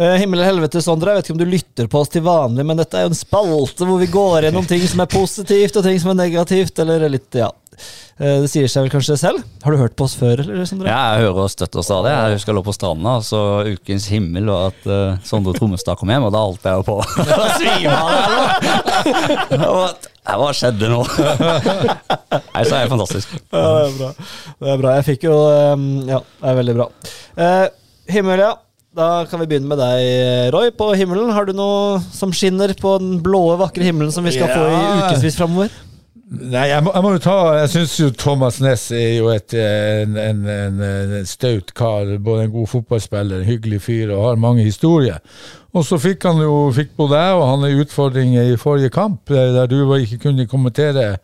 [0.00, 1.12] Eh, himmel eller helvete, Sondre.
[1.12, 3.18] Jeg vet ikke om du lytter på oss til vanlig, men dette er jo en
[3.18, 7.04] spalte hvor vi går gjennom ting som er positivt, og ting som er negativt, eller
[7.12, 7.50] litt, ja.
[8.16, 9.44] Eh, det sier seg vel kanskje selv.
[9.60, 10.88] Har du hørt på oss før, eller, Sondre?
[10.88, 12.14] Ja, jeg hører og støtter stadig.
[12.14, 16.00] Jeg husker jeg lå på stranda, og så ukens himmel, og at uh, Sondre Trommestad
[16.00, 16.96] kom hjem, og da holdt jeg jo på
[20.30, 21.02] Hva skjedde nå?
[22.54, 23.36] Nei, så er det fantastisk.
[23.52, 24.10] Ja, det er bra.
[24.16, 24.96] Det er bra.
[24.96, 25.36] Jeg fikk jo
[25.76, 26.90] um, Ja, det er veldig bra.
[27.36, 27.66] Uh,
[28.16, 28.52] himmel, ja.
[28.96, 30.72] Da kan vi begynne med deg, Roy.
[30.74, 34.50] På himmelen, har du noe som skinner på den blå, vakre himmelen som vi skal
[34.50, 34.96] få i Ja.
[35.12, 35.70] ukevis framover?
[36.30, 39.50] Nei, jeg må, jeg må jo ta Jeg syns jo Thomas Næss er jo et,
[39.58, 40.76] en, en, en,
[41.18, 42.06] en staut kar.
[42.22, 45.18] Både en god fotballspiller, en hyggelig fyr og har mange historier.
[45.74, 49.26] Og så fikk han jo fikk både jeg og han en utfordring i forrige kamp,
[49.30, 51.16] der du ikke kunne kommentere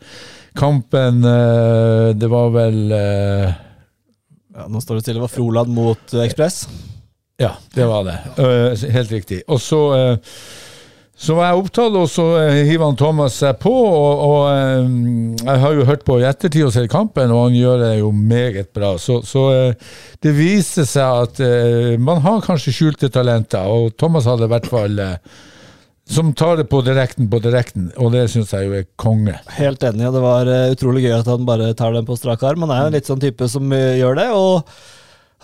[0.58, 1.22] kampen.
[1.24, 3.54] eh, Det var vel eh,
[4.56, 5.18] Ja, nå står det stille.
[5.20, 6.64] Det var Froland mot Ekspress.
[7.36, 8.16] Ja, det var det.
[8.38, 9.42] Uh, helt riktig.
[9.48, 10.38] Og så uh,
[11.16, 13.70] så var jeg opptatt, og så eh, hiver han Thomas seg på.
[13.72, 17.80] Og, og jeg har jo hørt på i ettertid og sett kampen, og han gjør
[17.80, 18.90] det jo meget bra.
[19.00, 19.46] Så, så
[20.20, 21.40] det viser seg at
[21.96, 25.00] man har kanskje skjulte talenter, og Thomas hadde i hvert fall
[26.04, 29.38] som tar det på direkten på direkten, og det syns jeg jo er konge.
[29.56, 32.68] Helt enig, og det var utrolig gøy at han bare tar den på strak arm.
[32.68, 34.68] Han er jo en litt sånn type som gjør det, og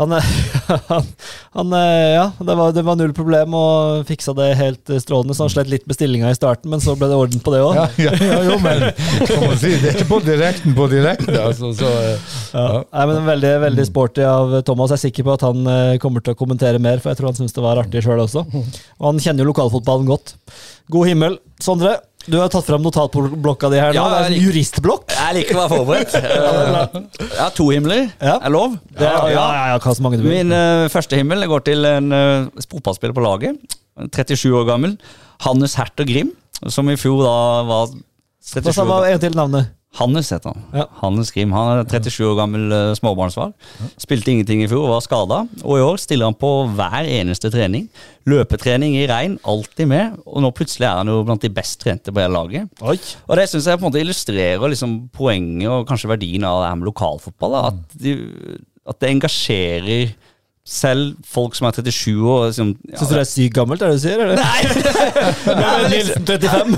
[0.01, 0.13] han,
[0.89, 1.09] han,
[1.53, 5.37] han eh, Ja, det var, det var null problem og fiksa det helt eh, strålende.
[5.37, 7.61] Så han slet litt med stillinga i starten, men så ble det orden på det
[7.61, 7.77] òg.
[7.77, 8.87] Ja, ja, ja, jo, men
[9.29, 11.75] kan man si, det er ikke på direkten på direkten, altså.
[11.77, 12.83] Så, eh, Ja.
[12.93, 14.93] Nei, men Veldig veldig sporty av Thomas.
[14.93, 15.69] Jeg er sikker på at han
[16.03, 18.43] kommer til å kommentere mer, for jeg tror han syns det var artig sjøl også.
[18.53, 20.35] Og han kjenner jo lokalfotballen godt.
[20.93, 21.39] God himmel.
[21.63, 21.95] Sondre,
[22.31, 23.99] du har tatt fram notatblokka di her nå.
[23.99, 25.11] Ja, det er en juristblokk.
[25.11, 26.19] Jeg liker å være forberedt.
[26.23, 28.05] Eh, Jeg har to himler.
[28.21, 28.37] Ja.
[28.47, 28.77] Er lov?
[28.95, 30.33] Det er, ja, ja, ja, mange du vil.
[30.33, 33.77] Min uh, første himmel går til en uh, fotballspiller på laget.
[34.15, 34.97] 37 år gammel.
[35.43, 36.31] Hannes Herter Grim,
[36.71, 37.37] som i fjor da
[37.69, 37.93] var
[38.43, 39.73] 37 Hva sa en til navnet?
[39.99, 40.63] Hannes heter han.
[40.73, 40.87] Ja.
[41.03, 41.53] Hannes Grim.
[41.53, 43.53] Han er 37 år gammel uh, småbarnsfar.
[44.01, 45.43] Spilte ingenting i fjor, var skada.
[45.61, 47.91] Og i år stiller han på hver eneste trening.
[48.29, 50.17] Løpetrening i regn, alltid med.
[50.25, 52.73] Og nå plutselig er han jo blant de best trente på hele laget.
[52.81, 52.97] Oi.
[53.29, 56.71] Og det syns jeg på en måte illustrerer liksom poenget og kanskje verdien av det
[56.71, 57.59] her med lokalfotball.
[57.59, 57.65] Da.
[57.75, 58.17] At, de,
[58.89, 60.15] at det engasjerer
[60.63, 62.45] selv folk som er 37 år.
[62.47, 64.21] Liksom, ja, Syns du det er sykt gammelt, er det du sier?
[64.23, 64.39] Eller?
[64.39, 64.61] Nei!
[65.83, 66.77] men liksom, 35.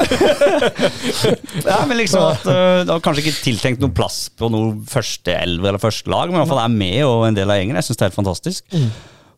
[1.68, 5.37] Nei, men liksom at uh, Det har kanskje ikke tiltenkt noen plass på noe første
[5.37, 7.76] elver eller første lag, men i hvert fall er med og en del av gjengen.
[7.80, 8.64] Jeg syns det er helt fantastisk.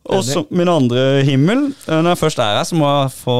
[0.07, 3.37] Og så min andre himmel eh, Når jeg først er her, så må jeg få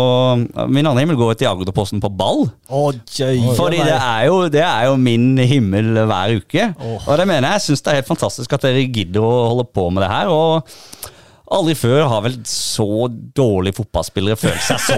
[0.73, 2.47] Min andre himmel går til Agderposten på ball.
[2.67, 6.67] Oh, oi, Fordi det er, jo, det er jo min himmel hver uke.
[7.05, 7.61] Og det mener jeg.
[7.61, 10.31] Jeg syns det er helt fantastisk at dere gidder å holde på med det her.
[10.33, 11.13] Og
[11.55, 14.97] aldri før har vel så dårlige fotballspillere følt seg så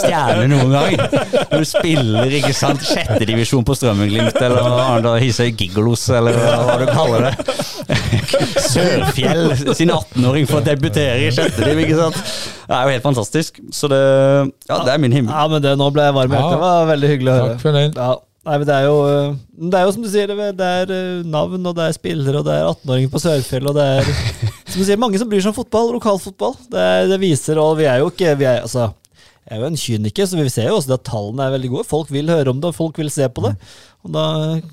[0.00, 0.96] stjerne noen gang.
[1.50, 6.86] Når du spiller ikke sant, sjettedivisjon på Strømmenglimt eller Arendal Hisøy Gigolos, eller hva du
[6.90, 7.34] kaller det.
[8.66, 12.22] Sørfjell sin 18-åring får debutere i sjettediv, ikke sant.
[12.66, 13.60] Det er jo helt fantastisk.
[13.74, 14.00] Så det,
[14.70, 15.34] ja, det er min himmel.
[15.34, 16.56] Ja, men det, Nå ble jeg varm i hjertet.
[16.56, 17.52] Det var veldig hyggelig å høre.
[17.52, 17.92] Takk for den.
[17.96, 18.14] Ja.
[18.46, 19.32] Nei, men det er jo øh,
[19.72, 22.44] Det er jo som du sier, det er øh, navn, og det er spillere, og
[22.46, 24.10] det er 18-åringer på Sørfjell, og det er
[24.70, 26.54] som du sier, mange som bryr seg om fotball, lokalfotball.
[26.70, 28.92] Det, er- det viser, og vi er jo ikke vi er, altså,
[29.46, 31.88] Jeg er jo en kyniker, så vi ser jo også at tallene er veldig gode.
[31.90, 33.52] Folk vil høre om det, og folk vil se på det.
[34.06, 34.24] Og da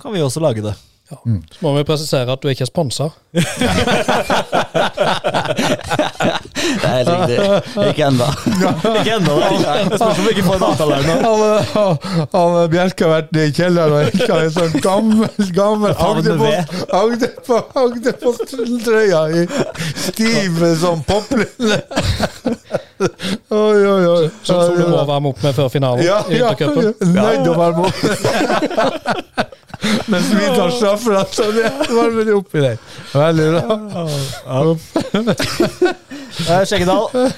[0.01, 0.73] kan vi også lage det.
[1.23, 3.09] Så må vi presisere at du ikke er sponsa.
[6.63, 7.37] Det er helt riktig.
[7.89, 8.27] Ikke ennå.
[8.99, 9.33] Ikke ennå,
[9.97, 11.07] spørs om vi ikke får en avtale her.
[12.73, 19.45] Bjelke har vært i kjelleren og hentet en sånn gammel, gammel Agderpost- Agderpost- Agderpost-trøya i
[20.07, 21.77] stiv sånn poplende.
[23.53, 24.29] Oi, oi, oi.
[24.43, 26.57] Som, som du må varme opp med før finalen Ja, i ja, nødt
[27.51, 27.97] å varme opp.
[30.07, 32.77] Mens vi tar straffer, så det varmer det opp i den.
[33.13, 33.61] Veldig bra.
[36.49, 37.31] Eh, Skjeggedal.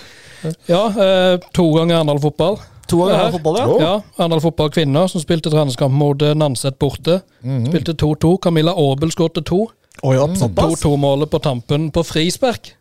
[0.70, 2.60] Ja, eh, to ganger Arendal fotball.
[2.88, 3.68] To ganger Arendal fotball, ja.
[3.82, 7.22] Ja, Arendal fotball kvinner, som spilte treningskamp mot eh, Nanset borte.
[7.41, 8.38] Spilte 2-2.
[8.46, 9.66] Camilla Aabel skåret to.
[10.04, 10.82] Oi, ja, såpass?
[10.84, 12.74] 2-2-målet på tampen på frispark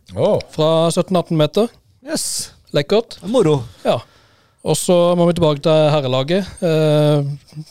[0.55, 1.71] fra 17-18 meter.
[2.05, 2.51] Yes.
[2.75, 3.21] Lekkert.
[3.31, 3.63] Moro.
[3.87, 4.01] Ja.
[4.65, 6.47] Og så må vi tilbake til herrelaget.
[6.65, 7.27] Eh,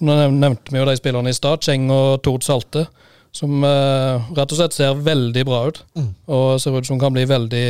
[0.06, 2.86] nå nevnte vi jo de spillerne i stad, Cheng og Tord Salte,
[3.34, 5.82] som eh, rett og slett ser veldig bra ut.
[6.30, 7.66] Og ser ut som kan bli veldig,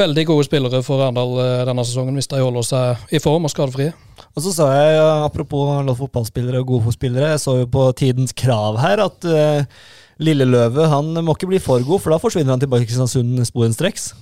[0.00, 3.52] veldig gode spillere for Arendal eh, denne sesongen, hvis de holder seg i form og
[3.52, 3.92] skadefrie.
[4.30, 8.78] Og så sa jeg, apropos fotballspillere og gode fotballspillere, jeg så jo på Tidens Krav
[8.80, 9.82] her at uh,
[10.22, 13.42] Lille Løve han må ikke bli for god, for da forsvinner han tilbake til Kristiansund
[13.50, 14.12] sporenstreks.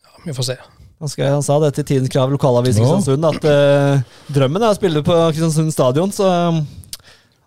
[0.00, 0.60] Ja, vi får se.
[1.00, 2.60] Han, skrev, han sa det til Tidens Krav, i Ja.
[2.60, 6.60] Kristiansund, at uh, drømmen er å spille på Kristiansund stadion, så um,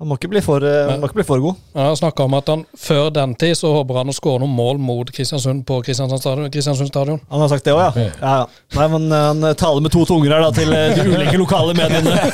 [0.01, 1.55] han må ikke bli for, eh, han må ikke bli for god.
[1.77, 4.55] Han har snakka om at han før den tid så håper han å skåre noen
[4.57, 6.49] mål mot Kristiansund på Kristiansund stadion.
[6.51, 7.19] Kristiansund stadion.
[7.29, 7.91] Han har sagt det òg, ja.
[8.09, 8.13] ja.
[8.19, 8.47] ja.
[8.75, 12.13] Nei, men eh, han taler med to tunger her da, til de ulike lokale mediene.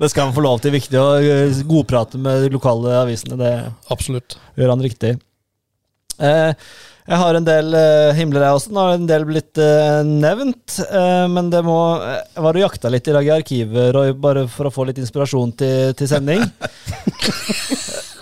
[0.00, 0.72] det skal han få lov til.
[0.74, 1.22] Viktig å
[1.70, 3.38] godprate med de lokale avisene.
[3.38, 3.52] Det
[3.94, 4.40] Absolutt.
[4.56, 5.12] gjør han riktig.
[6.18, 6.50] Eh,
[7.02, 8.70] jeg har en del uh, himler, jeg også.
[8.70, 10.76] Nå har en del blitt uh, nevnt.
[10.86, 14.46] Uh, men det må Jeg var og jakta litt i dag i arkivet, Roy, bare
[14.50, 16.46] for å få litt inspirasjon til, til sending.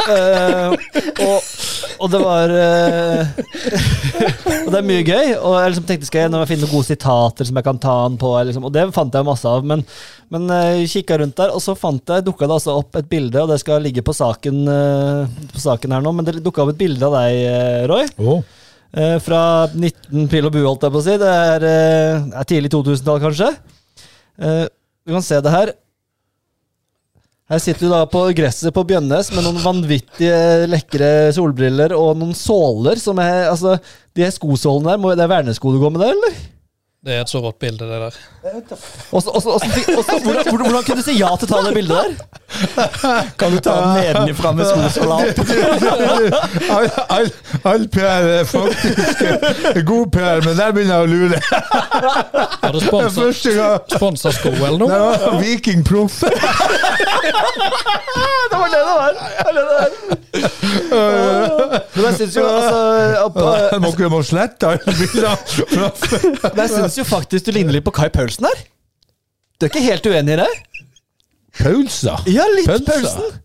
[0.01, 0.72] Eh,
[1.20, 1.49] og,
[2.01, 2.51] og det var
[4.64, 5.35] Og det er mye gøy.
[5.37, 7.95] Og jeg liksom tenkte skal jeg nå finne noen gode sitater som jeg kan ta
[8.07, 8.31] han på.
[8.49, 9.66] Liksom, og det fant jeg masse av.
[9.68, 9.85] Men,
[10.33, 13.45] men jeg kikka rundt der, og så fant jeg, dukka det altså opp et bilde,
[13.45, 14.57] og det skal ligge på saken,
[15.53, 16.11] på saken her nå.
[16.16, 17.33] Men det dukka opp et bilde av deg,
[17.93, 18.09] Roy.
[18.24, 18.41] å.
[18.91, 21.18] Eh, fra 19 pil og bue, holdt jeg på å si.
[21.20, 23.51] Det er, eh, er tidlig 2000-tall, kanskje.
[24.41, 24.66] Eh,
[25.07, 25.72] du kan se det her.
[27.51, 32.34] Her sitter du da på gresset på Bjønnes med noen vanvittige lekre solbriller og noen
[32.34, 33.74] såler som er Altså,
[34.14, 36.36] de skosålene der, må, det er vernesko du går med det, eller?
[37.01, 38.12] Det er et så rått bilde, det der.
[39.16, 41.48] Og så- og så- og så fikk- og så- hvordan, kunne du si ja til
[41.48, 42.11] å ta det bildet der?
[43.38, 45.38] Kan du ta den nedenifra med skosalat?
[46.70, 47.30] All, all,
[47.64, 51.40] all PR er faktisk god PR, men der begynner jeg å lure.
[52.61, 54.88] Har du Det er sponsa, sponsa sko eller det noe?
[54.90, 56.20] var Viking Proff.
[58.51, 59.12] Det var det det var!
[59.14, 59.90] Det var det det var.
[61.94, 62.78] Men jeg syns jo altså
[63.24, 65.36] opp- må ikke må slette alle bildene.
[66.91, 68.64] Syns jo faktisk du ligner litt på Kai Paulsen her.
[69.61, 70.51] Du er ikke helt uenig i det?
[71.61, 72.18] Paulsa?
[72.30, 72.91] Ja, litt Pølsa?
[72.91, 73.41] Paulsen.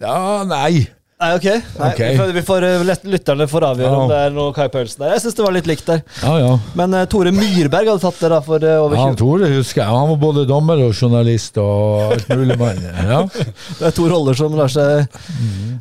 [0.00, 0.16] Ja,
[0.48, 0.86] nei.
[1.20, 1.46] Nei, ok.
[1.76, 1.98] Nei, Ok.
[2.00, 4.08] Vi får, vi får eh, lett- Lytterne får avgjøre om Ja.
[4.12, 5.10] det er noe Kai Paulsen der.
[5.12, 6.00] Jeg syns det var litt likt der.
[6.22, 6.52] Ja, ja.
[6.80, 9.82] Men uh, Tore Myrberg hadde tatt det da for uh, over Ja, 20 Tore husker
[9.82, 9.90] jeg.
[9.92, 12.80] Han var både dommer og journalist og alt mulig mann.
[13.04, 13.20] Ja.
[13.80, 15.20] Det er to roller som lar seg,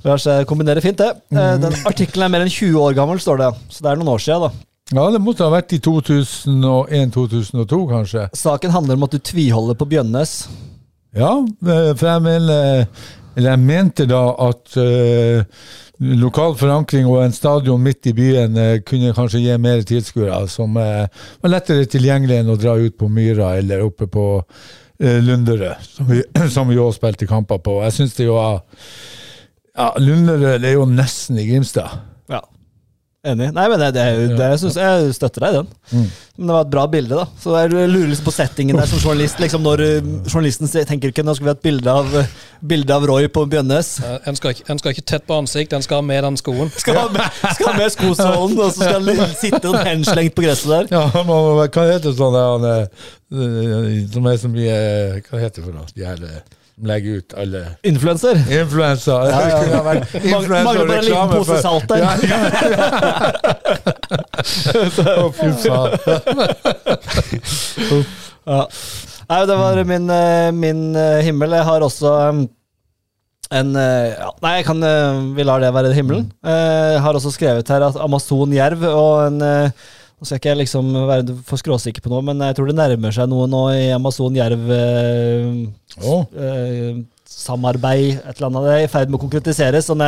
[0.03, 1.13] lar seg kombinere fint, det.
[1.31, 3.53] Uh, Den artikkelen er mer enn 20 år gammel, står det.
[3.71, 4.68] Så det er noen år siden, da.
[4.89, 8.25] Ja, det måtte ha vært i 2001-2002, kanskje.
[8.37, 10.33] Saken handler om at du tviholder på Bjønnes.
[11.17, 12.85] Ja, eh, for jeg mener
[13.35, 15.41] Eller jeg mente da at uh,
[15.99, 20.75] lokal forankring og en stadion midt i byen uh, kunne kanskje gi mer tilskuere, som
[20.75, 21.05] uh,
[21.39, 24.25] var lettere tilgjengelig enn å dra ut på Myra eller oppe på
[24.99, 26.23] eh, Lunderød, som vi,
[26.55, 27.79] som vi også spilte kamper på.
[27.85, 28.61] Jeg syns det jo var
[29.77, 32.01] ja, Lunderød er jo nesten i Grimstad.
[33.27, 33.49] Enig.
[33.51, 34.03] Nei, men det, det,
[34.39, 35.71] det jeg, synes jeg støtter deg i den.
[35.91, 36.03] Mm.
[36.39, 37.25] Men det var et bra bilde, da.
[37.43, 39.41] Så jeg lurer litt på settingen der som journalist.
[39.43, 42.15] Liksom når uh, Journalisten tenker ikke nå skal vi ha et bilde av,
[42.71, 43.89] bilde av Roy på Bjønnes.
[44.07, 46.39] Eh, En skal, ikke, en skal ikke tett på ansikt, en skal ha med den
[46.39, 46.71] skoen.
[46.79, 50.45] Skal ha med, skal ha med skosålen, og så skal han sitte sånn henslengt på
[50.47, 50.87] gresset der.
[50.95, 52.87] Ja, han må, hva heter sånn der, han,
[53.35, 54.79] eh, som er så mye
[55.27, 55.91] Hva heter det for noe?
[55.91, 58.35] De her eh, som legger ut alle Influenser.
[58.61, 59.15] Influensa.
[59.29, 59.63] Ja, ja.
[59.71, 61.97] ja, ha influensa Mangler bare en liten pose for- salt der.
[61.99, 62.07] Ja,
[65.39, 65.91] fy faen.
[68.49, 68.61] Ja.
[69.29, 71.51] Nei, det var min, eh, min eh, himmel.
[71.59, 72.39] Jeg har også um,
[73.53, 76.31] en eh, ja, Nei, jeg kan, eh, vi lar det være himmelen.
[76.45, 79.69] Eh, Jeg har også skrevet her at Amazon jerv og en eh,
[80.19, 83.15] Nå skal ikke jeg liksom være for skråsikker på noe, men jeg tror det nærmer
[83.15, 86.25] seg noe nå i Amazon jerv eh, oh.
[86.35, 88.65] eh, et eller annet.
[88.65, 89.87] Det er i ferd med å konkretiseres.
[89.87, 90.03] Sånn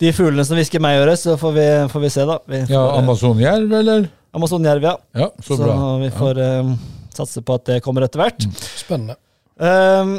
[0.00, 2.38] de fuglene som hvisker meg i øret, så får vi, får vi se, da.
[2.48, 4.08] Vi får, ja, Amazonjerv, Amazon Jerv, eller?
[4.36, 4.96] Amazon jerv, ja.
[5.16, 5.74] Ja, så bra.
[5.76, 6.72] Så, vi får eh,
[7.16, 8.44] satse på at det kommer etter hvert.
[8.76, 9.16] Spennende.
[9.56, 10.18] Ehm,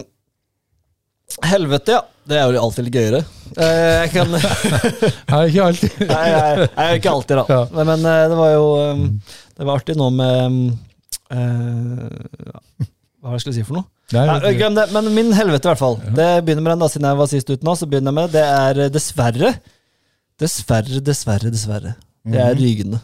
[1.48, 2.04] helvete, ja.
[2.28, 3.22] Det er jo alltid litt gøyere.
[3.56, 4.32] Eh, jeg kan
[5.32, 6.00] Nei, ikke alltid.
[6.12, 7.46] Nei, nei, er ikke alltid, da.
[7.52, 7.60] Ja.
[7.72, 9.06] Men, men eh, det var jo um,
[9.56, 10.58] Det var artig nå med
[11.32, 12.02] eh,
[12.84, 13.88] Hva var det jeg skulle si for noe?
[14.16, 14.88] Nei, Nei, glem det.
[14.96, 15.98] Men min helvete, i hvert fall.
[16.16, 17.76] Det begynner med den, da, siden jeg var sist ute nå.
[17.80, 18.44] Så begynner jeg med det.
[18.44, 19.54] Det er dessverre
[20.38, 21.96] Dessverre, dessverre, dessverre.
[22.28, 23.00] Det er Rygene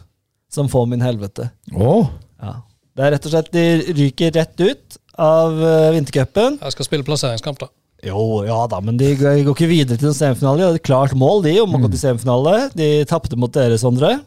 [0.54, 1.48] som får min helvete.
[1.74, 2.06] Oh.
[2.38, 2.60] Ja.
[2.94, 3.64] Det er rett og slett De
[3.98, 6.60] ryker rett ut av uh, vintercupen.
[6.62, 7.72] Jeg skal spille plasseringskamp, da.
[8.04, 10.60] Jo, ja da, men de går ikke videre til en semifinale.
[10.60, 12.68] De hadde et klart mål de om å gå til semifinale.
[12.76, 14.18] De tapte mot dere, Sondre.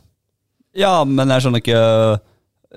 [0.78, 1.84] Ja, men jeg skjønner ikke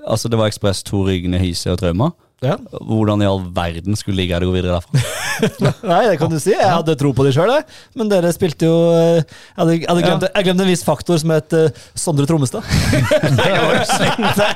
[0.07, 2.07] Altså, det var Ekspress, to Rygne, Hise og Trauma.
[2.41, 2.55] Ja.
[2.71, 5.01] Hvordan i all verden skulle ligge greie å gå videre derfra?
[5.91, 6.55] Nei, det kan du si.
[6.55, 7.51] Jeg hadde tro på de sjøl,
[7.99, 11.21] men dere spilte jo eh, Jeg hadde, jeg hadde glemt, jeg glemte en viss faktor
[11.21, 12.65] som het uh, Sondre Trommestad.
[13.37, 14.51] det var jo slemt, det.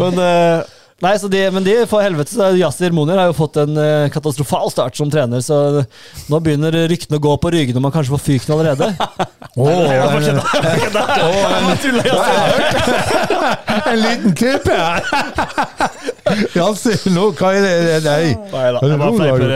[0.00, 0.58] men eh,
[1.00, 2.36] Nei, de, men de for helvete.
[2.60, 5.82] Yasir Monir har jo fått en eh, katastrofal start som trener, så
[6.28, 8.90] nå begynner ryktene å gå på Ryggen om han kanskje får fyken allerede.
[9.58, 10.38] å, en,
[13.90, 14.76] en liten type!
[14.80, 15.00] her!
[16.54, 17.72] Jassi, nå, hva er det?
[18.04, 18.30] Nei.
[18.52, 19.50] Nei da, det var fleiper, bra.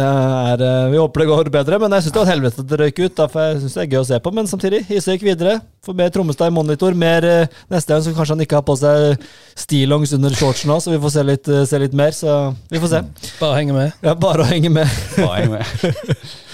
[0.00, 2.70] eh, eh, vi håper det går bedre, men jeg syns det var et helvete at
[2.70, 3.14] det røyk ut.
[3.20, 5.58] Derfor jeg synes det er gøy å se på, men samtidig, Hise gikk videre.
[5.84, 6.96] Får mer Trommestad i monitor.
[6.96, 9.26] Mer eh, neste gang, så kanskje han ikke har på seg
[9.60, 12.16] stillongs under shortsen òg, så vi får se litt, eh, se litt mer.
[12.16, 12.38] Så
[12.72, 13.02] vi får se.
[13.42, 13.98] Bare henge med.
[14.06, 15.00] Ja, bare å henge med.
[15.18, 16.38] Bare henge med?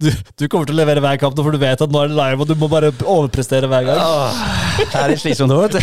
[0.00, 0.08] Du,
[0.40, 2.16] du kommer til å levere hver kamp, nå, for du vet at nå er det
[2.18, 4.00] live, og du må bare overprestere hver gang.
[4.80, 5.80] Det er litt slitsomt vet du.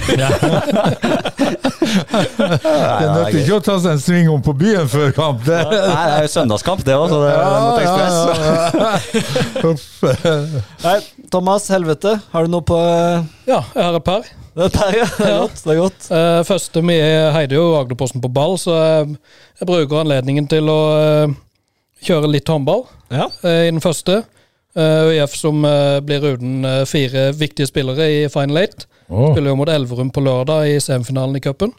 [1.88, 5.44] Det nytter ikke å ta seg en sving om på byen før kamp.
[5.46, 8.18] Det, Nei, det er jo søndagskamp, det òg, så det er mot Ekspress.
[10.84, 10.98] Nei,
[11.34, 12.12] Thomas, helvete.
[12.34, 14.22] Har du noe på eh, Ja, jeg har et par.
[14.58, 15.08] det er, ja?
[15.18, 15.40] Det er Ja.
[15.46, 15.58] godt.
[15.64, 16.02] Det er godt.
[16.12, 16.98] Uh, første, Vi
[17.38, 19.18] heider jo Agderposten på ball, så jeg,
[19.62, 21.28] jeg bruker anledningen til å eh,
[22.06, 23.30] kjøre litt håndball Ja.
[23.44, 24.24] eh, i den første.
[24.78, 28.84] Uh, ØIF som eh, blir uten eh, fire viktige spillere i Final Eight.
[29.10, 29.32] Oh.
[29.32, 31.72] Spiller jo mot Elverum på lørdag i semifinalen i cupen.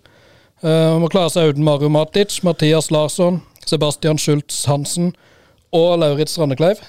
[0.65, 3.39] Uh, må klare seg uten Mario Matic, Mathias Larsson,
[3.69, 5.13] Sebastian Schultz Hansen
[5.71, 6.81] og Lauritz Randekleiv.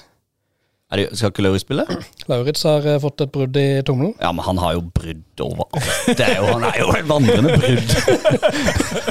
[0.90, 1.84] Er det, skal ikke Lauritz spille?
[2.26, 4.14] Lauritz har eh, fått et brudd i tommelen.
[4.18, 5.68] Ja, men han har jo brudd over
[6.18, 7.92] Det er jo, Han er jo et vandrende brudd.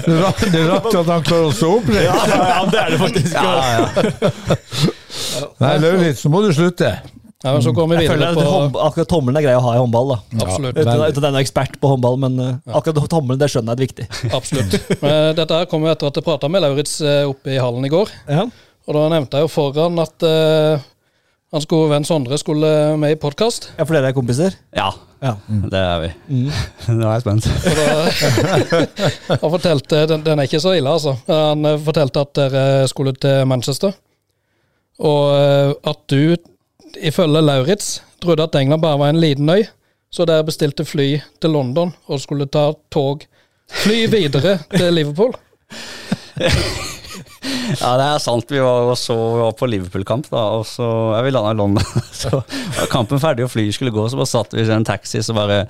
[0.04, 1.88] Det er rart- det er rart at han klarer å stå opp.
[1.88, 2.04] det.
[2.04, 3.32] Ja, ja, det er det faktisk.
[3.40, 3.44] Ja,
[3.78, 3.86] ja.
[5.64, 6.92] Nei, Lauritz, så må du slutte.
[7.40, 9.56] Ja, men så går vi Jeg videre føler at på hånd- akkurat tommelen er grei
[9.56, 10.10] å ha i håndball.
[10.12, 10.76] da Absolutt.
[10.76, 13.72] Uten uten at jeg er noen ekspert på håndball, men eh, akkurat tommelen det skjønner
[13.72, 14.34] jeg er viktig.
[14.36, 14.76] Absolutt.
[15.00, 17.88] Men dette her kom jo etter at jeg prata med Lauritz eh, oppe i hallen
[17.88, 18.12] i går.
[18.28, 18.44] Ja.
[18.90, 20.84] Og da nevnte jeg jo foran at eh,
[21.54, 22.70] hans gode venn Sondre skulle
[23.02, 23.72] med i podkast.
[23.78, 24.56] ja, for dere er kompiser?
[24.76, 24.89] ja,
[25.22, 25.34] Ja.
[25.50, 26.10] det er vi.
[26.95, 27.47] Nå er jeg spent.
[27.66, 31.16] Da Han fortalte den, den er ikke så ille, altså.
[31.28, 33.91] Han eh, fortalte at dere skulle til Manchester.
[35.00, 36.36] Og eh, at du,
[37.04, 39.66] ifølge Lauritz, trodde at England bare var en liten øy.
[40.12, 43.26] Så dere bestilte fly til London og skulle ta tog
[43.70, 45.36] Fly videre til Liverpool.
[47.82, 48.50] Ja, det er sant.
[48.52, 50.86] Vi var, så, vi var på Liverpool-kamp, da, og så
[51.16, 51.86] ja, vi landa i London.
[52.20, 55.22] Så var kampen ferdig, og flyet skulle gå, så bare satt vi i en taxi
[55.24, 55.62] så bare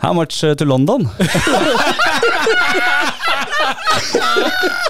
[0.00, 1.08] How much uh, to London?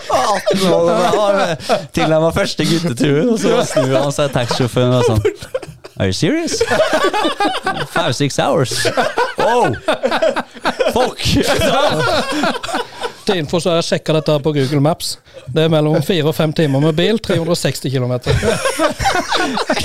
[0.08, 1.54] 18 år,
[1.94, 5.22] til han var første guttetur, og så snur han seg taxisjåføren og sånn
[5.98, 6.62] Are you serious?
[7.90, 8.86] Five, six hours?
[9.38, 9.74] Oh!
[10.94, 11.18] Fuck!
[13.28, 15.18] Til info så har jeg sjekka dette på Google Maps.
[15.52, 17.18] Det er mellom fire og fem timer med bil.
[17.20, 18.14] 360 km.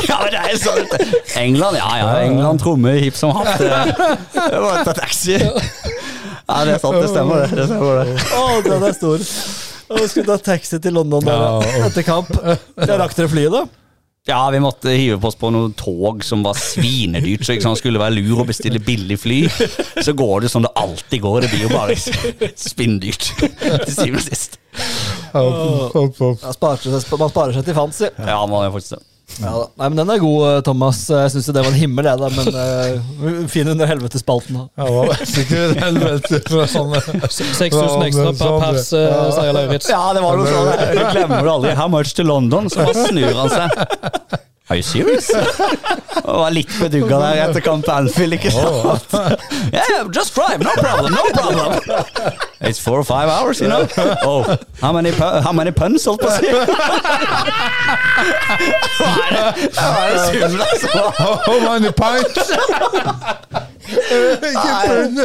[0.08, 0.88] Ja, det er sånn
[1.40, 2.08] England, ja ja.
[2.26, 3.60] England trommer hipp som hatt.
[3.62, 3.70] Det
[4.34, 5.36] det var ta taxi.
[5.38, 6.98] Ja, det er sant.
[7.00, 7.60] Det stemmer, det.
[7.60, 8.16] det, stemmer det.
[8.40, 9.24] Oh, den er stor.
[9.94, 11.60] Og skulle ta taxi til London Ja.
[11.88, 12.32] etter kamp.
[12.44, 13.64] Jeg rakk dere flyet, da?
[14.26, 17.80] Ja, vi måtte hive på oss på noen tog som var svinedyrt, så ikke sant,
[17.82, 19.40] skulle være lur å bestille billig fly.
[20.00, 21.98] Så går det som det alltid går, det blir jo bare
[22.56, 24.56] spinndyrt til syvende og sist.
[25.34, 28.08] Man sparer seg til fancy.
[28.16, 29.04] Ja, man gjør faktisk det.
[29.42, 29.66] Ja, da.
[29.80, 31.00] Nei, men Den er god, eh, Thomas.
[31.10, 32.30] Jeg syns det var en himmel, jeg, da.
[32.38, 34.62] Men uh, fin under helvetespalten.
[34.78, 37.02] Ja, det var sikkert et helvete fra sånne
[37.40, 39.90] 6000 ekstra per pers, eh, sier Lauritz.
[39.92, 40.72] Ja, det var noe sånn.
[40.74, 41.76] Jeg glemmer det aldri.
[41.80, 42.70] How much to London?
[42.70, 44.42] Så bare snur han seg.
[44.70, 45.28] Are you serious?
[45.34, 49.12] Jeg var litt bedugga der etter kamp Anfield, ikke sant?
[49.74, 51.74] Yeah, just drive, no problem, no problem.
[52.62, 53.86] It's four or five hours, you know.
[54.24, 56.48] Oh, how many, how many puns, holdt på å si.
[59.00, 59.44] Hva er det?
[59.76, 60.88] Hva er det summen, altså?
[61.44, 62.52] How many pints?
[64.48, 65.18] Ikke pund.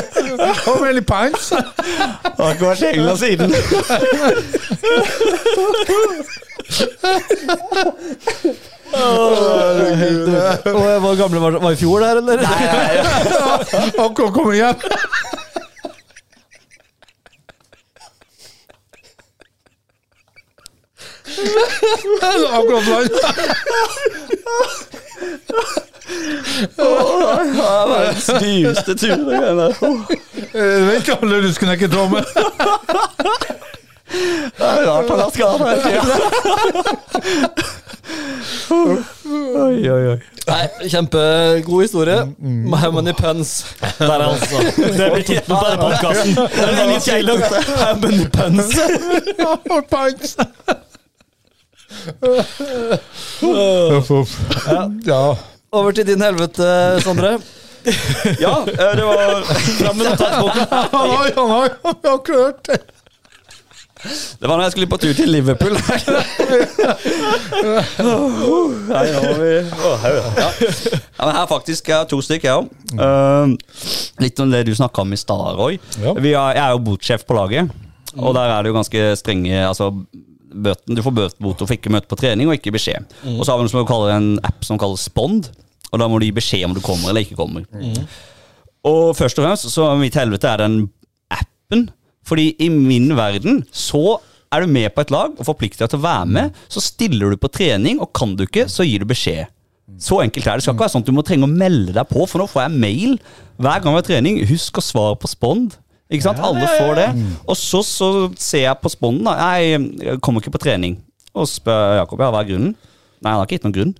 [0.66, 1.52] How many pints?
[1.54, 3.48] Har ikke vært engla siden.
[8.94, 12.38] Og Hvor gamle var var i fjor der, eller?
[13.98, 14.74] Akkurat kom hjem.
[22.52, 23.10] Akkurat land.
[26.76, 26.84] Det
[27.58, 29.16] var verdens dyreste tur.
[29.16, 29.74] det greiene der.
[30.54, 32.24] Eh, Vent alle knekke trommel.
[34.58, 36.10] Det er rart han har skada hele tiden.
[38.70, 40.18] Oi, oi, oi.
[40.48, 42.16] Nei, Kjempegod historie.
[42.80, 43.64] How many puns?
[43.98, 44.62] Der, altså.
[44.76, 46.34] Det blir tittelen på denne podkasten.
[47.76, 48.72] How many puns?
[49.90, 50.36] Pints.
[53.42, 54.38] Uff, uff.
[55.06, 55.36] Ja.
[55.72, 57.38] Over til din helvete, Sondre.
[58.40, 59.42] Ja, eh, det var
[59.78, 60.66] Fram med notatboka.
[60.92, 61.68] Han har,
[62.24, 62.78] klart det.
[63.98, 65.74] Det var når jeg skulle på tur til Liverpool.
[68.88, 70.48] Her har vi ja.
[71.18, 72.66] ja, men Her faktisk er to stykker, jeg òg.
[74.22, 75.78] litt om det du snakka om i stad, Roy.
[76.02, 76.14] Ja.
[76.14, 77.70] Vi er, jeg er jo botsjef på laget,
[78.16, 79.90] og der er det jo ganske strenge altså,
[80.48, 83.02] bøten, Du får bøtebot for ikke møte på trening og ikke beskjed.
[83.36, 85.50] Og så har vi noe som kaller en app som kalles Spond,
[85.90, 87.66] og da må du gi beskjed om du kommer eller ikke kommer.
[88.88, 90.74] Og først og fremst så mitt helvete er den
[91.34, 91.88] appen.
[92.28, 94.18] Fordi i min verden så
[94.52, 96.60] er du med på et lag og forplikter deg til å være med.
[96.72, 99.48] Så stiller du på trening, og kan du ikke, så gir du beskjed.
[100.00, 100.60] Så enkelt er det.
[100.60, 102.48] Det skal ikke være sånn at du må trenge å melde deg på, for nå
[102.50, 103.14] får jeg mail
[103.56, 104.40] hver gang vi har trening.
[104.48, 105.78] Husk å svare på spond.
[106.12, 106.40] Ikke sant?
[106.44, 107.06] Alle får det.
[107.48, 108.08] Og så, så
[108.40, 109.56] ser jeg på sponden, da.
[109.60, 110.98] Jeg kommer ikke på trening.
[111.36, 112.76] Og spør Jakob ja, hva er grunnen.
[113.18, 113.96] Nei, han har ikke gitt noen grunn.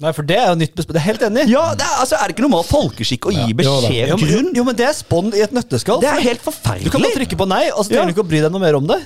[0.00, 0.80] Nei, for det er jo nytt.
[0.80, 1.44] Det er helt enig.
[1.52, 4.52] Ja, det er, altså, er det ikke normal folkeskikk å gi beskjed om grunn?
[4.56, 6.00] jo, men det er spånd i et nøtteskall.
[6.00, 6.88] Det er helt forferdelig.
[6.88, 8.64] Du kan bare trykke på nei, og så trenger du ikke å bry deg noe
[8.64, 9.00] mer om det.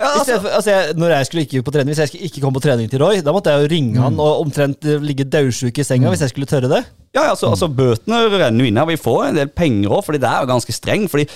[0.00, 2.40] Ja, altså, for, altså jeg, når jeg skulle ikke på trening Hvis jeg skulle ikke
[2.40, 5.26] komme på trening til Roy, da måtte jeg jo ringe han og omtrent eh, ligge
[5.28, 6.80] daudsjuk i senga hvis jeg skulle tørre det.
[7.12, 8.88] Ja, altså, altså Bøtene renner jo inn her.
[8.88, 11.04] Vi får en del penger òg, fordi det er jo ganske streng.
[11.10, 11.26] Fordi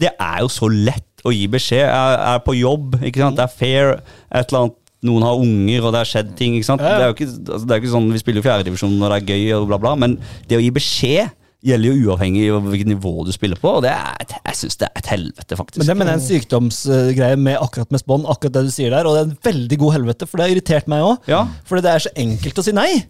[0.00, 1.82] det er jo så lett å gi beskjed.
[1.82, 3.36] Jeg er på jobb, ikke sant?
[3.36, 3.92] det er fair.
[4.30, 6.54] Et eller annet, Noen har unger, og det har skjedd ting.
[6.58, 6.82] ikke sant?
[6.84, 6.96] Ja.
[6.98, 9.18] Det er jo ikke, altså, det er ikke sånn, Vi spiller jo fjerdedivisjon når det
[9.22, 11.30] er gøy, og bla, bla, men det å gi beskjed
[11.62, 13.68] gjelder jo uavhengig av hvilket nivå du spiller på.
[13.76, 15.78] og det er, et- Jeg syns det er et helvete, faktisk.
[15.78, 18.90] Men det mener jeg er en sykdomsgreie med akkurat med spånd, akkurat det du sier
[18.90, 21.18] der, og det er en veldig god helvete, for det har irritert meg òg.
[21.28, 21.42] Ja.
[21.68, 23.04] Fordi det er så enkelt å si nei.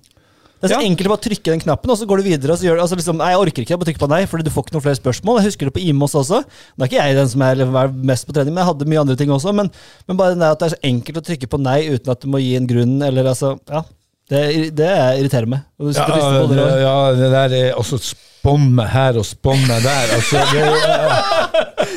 [0.61, 2.53] Det er så enkelt å bare trykke den knappen, og så går du videre.
[2.53, 4.45] og så gjør altså liksom, nei, Jeg orker ikke å bare trykke på nei, fordi
[4.45, 5.39] du får ikke noen flere spørsmål.
[5.41, 6.43] Jeg husker det på IMOS også.
[6.45, 9.17] Det er ikke jeg den som er mest på trening, men jeg hadde mye andre
[9.17, 9.55] ting også.
[9.57, 9.71] Men,
[10.05, 12.29] men bare det at det er så enkelt å trykke på nei uten at du
[12.29, 13.87] må gi en grunn, eller altså Ja.
[14.31, 15.65] Det, det irriterer meg.
[15.81, 19.81] Og du Ja, sitter på det, ja, det der er også spånn her og spomme
[19.83, 20.13] der.
[20.15, 20.63] Altså, det,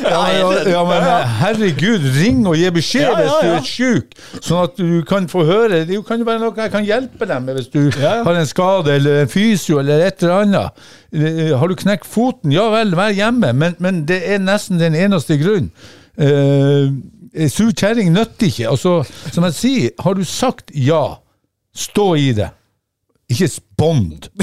[0.09, 1.05] ja, men, ja, men
[1.39, 5.29] herregud, ring og gi beskjed Ja, ja, hvis du er syk, sånn at du kan
[5.31, 5.83] få høre.
[5.87, 8.97] Det kan jo være noe jeg kan hjelpe deg med hvis du har en skade
[8.97, 10.85] eller en fysio eller et eller annet.
[11.13, 14.97] Eh, Har du knekt foten, ja vel, vær hjemme, men, men det er nesten den
[14.97, 15.69] eneste grunnen.
[16.13, 16.91] Uh,
[17.49, 18.67] sur kjerring nytter ikke.
[18.69, 18.99] Altså,
[19.33, 21.15] som jeg sier, har du sagt ja,
[21.75, 22.49] stå i det.
[23.33, 24.29] Ikke spond.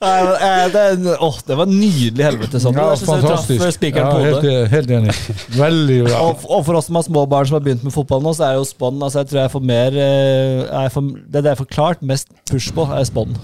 [0.00, 0.82] Nei, eh, det,
[1.20, 2.60] åh, det var nydelig helvete.
[2.62, 2.76] Sånn.
[2.76, 3.60] Ja, Jeg jeg fantastisk.
[3.64, 4.44] eh, Ja, helt,
[4.74, 5.14] helt enig.
[5.56, 6.20] Veldig bra.
[6.28, 8.48] Og, og for oss som har små barn som har begynt med fotball nå, så
[8.50, 10.92] er jo spånd altså jeg tror jeg får mer eh, er
[11.32, 13.36] Det jeg får klart mest push på, er spånd.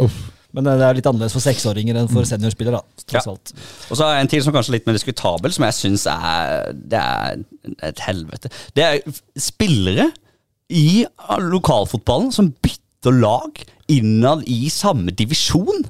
[0.00, 0.20] Uff.
[0.56, 3.60] Men det er litt annerledes for seksåringer enn for seniorspillere, da, tross Ja.
[3.90, 6.72] Og så er en til som kanskje er litt mer diskutabel, som jeg syns er
[6.74, 7.44] Det er
[7.90, 8.50] et helvete.
[8.74, 10.10] Det er spillere
[10.70, 11.04] i
[11.50, 15.86] lokalfotballen som bytter lag innad i samme divisjon.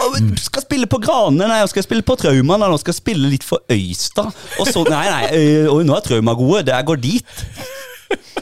[0.00, 3.60] Og skal spille på Grane, nei, skal spille på Trauma, nei, skal spille litt for
[3.70, 4.32] Øystad.
[4.60, 7.34] Og så Nei, nei, og nå er Trauma gode, det går dit.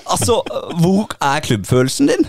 [0.09, 0.39] Altså,
[0.81, 2.29] hvor er klubbfølelsen din?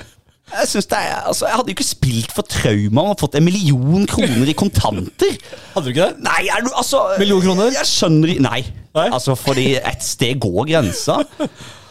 [0.50, 3.46] Jeg, synes det er, altså, jeg hadde jo ikke spilt for Trauma og fått en
[3.46, 5.36] million kroner i kontanter.
[5.76, 6.24] Hadde du ikke det?
[6.26, 7.70] Nei, er du altså Million kroner?
[7.76, 8.62] Jeg skjønner ikke Nei.
[8.98, 9.06] Nei?
[9.14, 11.22] Altså, fordi et sted går grensa.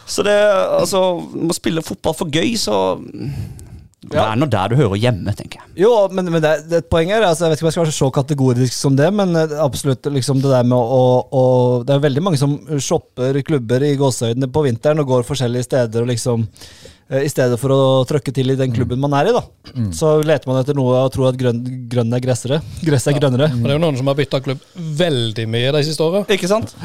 [0.09, 0.35] Så det
[0.81, 2.97] Altså, må spille fotball for gøy, så
[4.09, 5.83] Det er nå der du hører hjemme, tenker jeg.
[5.83, 7.27] Jo, men, men det, er, poenget er.
[7.27, 10.09] Altså, jeg vet ikke om jeg skal være så kategorisk som det, men eh, absolutt
[10.09, 11.43] liksom det der med å, å
[11.85, 16.07] Det er veldig mange som shopper klubber i gåsehøydene på vinteren og går forskjellige steder
[16.07, 16.47] og liksom
[17.09, 19.41] I stedet for å trøkke til i den klubben man er i, da,
[19.97, 22.59] så leter man etter noe og tror at grønn, grønn er gressere.
[22.85, 23.47] Gress er grønnere.
[23.55, 26.21] Og det er jo noen som har bytta klubb veldig mye de siste åra.
[26.29, 26.75] Ikke sant?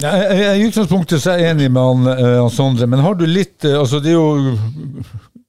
[0.00, 3.02] Ja, jeg, jeg, I utgangspunktet så er jeg enig med han, eh, han Sondre, men
[3.04, 4.54] har du litt eh, Altså, det er jo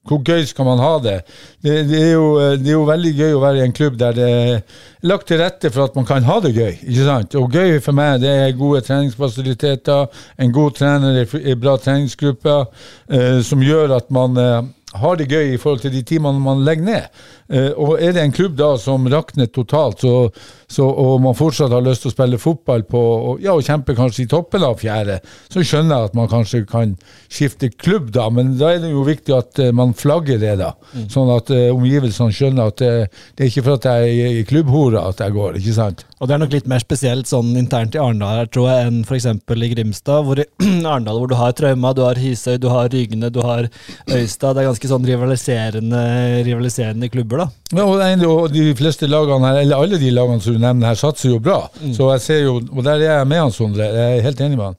[0.02, 1.20] Hvor gøy skal man ha det?
[1.62, 4.00] Det, det, er jo, eh, det er jo veldig gøy å være i en klubb
[4.00, 6.72] der det er lagt til rette for at man kan ha det gøy.
[6.80, 7.36] ikke sant?
[7.38, 10.10] Og gøy for meg det er gode treningsfasiliteter,
[10.42, 12.66] en god trener, i bra treningsgrupper,
[13.14, 16.66] eh, som gjør at man eh, har det gøy i forhold til de timene man
[16.66, 17.22] legger ned.
[17.48, 20.30] Eh, og er det en klubb da som rakner totalt, så,
[20.70, 23.96] så, og man fortsatt har lyst til å spille fotball på, og, ja, og kjempe
[23.98, 25.18] kanskje i toppen av fjerde,
[25.52, 26.94] så skjønner jeg at man kanskje kan
[27.32, 30.72] skifte klubb da, men da er det jo viktig at eh, man flagger det da,
[31.12, 32.92] sånn at uh, omgivelsene skjønner at det,
[33.36, 36.06] det er ikke for at jeg er i klubbhora at jeg går, ikke sant?
[36.22, 39.26] Og det er nok litt mer spesielt sånn internt i Arendal tror jeg, enn f.eks.
[39.26, 40.22] i Grimstad.
[40.22, 40.44] Hvor i
[40.92, 43.66] Arendal hvor du har Trauma, du har Hisøy, du har Rygne, du har
[44.06, 44.54] Øystad.
[44.54, 46.02] Det er ganske sånn rivaliserende,
[46.46, 47.48] rivaliserende klubber, da.
[47.72, 50.86] Ja, og, det- og de fleste lagene her, eller alle de lagene som du nevner
[50.92, 51.68] her, satser jo bra.
[51.96, 53.88] Så jeg ser jo, og der er jeg med han, Sondre.
[53.88, 54.76] Jeg er helt enig med han.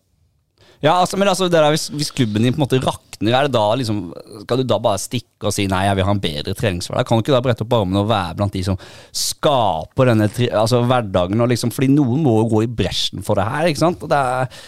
[0.83, 3.45] Ja, altså, men altså, det der, hvis, hvis klubben din på en måte rakner, er
[3.47, 6.19] det da liksom Skal du da bare stikke og si nei, jeg vil ha en
[6.19, 7.07] bedre treningshverdag?
[7.07, 8.75] Kan du ikke da brette opp armene og være blant de som
[9.15, 11.39] skaper denne altså, hverdagen?
[11.39, 14.03] Og liksom, fordi noen må jo gå i bresjen for det her, ikke sant?
[14.03, 14.59] Og det er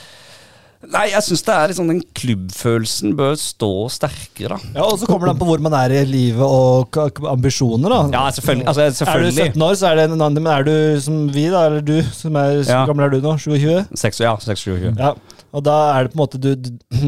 [0.94, 4.72] Nei, jeg syns det er liksom den klubbfølelsen bør stå sterkere, da.
[4.76, 6.98] Ja, Og så kommer det an på hvor man er i livet og
[7.32, 8.02] ambisjoner, da.
[8.14, 8.68] Ja, selvfølgelig.
[8.68, 11.48] Altså, Er du 17 år, så er det en annen, men er du som vi,
[11.54, 12.86] da, eller du, som er, så Ja.
[12.86, 13.38] gammel er du nå?
[13.38, 13.88] 27?
[13.96, 14.94] 6, ja, 26.
[15.00, 15.14] Ja.
[15.56, 16.50] Og da er det på en måte du,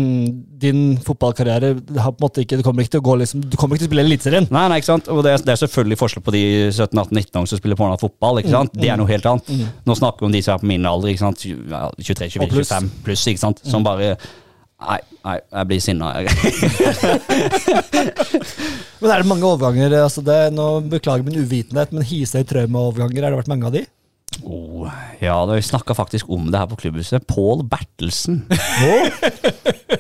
[0.64, 3.58] Din fotballkarriere har på en måte ikke, du kommer ikke til å gå liksom, Du
[3.60, 4.48] kommer ikke til å spille Eliteserien.
[4.54, 5.12] Nei, nei, ikke sant?
[5.14, 8.42] Og det er, det er selvfølgelig forskjell på de 17-18-19 som spiller på fotball.
[8.42, 8.72] ikke sant?
[8.78, 9.46] Det er noe helt annet.
[9.88, 11.14] Nå snakker vi om de som er på min alder.
[11.14, 11.40] ikke sant?
[11.44, 12.72] 23, Og 24, pluss.
[12.74, 13.24] 25 pluss.
[13.34, 13.64] ikke sant?
[13.68, 14.16] Som bare
[14.78, 16.12] Nei, nei, jeg blir sinna.
[19.02, 19.96] Men er det mange overganger?
[20.04, 23.82] altså det, nå Beklager min uvitenhet, men Hisøy-Trauma-overganger, har det vært mange av de?
[24.44, 24.90] Oh,
[25.22, 27.26] ja, vi snakka faktisk om det her på klubbhuset.
[27.28, 28.44] Pål Bertelsen.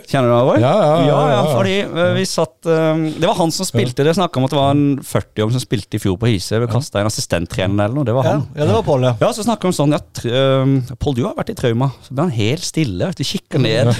[0.07, 0.59] Kjenner du ham, Roy?
[0.61, 1.43] Ja, ja, ja, ja, ja.
[1.55, 4.05] fordi eh, vi satt um, Det var han som spilte.
[4.07, 6.59] Det snakka om at det var en 40-åring som spilte i fjor på Hise.
[6.63, 8.07] Vi kasta en assistenttrener eller noe.
[8.07, 8.45] Det var han.
[8.55, 9.13] ja det var Pål, ja.
[9.23, 11.89] Ja, så snakka vi om sånn ja, tr- øhm, Pål, du har vært i trauma.
[12.05, 13.11] Så ble han helt stille.
[13.17, 13.91] Du kikker ned.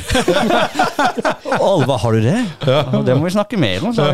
[1.58, 2.84] Alle 'Har du det?' Ja.
[3.04, 3.96] Det må vi snakke mer om.
[3.96, 4.06] Så.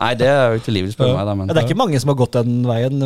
[0.00, 1.26] Nei, det er jo ikke livet, spør du meg.
[1.28, 3.04] Da, men, Ja, det er ikke mange som har gått den veien.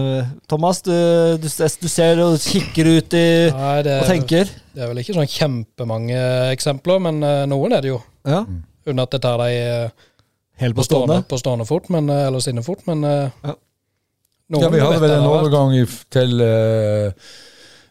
[0.50, 0.94] Thomas, du,
[1.42, 3.24] du, du ser og kikker ut i,
[3.54, 4.50] Nei, det, og tenker.
[4.74, 6.20] det er vel ikke sånn kjempemange
[6.54, 8.00] eksempler, men eh, noen er det jo.
[8.28, 8.44] Ja,
[8.86, 10.06] Uten at jeg tar dem eh,
[10.60, 11.20] Helt på, stående.
[11.28, 13.56] på stående fort, men, eh, eller sinnefot, men eh, Ja.
[14.50, 17.12] Ja, vi hadde vel en overgang i, til uh,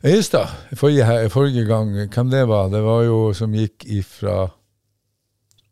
[0.04, 1.94] Øyestad forrige, forrige gang.
[2.12, 2.68] Hvem det var?
[2.68, 4.50] Det var jo som gikk ifra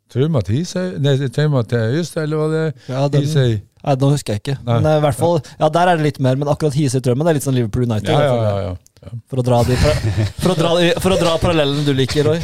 [0.08, 0.94] Trauma til Hisøy?
[1.04, 3.58] Nei, Trauma til Øyestad, eller var det Ja, den, Hisøy?
[3.88, 4.58] Nei, nå husker jeg ikke.
[4.62, 4.78] Nei.
[4.82, 7.38] Men eh, i hvert fall, ja, der er det litt mer, men akkurat Hisøy-Trømmen er
[7.40, 8.12] litt sånn Liverpool United.
[8.12, 8.74] Ja, ja, ja.
[9.08, 9.14] ja.
[9.30, 9.78] for, å dra de,
[10.42, 10.74] for, å dra,
[11.04, 12.42] for å dra parallellen du liker, Roy.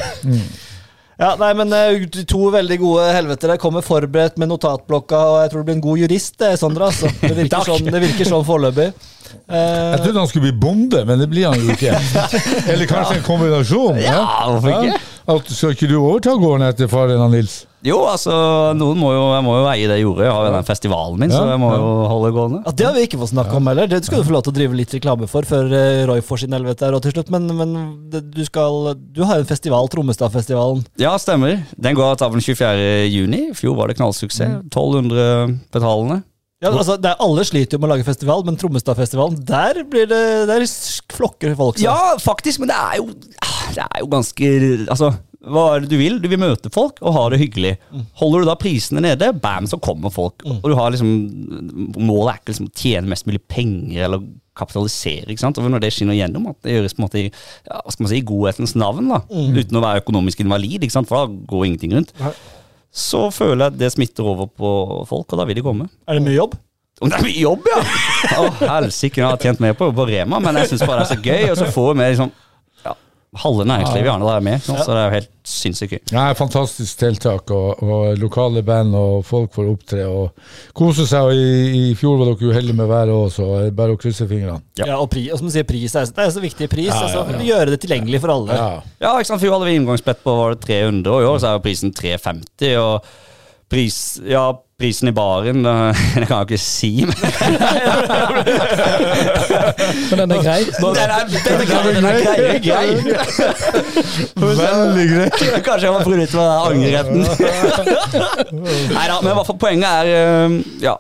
[1.19, 3.53] Ja, nei, men eh, to veldig gode helveter.
[3.53, 6.89] Jeg kommer forberedt med notatblokka, og jeg tror du blir en god jurist, det, Sondre.
[6.89, 7.11] Altså.
[7.21, 8.87] Det virker sånn, det virker sånn foreløpig.
[9.45, 11.93] Eh, Jeg trodde han skulle bli bonde, men det blir han jo ikke.
[12.73, 14.01] Eller kanskje en kombinasjon?
[14.01, 14.97] Ja, hvorfor ikke?
[15.33, 17.61] At, skal ikke du overta gården etter faren av Nils?
[17.83, 18.33] Jo, altså,
[18.79, 20.23] noen må jo, jeg må jo eie det jordet.
[20.29, 22.61] Jeg har jo den festivalen min, så jeg må jo holde gående.
[22.63, 23.89] ja, det har vi ikke fått snakke om heller.
[23.91, 26.45] Det skal du få lov til å drive litt reklame for før eh, Roy får
[26.45, 27.31] sin helvete her til slutt.
[27.35, 27.73] Men, men
[28.13, 30.85] det, du, skal, du har jo en festival, Trommestadfestivalen.
[31.01, 31.59] Ja, stemmer.
[31.75, 33.09] Den går av tavlen 24.
[33.11, 33.49] juni.
[33.51, 34.61] I fjor var det knallsuksess.
[34.71, 36.21] 1200 betalende.
[36.63, 40.07] Ja, altså, det er, alle sliter jo med å lage festival, men Trommestadfestivalen, der blir
[40.07, 40.63] det Der
[41.11, 41.89] flokker folk seg.
[41.89, 43.09] Ja, faktisk, men det er jo
[43.75, 44.51] Det er jo ganske
[44.87, 45.11] Altså,
[45.43, 46.19] hva er det du vil?
[46.23, 47.73] Du vil møte folk og ha det hyggelig.
[48.21, 50.45] Holder du da prisene nede, bam, så kommer folk.
[50.47, 51.09] Og du har liksom
[51.99, 54.23] Målet er ikke liksom å tjene mest mulig penger eller
[54.57, 55.31] kapitalisere.
[55.33, 55.57] ikke sant?
[55.57, 57.29] Og når det skinner gjennom, at det gjøres på en måte i,
[57.67, 60.95] ja, hva skal man si, i godhetens navn, da, uten å være økonomisk invalid, ikke
[60.95, 61.09] sant?
[61.09, 62.13] for da går ingenting rundt,
[62.93, 64.69] så føler jeg at det smitter over på
[65.09, 65.89] folk, og da vil de komme.
[66.05, 66.53] Er det mye jobb?
[67.01, 67.81] Om det er mye jobb, ja!
[68.39, 71.17] Å, helsike, jeg har tjent mer på på Rema, men jeg syns bare det er
[71.17, 72.31] så gøy, og så får vi med liksom
[73.39, 76.01] halve næringslivet i Arendal er med, så det er jo helt sinnssykt gøy.
[76.13, 80.45] Ja, fantastisk tiltak, og, og lokale band og folk får opptre og
[80.77, 81.27] kose seg.
[81.27, 84.27] Og i, I fjor var dere uheldige med været òg, så er bare å krysse
[84.29, 84.61] fingrene.
[84.79, 84.93] Ja.
[84.93, 86.91] Ja, og, pri, og som du sier, pris er, det er så viktig pris.
[86.91, 88.59] Ja, ja, altså, Gjøre det tilgjengelig for alle.
[88.61, 88.71] Ja.
[89.03, 91.49] Ja, ikke sant, fjor hadde vi inngangsbillett på var det 300, og i år så
[91.51, 93.13] er jo prisen 350, og
[93.73, 93.97] pris,
[94.29, 94.43] ja,
[94.79, 95.73] prisen i baren, det,
[96.21, 97.15] det kan jeg ikke si, men
[100.09, 100.61] Men den er grei.
[100.63, 102.87] den er, den er, grei, den er grei, grei.
[104.37, 105.29] Veldig grei.
[105.67, 106.51] Kanskje jeg må prøve litt med den
[106.83, 106.91] Nei
[108.93, 110.49] Neida, men i hvert fall poenget er eh,
[110.83, 110.95] ja,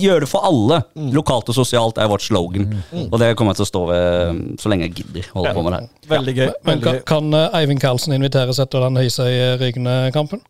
[0.00, 0.80] gjør det for alle.
[1.14, 2.66] Lokalt og sosialt er vårt slogan.
[3.10, 5.76] Og det kommer jeg til å stå ved så lenge jeg gidder holde på med
[5.76, 5.80] det.
[5.80, 5.88] her.
[6.16, 6.48] Veldig gøy.
[6.68, 10.44] Men kan, kan eh, Eivind Karlsen inviteres etter den Høysøy-Rygne-kampen?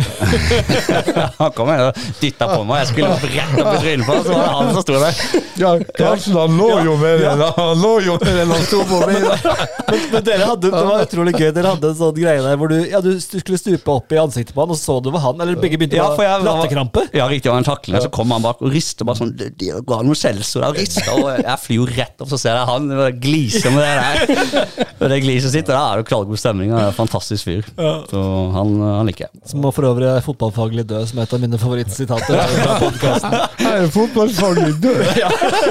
[1.40, 4.34] Han kom og dytta på meg, jeg skulle rett opp i trynet på ham, så
[4.34, 5.20] var det han som sto der.
[5.60, 9.00] Ja, Karlsen han lå jo med den, han lå jo med den han sto på
[9.04, 9.26] meg.
[9.90, 11.48] Men, men dere hadde, det var utrolig gøy.
[11.54, 14.54] Dere hadde en sånn greie der hvor du, ja, du skulle stupe opp i ansiktet
[14.54, 15.40] på han, og så du var han.
[15.42, 17.02] Eller begge begynte Ja, å for jeg ha var- latterkrampe.
[17.18, 19.98] Ja, riktig, og han takler, så kom han bak og rister bare sånn Det ga
[20.06, 22.86] noen skjellsord og rista, og jeg flyr jo rett opp, så ser jeg han
[23.24, 24.86] gliser med det der.
[25.00, 27.50] Og det gliset sitt, og da er det knallgod stemning, og det er en fantastisk
[27.50, 27.66] fyr.
[28.12, 28.22] Så
[28.54, 29.42] han, han liker jeg.
[29.90, 32.34] Øvrig er fotballfaglig død, som er et av mine favorittsitater.
[33.70, 35.02] er fotballfaglig død.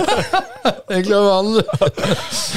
[0.94, 1.64] Jeg glemmer aldri.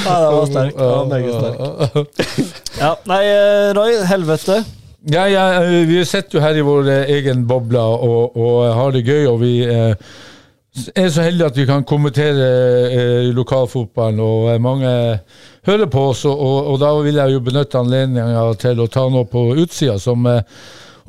[0.03, 0.77] Nei, det var sterk.
[0.77, 2.63] Det var meget sterk.
[2.79, 4.63] Ja, nei, eh, Roy, helvete.
[5.11, 8.93] Ja, ja, eh, vi sitter jo her i vår eh, egen boble og, og har
[8.95, 9.95] det gøy, og vi eh,
[10.95, 12.45] er så heldige at vi kan kommentere
[12.89, 14.93] eh, lokalfotballen, og eh, mange
[15.67, 19.03] hører på oss, og, og, og da vil jeg jo benytte anledninga til å ta
[19.11, 20.41] noe på utsida som eh,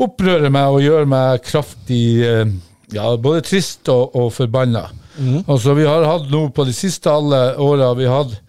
[0.01, 2.47] opprører meg og gjør meg kraftig eh,
[2.95, 4.89] ja, både trist og, og forbanna.
[5.47, 8.41] Altså, vi har hatt nå på de siste alle åra vi har hatt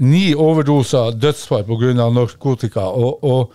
[0.00, 1.92] ni overdoser dødsfall pga.
[2.12, 2.88] narkotika.
[2.88, 3.52] og, og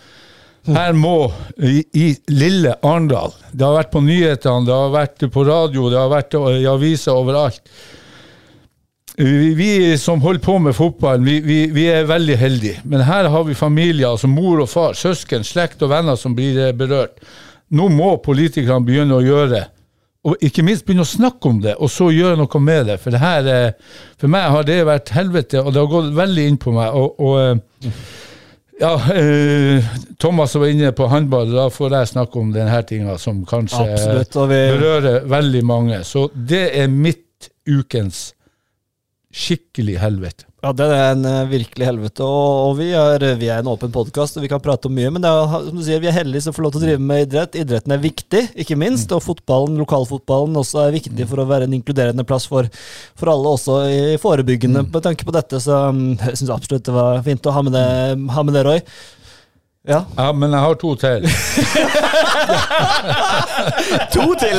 [0.70, 5.46] her må, i, i lille Arendal Det har vært på nyhetene, det har vært på
[5.48, 7.62] radio, det har vært i aviser overalt.
[9.18, 12.82] Vi, vi som holder på med fotball, vi, vi, vi er veldig heldige.
[12.88, 16.58] Men her har vi familier, altså mor og far, søsken, slekt og venner som blir
[16.68, 17.20] eh, berørt.
[17.72, 19.66] Nå må politikerne begynne å gjøre
[20.22, 22.98] og ikke minst begynne å snakke om det, og så gjøre noe med det.
[23.02, 26.44] For det her, eh, for meg har det vært helvete, og det har gått veldig
[26.46, 26.94] inn på meg.
[26.94, 27.96] Og, og eh,
[28.82, 29.90] ja, eh,
[30.22, 34.38] Thomas var inne på håndball, da får jeg snakke om denne tinga som kanskje Absolutt.
[34.52, 36.04] Vi, berører veldig mange.
[36.06, 38.32] Så det er mitt ukens
[39.32, 40.46] skikkelig helvete.
[40.62, 42.26] ja, det er en eh, virkelig helvete.
[42.26, 45.10] Og, og vi, er, vi er en åpen podkast, og vi kan prate om mye.
[45.14, 47.06] Men det er, som du sier, vi er heldige som får lov til å drive
[47.12, 47.56] med idrett.
[47.64, 49.16] Idretten er viktig, ikke minst.
[49.16, 52.68] Og fotballen, lokalfotballen også er viktig for å være en inkluderende plass for,
[53.18, 55.64] for alle, også i forebyggende med tanke på dette.
[55.64, 57.88] Så jeg syns absolutt det var fint å ha med det,
[58.36, 58.86] ha med det Roy.
[59.88, 60.04] Ja.
[60.18, 61.24] Ja, men jeg har to til.
[64.14, 64.58] To til!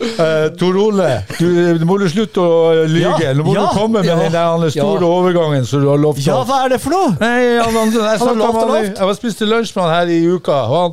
[0.00, 1.44] uh, Tor Ole, du,
[1.78, 3.12] du må du slutte å lyge.
[3.22, 5.06] Ja, Nå må ja, du komme med ja, den der store ja.
[5.06, 7.12] overgangen som du har lovt Ja, hva er det for noe?
[7.20, 10.92] Nei, han, han, jeg, lovt han, spiste lunsj med han her i uka, og han,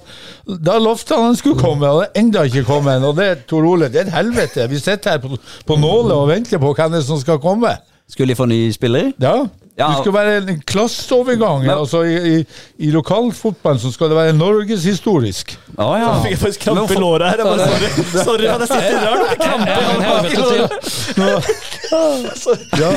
[0.69, 3.01] da lovte han han skulle komme, og det er enda ikke kommet.
[3.09, 4.69] Og det, Tor Ole, det er et helvete.
[4.69, 5.33] Vi sitter her på,
[5.65, 7.73] på nåle og venter på hvem det er som skal komme.
[8.11, 9.15] Skulle de få ny spiller?
[9.23, 9.39] Ja.
[9.81, 9.87] Ja.
[9.91, 11.63] Det skal være en klasseovergang.
[11.65, 12.45] Men- altså I, i,
[12.85, 15.55] i lokalfotballen så skal det være norgeshistorisk.
[15.77, 16.11] Å ja.
[16.11, 17.37] Jeg fikk faktisk krampe i låret her.
[17.41, 17.89] Jeg bare, sorry,
[18.27, 20.81] sorry, men jeg sitter i med Krampe
[22.79, 22.91] Ja.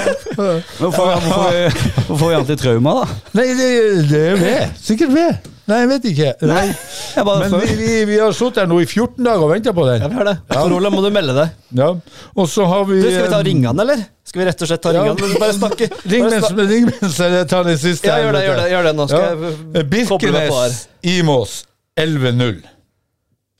[0.78, 1.50] Hvorfor, hvorfor,
[2.06, 3.04] hvorfor får vi alltid trauma, da?
[3.38, 3.68] Nei, det,
[4.10, 4.76] det er ved.
[4.82, 5.50] Sikkert ved.
[5.64, 6.30] Nei, jeg vet ikke.
[6.44, 6.64] Nei.
[7.14, 9.72] Jeg bare Men vi, vi, vi har sittet her nå i 14 dager og venta
[9.72, 10.02] på den.
[10.02, 10.34] Ja, vi har det.
[10.50, 11.54] Tor Ole, må du melde deg.
[11.78, 11.86] Ja.
[12.36, 14.02] Og så har vi Du, skal vi ta ringene, eller?
[14.28, 15.06] Skal vi rett og slett ta Ja.
[15.08, 15.38] ringene?
[15.40, 15.88] Bare snakke.
[16.12, 18.10] Ring mens, ring mens jeg tar den siste.
[18.12, 18.94] Ja, gjør det, gjør det, gjør det.
[19.00, 19.54] Nå skal Ja.
[19.78, 19.88] jeg.
[19.94, 20.82] Birkenes,
[21.14, 21.56] Imos
[21.96, 22.60] 11-0.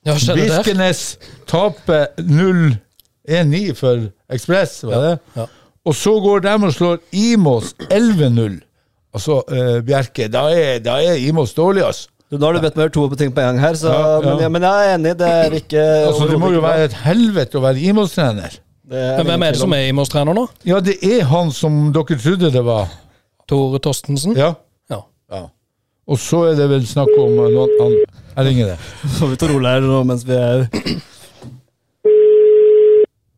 [0.05, 0.51] Ja, skjedde det?
[0.52, 1.02] Birkenes
[1.48, 5.14] taper 0-1-9 for Ekspress, var det?
[5.40, 5.47] Ja.
[5.85, 8.60] Og så går de og slår Imos 11-0.
[9.15, 12.11] Altså, uh, Bjerke, da er, da er Imos dårlig, altså.
[12.31, 13.93] Du, Nå har du bedt meg gjøre to på ting på en gang her, så,
[13.93, 14.35] Ja, ja.
[14.41, 15.12] Men, men jeg er enig.
[15.20, 18.57] Det er ikke altså det må jo være et helvete å være Imos-trener.
[18.91, 20.47] Men hvem er det som er Imos-trener nå?
[20.66, 22.91] Ja, det er han som dere trodde det var.
[23.49, 24.35] Tore Torstensen?
[24.41, 24.55] Ja.
[24.91, 25.03] Ja.
[25.31, 25.45] ja.
[26.09, 28.09] Og så er det vel snakk om noen andre.
[28.35, 28.78] Jeg ringer det.
[29.20, 30.66] Får vi Tor rolig her nå mens vi er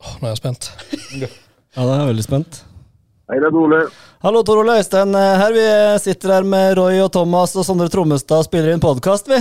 [0.07, 0.71] Åh, nå er jeg spent.
[1.19, 1.29] Ja,
[1.83, 2.61] da er jeg veldig spent.
[3.27, 3.81] Hei, det er Ole.
[4.27, 5.53] Hallo, Tor Ole Øystein her.
[5.55, 5.65] Vi
[6.03, 9.39] sitter her med Roy og Thomas og Sondre Trommestad og spiller inn podkast, vi.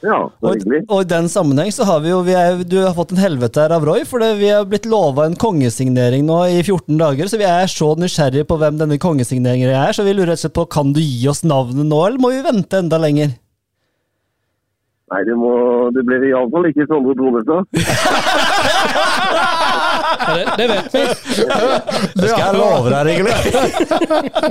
[0.00, 3.12] Ja, Og, og i den sammenheng så har vi jo vi er, Du har fått
[3.12, 6.62] en helvete her av Roy, for det, vi har blitt lova en kongesignering nå i
[6.62, 7.28] 14 dager.
[7.28, 10.46] Så vi er så nysgjerrige på hvem denne kongesigneringen er, så vi lurer rett og
[10.46, 13.36] slett på kan du gi oss navnet nå, eller må vi vente enda lenger?
[15.10, 15.52] Nei, det, må,
[15.92, 17.68] det blir iallfall ikke Sondre Tronestad.
[20.20, 21.02] Ja, det, det vet vi.
[22.20, 24.50] Det skal jeg love deg, egentlig.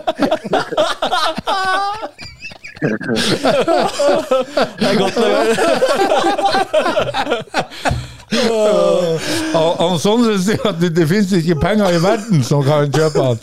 [4.79, 5.59] Det er godt levert.
[9.57, 13.23] Og, og sånn sier at det, det finnes ikke penger i verden som kan kjøpe
[13.25, 13.37] han.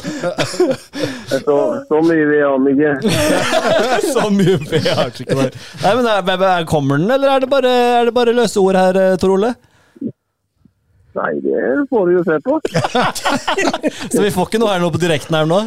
[1.32, 1.56] Så,
[1.90, 2.92] så mye vil han ikke.
[4.14, 5.34] Så mye ved har ikke.
[5.34, 8.62] Nei, men er, er, er- Kommer den, eller er det bare, er det bare løse
[8.62, 9.50] ord her, eh, Tor Ole?
[11.16, 12.58] Nei, det får du jo se på.
[14.14, 15.62] Så vi får ikke noe her nå på direkten her nå?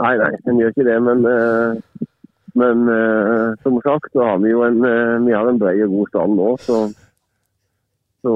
[0.00, 0.98] Nei, nei, den gjør ikke det.
[1.06, 2.08] Men, uh,
[2.60, 5.96] men uh, som sagt, så har vi jo en, uh, vi har en bred og
[5.98, 6.82] god stand nå, så,
[8.24, 8.34] så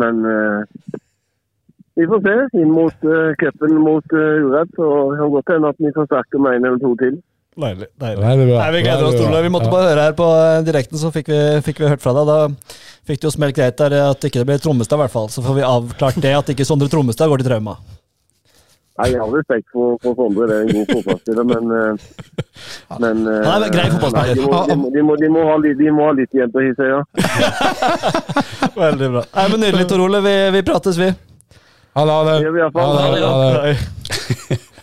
[0.00, 0.22] Men
[1.94, 2.36] vi får se.
[2.60, 6.40] Inn mot uh, cupen mot uh, Uredd, så det kan godt hende at vi forsterker
[6.40, 7.18] med en eller to til.
[7.52, 7.88] Deilig.
[8.00, 8.22] deilig.
[8.24, 8.36] Nei.
[8.56, 9.18] Nei, vi gleder oss.
[9.20, 9.42] Ole.
[9.44, 9.70] Vi måtte Ja.
[9.74, 12.26] bare høre her på eh, direkten, så fikk vi, fikk vi hørt fra deg.
[12.26, 12.48] Da
[13.04, 15.28] fikk det jo smelt greit der at ikke det ble Trommestad, i hvert fall.
[15.28, 17.76] Så får vi avklart det, at ikke Sondre Trommestad går til trauma.
[19.00, 21.92] Nei, Jeg har respekt for, for Sondre, det er en god fotballspiller, men eh,
[23.00, 24.34] men, eh, Han er en grei fotballspiller.
[24.36, 26.88] De må, de, de, de, må ha litt, de må ha litt igjen på hisset,
[26.88, 27.00] ja.
[28.84, 29.24] Veldig bra.
[29.36, 30.20] Nei, men Nydelig, Tor Ole.
[30.24, 31.08] Vi, vi prates, vi.
[31.92, 32.12] Ha det.
[32.16, 33.76] Ha det, ha det.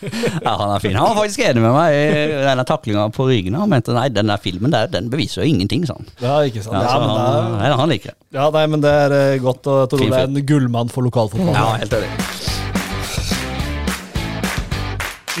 [0.00, 0.94] Ja, han er fin.
[0.96, 3.56] Han var faktisk enig med meg i denne taklinga på ryggen.
[3.60, 6.08] Han mente nei, den der filmen der, den beviser jo ingenting, sa han.
[6.22, 6.74] Ja, ikke sant.
[6.78, 8.18] Ja, Ja, men, han, Er, nei, han liker det.
[8.38, 9.68] ja, nei, men det er eh, godt.
[9.70, 11.54] å tro det er en gullmann for lokalfotball.
[11.54, 12.10] Ja, helt enig.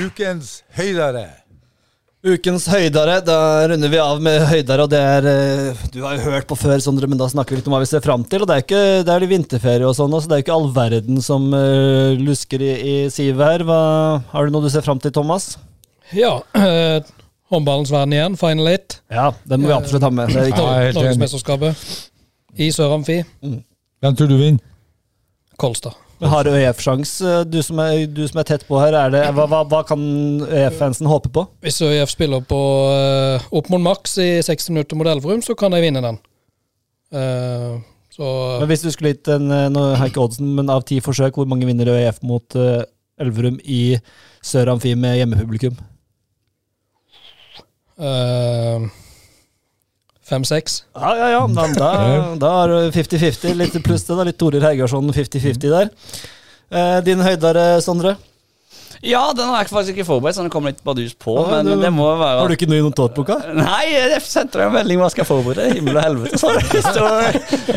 [0.00, 1.26] Ukens høydere.
[2.20, 3.20] Ukens høydare.
[3.24, 3.36] Da
[3.70, 6.76] runder vi av med høydare, og det er eh, Du har jo hørt på før,
[6.84, 8.44] Sondre, men da snakker vi litt om hva vi ser fram til.
[8.44, 10.58] Og det er ikke det er litt vinterferie og sånn, så det er jo ikke
[10.58, 13.64] all verden som uh, lusker i, i sivet her.
[13.64, 13.80] Hva,
[14.34, 15.54] har du noe du ser fram til, Thomas?
[16.12, 16.36] Ja.
[16.60, 17.00] eh,
[17.50, 19.00] Håndballens verden igjen, final eight.
[19.10, 20.30] Ja, den må vi absolutt ha med.
[20.36, 20.92] Det er er.
[20.94, 21.88] Norgesmesterskapet
[22.60, 23.22] i Sør-Amfi.
[23.40, 24.62] Hvem tror du vinner?
[25.60, 25.96] Kolstad.
[26.20, 28.92] Har ØIF-sjans, eh, du, som er- du som er tett på her.
[28.94, 29.98] Er det, hva, hva, hva kan
[30.44, 31.46] ØIF-fansen håpe på?
[31.64, 32.58] Hvis ØIF spiller på
[32.92, 36.18] uh, opp mot maks i 60 minutter mot Elverum, så kan de vinne den.
[37.14, 37.80] Uh,
[38.12, 38.26] så
[38.60, 41.48] Men hvis du skulle gitt en Nå har ikke oddsen, men av ti forsøk, hvor
[41.48, 42.82] mange vinner ØIF mot uh,
[43.20, 43.96] Elverum i
[44.42, 45.78] Sør Amfi med hjemmepublikum?
[48.00, 48.86] eh,
[50.30, 50.80] Fem-seks.
[50.94, 51.44] Ja, ja, ja.
[51.50, 51.92] Da, da,
[52.42, 53.54] da har du 50-50.
[53.58, 54.26] Litt pluss det, da.
[54.30, 55.90] Litt Torir Heigarsson 50-50 der.
[56.70, 58.16] Eh, din høydare, Sondre?
[59.00, 61.32] Ja, den har jeg faktisk ikke forberedt, så den kom litt bardus på.
[61.38, 63.38] Ja, men det- det må være Har du ikke noe i notatboka?
[63.56, 65.70] Nei, jeg sendte deg en melding hva skal jeg forberede.
[65.78, 66.82] Himmel og helvete, sa det.
[66.98, 67.06] Så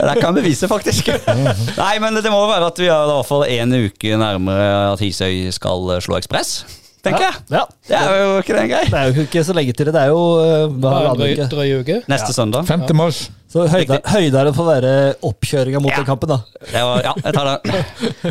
[0.03, 1.13] det kan bevise, faktisk.
[1.79, 4.99] Nei, men det må være at vi er i hvert fall en uke nærmere at
[5.05, 6.65] Hisøy skal slå Ekspress,
[7.03, 7.35] tenker jeg.
[7.51, 7.63] Ja.
[7.89, 8.83] Det er jo ikke det grei.
[8.89, 9.93] Det er jo ikke så lenge til det.
[9.95, 12.01] Det er jo eh, hva Bare en drøy, uke.
[12.11, 12.65] Neste søndag.
[12.69, 12.85] 5.
[12.95, 13.25] mars.
[13.53, 14.91] Så høyda, høydare får være
[15.29, 15.99] oppkjøringa mot Ja.
[15.99, 16.39] den kampen, da.
[16.71, 17.83] Det var, ja, jeg tar det.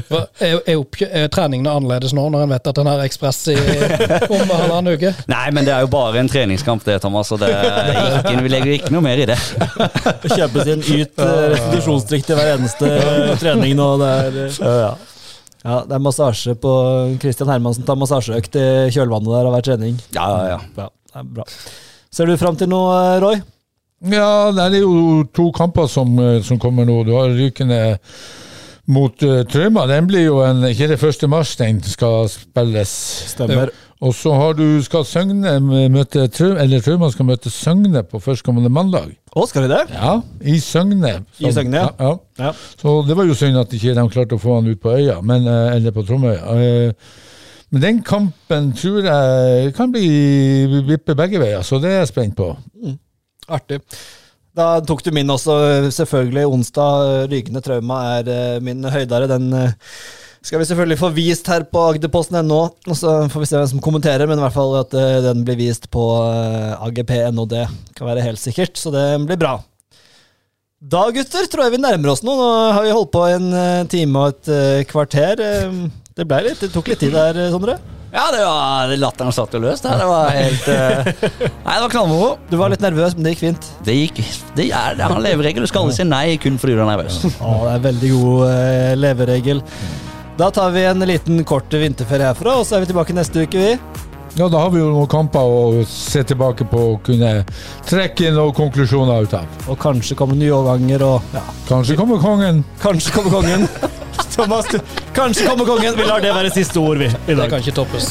[0.43, 0.81] Er, er,
[1.21, 5.13] er treningene annerledes nå, når en vet at en har Ekspress i, om halvannen uke?
[5.31, 7.31] Nei, men det er jo bare en treningskamp, det, Thomas.
[7.31, 9.39] Og det er ikke, vi legger ikke noe mer i det.
[10.27, 13.89] Kjøpes sin yt restitusjonsdrikt i hver eneste eh, trening nå.
[14.03, 15.09] Det er, eh,
[15.63, 16.75] ja, det er massasje på
[17.23, 19.99] Christian Hermansen tar massasjeøkt i kjølvannet der av hver trening.
[20.15, 20.61] Ja, ja, ja.
[20.83, 21.47] Ja, det er bra.
[22.13, 23.43] Ser du fram til noe, eh, Roy?
[24.13, 27.05] Ja, det er jo to kamper som, eh, som kommer nå.
[27.07, 27.99] Du har Rykende
[28.91, 29.87] mot uh, Trauma.
[29.87, 31.29] Den blir jo en Ikke det 1.
[31.31, 32.91] mars den skal spilles.
[33.31, 33.71] Stemmer.
[34.03, 35.53] Og så har du skal Søgne
[35.93, 36.25] møte
[36.59, 39.13] Eller Trauma skal møte Søgne på førstkommende mandag.
[39.31, 39.83] Å, skal de det?
[39.95, 41.13] Ja, i Søgne.
[41.39, 41.91] I Søgne, ja.
[42.03, 42.15] ja.
[42.49, 42.51] Ja.
[42.81, 45.21] Så det var jo synd at ikke de klarte å få han ut på øya,
[45.23, 46.57] men, eh, eller på Tromøya.
[46.59, 47.21] Eh,
[47.73, 52.35] Men den kampen tror jeg kan bli vippe begge veier, så det er jeg spent
[52.37, 52.51] på.
[53.49, 53.79] Artig.
[54.53, 55.55] Da tok du min også,
[55.97, 56.45] selvfølgelig.
[56.53, 59.31] Onsdag, Rygende trauma er eh, min høydare.
[59.31, 59.73] Den eh,
[60.43, 62.61] skal vi selvfølgelig få vist her på agderposten.no.
[62.91, 65.45] Og så får vi se hvem som kommenterer, men i hvert fall at eh, den
[65.47, 67.47] blir vist på eh, agp.no.
[67.51, 67.67] Det
[67.99, 69.57] kan være helt sikkert, så det blir bra.
[70.83, 72.35] Da, gutter, tror jeg vi nærmer oss noe.
[72.35, 75.39] Nå har vi holdt på en eh, time og et kvarter.
[76.13, 77.79] Det, litt, det tok litt tid der, Sondre.
[78.13, 79.87] Ja, det var latteren satt jo løst.
[79.89, 81.07] Det var helt uh,
[81.65, 82.35] Nei, det var knallmoro.
[82.51, 83.69] Du var litt nervøs, men det gikk fint.
[83.87, 84.21] Det gikk
[84.59, 85.65] Det er det er en leveregel.
[85.65, 87.23] Du skal aldri si nei kun fordi du er nervøs.
[87.25, 89.65] Ja, det er en veldig god uh, leveregel.
[90.37, 93.59] Da tar vi en liten kort vinterferie herfra, og så er vi tilbake neste uke,
[93.61, 93.75] vi.
[94.39, 97.33] Ja, da har vi jo noen kamper å se tilbake på og kunne
[97.85, 99.59] trekke noen konklusjoner ut av.
[99.69, 102.63] Og kanskje kommer nye overganger, og ja, Kanskje kommer kongen.
[102.81, 103.69] kanskje kommer kongen.
[104.33, 104.79] Thomas, du,
[105.13, 105.99] kanskje kommer kongen.
[106.01, 107.11] Vi lar det være siste ord, vi.
[107.13, 107.45] I dag.
[107.45, 108.09] Det kan ikke toppes.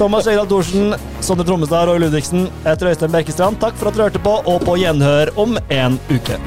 [0.00, 2.48] Thomas Egdal Thorsen, Sondre Trommestad og Ludvigsen.
[2.64, 3.62] Jeg heter Øystein Berkestrand.
[3.62, 6.42] Takk for at du hørte på, og på gjenhør om en uke.